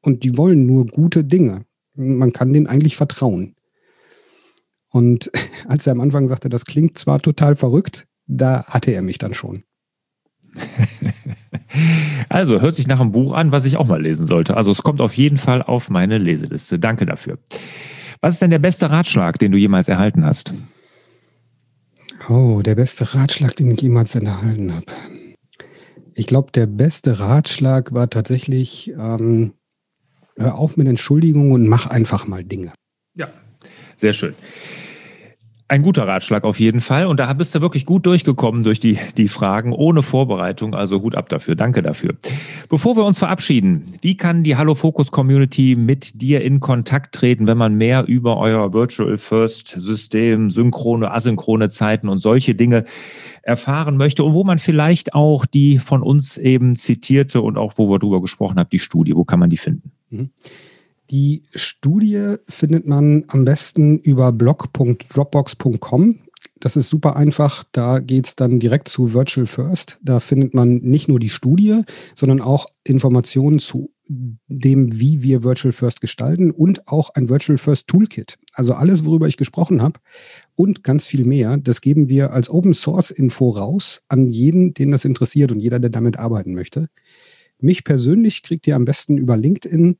und 0.02 0.24
die 0.24 0.36
wollen 0.36 0.66
nur 0.66 0.86
gute 0.86 1.24
Dinge. 1.24 1.64
Man 1.94 2.32
kann 2.32 2.52
denen 2.52 2.66
eigentlich 2.66 2.96
vertrauen. 2.96 3.54
Und 4.88 5.30
als 5.66 5.86
er 5.86 5.92
am 5.92 6.00
Anfang 6.00 6.28
sagte, 6.28 6.48
das 6.48 6.64
klingt 6.64 6.98
zwar 6.98 7.20
total 7.20 7.56
verrückt, 7.56 8.06
da 8.26 8.64
hatte 8.64 8.92
er 8.92 9.02
mich 9.02 9.18
dann 9.18 9.34
schon. 9.34 9.64
Also 12.28 12.60
hört 12.60 12.74
sich 12.74 12.86
nach 12.86 13.00
einem 13.00 13.12
Buch 13.12 13.32
an, 13.32 13.52
was 13.52 13.64
ich 13.64 13.76
auch 13.76 13.86
mal 13.86 14.00
lesen 14.00 14.26
sollte. 14.26 14.56
Also 14.56 14.70
es 14.70 14.82
kommt 14.82 15.00
auf 15.00 15.16
jeden 15.16 15.36
Fall 15.36 15.62
auf 15.62 15.90
meine 15.90 16.18
Leseliste. 16.18 16.78
Danke 16.78 17.06
dafür. 17.06 17.38
Was 18.20 18.34
ist 18.34 18.42
denn 18.42 18.50
der 18.50 18.58
beste 18.58 18.90
Ratschlag, 18.90 19.38
den 19.38 19.52
du 19.52 19.58
jemals 19.58 19.88
erhalten 19.88 20.24
hast? 20.24 20.54
Oh, 22.28 22.60
der 22.62 22.74
beste 22.74 23.14
Ratschlag, 23.14 23.56
den 23.56 23.70
ich 23.72 23.80
jemals 23.80 24.14
erhalten 24.14 24.72
habe. 24.72 24.86
Ich 26.14 26.26
glaube, 26.26 26.52
der 26.52 26.66
beste 26.66 27.18
Ratschlag 27.18 27.92
war 27.92 28.10
tatsächlich, 28.10 28.90
ähm, 28.90 29.54
hör 30.36 30.56
auf 30.56 30.76
mit 30.76 30.86
Entschuldigungen 30.86 31.52
und 31.52 31.68
mach 31.68 31.86
einfach 31.86 32.26
mal 32.26 32.44
Dinge. 32.44 32.72
Ja, 33.14 33.28
sehr 33.96 34.12
schön. 34.12 34.34
Ein 35.68 35.82
guter 35.82 36.06
Ratschlag 36.06 36.44
auf 36.44 36.60
jeden 36.60 36.80
Fall. 36.80 37.06
Und 37.06 37.18
da 37.18 37.32
bist 37.32 37.54
du 37.54 37.60
wirklich 37.60 37.86
gut 37.86 38.04
durchgekommen 38.04 38.62
durch 38.62 38.78
die, 38.78 38.98
die 39.16 39.28
Fragen 39.28 39.72
ohne 39.72 40.02
Vorbereitung. 40.02 40.74
Also 40.74 41.00
Hut 41.00 41.14
ab 41.14 41.28
dafür. 41.30 41.54
Danke 41.54 41.82
dafür. 41.82 42.14
Bevor 42.68 42.96
wir 42.96 43.04
uns 43.04 43.18
verabschieden, 43.18 43.94
wie 44.02 44.16
kann 44.16 44.42
die 44.42 44.56
Hallo 44.56 44.74
Focus 44.74 45.10
Community 45.10 45.74
mit 45.76 46.20
dir 46.20 46.42
in 46.42 46.60
Kontakt 46.60 47.14
treten, 47.14 47.46
wenn 47.46 47.56
man 47.56 47.74
mehr 47.74 48.06
über 48.06 48.36
euer 48.36 48.72
Virtual 48.72 49.16
First 49.16 49.68
System, 49.68 50.50
synchrone, 50.50 51.10
asynchrone 51.10 51.70
Zeiten 51.70 52.08
und 52.08 52.18
solche 52.18 52.54
Dinge 52.54 52.84
erfahren 53.42 53.96
möchte 53.96 54.24
und 54.24 54.34
wo 54.34 54.44
man 54.44 54.58
vielleicht 54.58 55.14
auch 55.14 55.46
die 55.46 55.78
von 55.78 56.02
uns 56.02 56.38
eben 56.38 56.76
zitierte 56.76 57.40
und 57.40 57.56
auch 57.56 57.74
wo 57.76 57.88
wir 57.88 57.98
darüber 57.98 58.20
gesprochen 58.20 58.58
haben, 58.58 58.70
die 58.70 58.78
Studie, 58.78 59.16
wo 59.16 59.24
kann 59.24 59.40
man 59.40 59.50
die 59.50 59.56
finden? 59.56 59.92
Mhm. 60.10 60.30
Die 61.12 61.42
Studie 61.54 62.36
findet 62.48 62.86
man 62.86 63.24
am 63.28 63.44
besten 63.44 63.98
über 63.98 64.32
blog.dropbox.com. 64.32 66.20
Das 66.58 66.74
ist 66.74 66.88
super 66.88 67.16
einfach. 67.16 67.64
Da 67.70 67.98
geht 67.98 68.26
es 68.26 68.34
dann 68.34 68.60
direkt 68.60 68.88
zu 68.88 69.12
Virtual 69.12 69.46
First. 69.46 69.98
Da 70.02 70.20
findet 70.20 70.54
man 70.54 70.76
nicht 70.76 71.08
nur 71.08 71.20
die 71.20 71.28
Studie, 71.28 71.82
sondern 72.14 72.40
auch 72.40 72.64
Informationen 72.84 73.58
zu 73.58 73.92
dem, 74.08 74.98
wie 74.98 75.22
wir 75.22 75.44
Virtual 75.44 75.72
First 75.72 76.00
gestalten 76.00 76.50
und 76.50 76.88
auch 76.88 77.10
ein 77.10 77.28
Virtual 77.28 77.58
First 77.58 77.88
Toolkit. 77.88 78.38
Also 78.54 78.72
alles, 78.72 79.04
worüber 79.04 79.28
ich 79.28 79.36
gesprochen 79.36 79.82
habe 79.82 80.00
und 80.54 80.82
ganz 80.82 81.06
viel 81.06 81.26
mehr, 81.26 81.58
das 81.58 81.82
geben 81.82 82.08
wir 82.08 82.32
als 82.32 82.48
Open 82.48 82.72
Source 82.72 83.10
Info 83.10 83.50
raus 83.50 84.02
an 84.08 84.28
jeden, 84.28 84.72
den 84.72 84.92
das 84.92 85.04
interessiert 85.04 85.52
und 85.52 85.60
jeder, 85.60 85.78
der 85.78 85.90
damit 85.90 86.18
arbeiten 86.18 86.54
möchte. 86.54 86.88
Mich 87.58 87.84
persönlich 87.84 88.42
kriegt 88.42 88.66
ihr 88.66 88.76
am 88.76 88.86
besten 88.86 89.18
über 89.18 89.36
LinkedIn. 89.36 89.98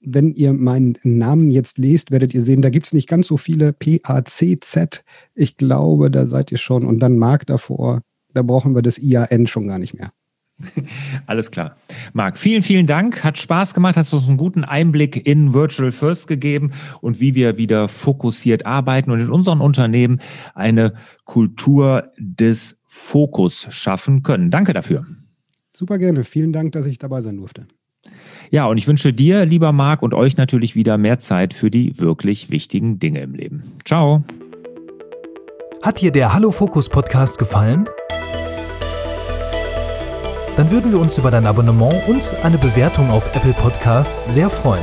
Wenn 0.00 0.32
ihr 0.32 0.52
meinen 0.52 0.96
Namen 1.02 1.50
jetzt 1.50 1.78
lest, 1.78 2.10
werdet 2.10 2.32
ihr 2.34 2.42
sehen, 2.42 2.62
da 2.62 2.70
gibt 2.70 2.86
es 2.86 2.92
nicht 2.92 3.08
ganz 3.08 3.26
so 3.26 3.36
viele 3.36 3.72
P-A-C-Z. 3.72 5.04
Ich 5.34 5.56
glaube, 5.56 6.10
da 6.10 6.26
seid 6.26 6.50
ihr 6.52 6.58
schon. 6.58 6.84
Und 6.84 7.00
dann 7.00 7.18
Mark 7.18 7.46
davor. 7.46 8.00
Da 8.32 8.42
brauchen 8.42 8.74
wir 8.74 8.82
das 8.82 8.98
IAN 8.98 9.46
schon 9.46 9.68
gar 9.68 9.78
nicht 9.78 9.94
mehr. 9.94 10.12
Alles 11.26 11.50
klar. 11.50 11.76
Marc, 12.12 12.38
vielen, 12.38 12.62
vielen 12.62 12.86
Dank. 12.86 13.24
Hat 13.24 13.38
Spaß 13.38 13.74
gemacht. 13.74 13.96
Hast 13.96 14.12
uns 14.12 14.28
einen 14.28 14.36
guten 14.36 14.64
Einblick 14.64 15.26
in 15.26 15.54
Virtual 15.54 15.92
First 15.92 16.26
gegeben 16.26 16.72
und 17.00 17.20
wie 17.20 17.34
wir 17.34 17.56
wieder 17.56 17.88
fokussiert 17.88 18.66
arbeiten 18.66 19.10
und 19.10 19.20
in 19.20 19.30
unseren 19.30 19.60
Unternehmen 19.60 20.20
eine 20.54 20.94
Kultur 21.24 22.12
des 22.18 22.80
Fokus 22.86 23.66
schaffen 23.70 24.22
können. 24.22 24.50
Danke 24.50 24.72
dafür. 24.72 25.06
Super 25.68 25.98
gerne. 25.98 26.24
Vielen 26.24 26.52
Dank, 26.52 26.72
dass 26.72 26.86
ich 26.86 26.98
dabei 26.98 27.22
sein 27.22 27.36
durfte. 27.36 27.66
Ja, 28.50 28.66
und 28.66 28.78
ich 28.78 28.88
wünsche 28.88 29.12
dir, 29.12 29.46
lieber 29.46 29.70
Marc, 29.70 30.02
und 30.02 30.12
euch 30.12 30.36
natürlich 30.36 30.74
wieder 30.74 30.98
mehr 30.98 31.20
Zeit 31.20 31.54
für 31.54 31.70
die 31.70 31.98
wirklich 32.00 32.50
wichtigen 32.50 32.98
Dinge 32.98 33.20
im 33.20 33.34
Leben. 33.34 33.62
Ciao. 33.84 34.24
Hat 35.82 36.00
dir 36.00 36.10
der 36.10 36.34
Hallo 36.34 36.50
Fokus 36.50 36.88
Podcast 36.88 37.38
gefallen? 37.38 37.88
Dann 40.56 40.70
würden 40.70 40.90
wir 40.90 41.00
uns 41.00 41.16
über 41.16 41.30
dein 41.30 41.46
Abonnement 41.46 41.94
und 42.08 42.32
eine 42.42 42.58
Bewertung 42.58 43.08
auf 43.10 43.34
Apple 43.34 43.54
Podcasts 43.54 44.34
sehr 44.34 44.50
freuen. 44.50 44.82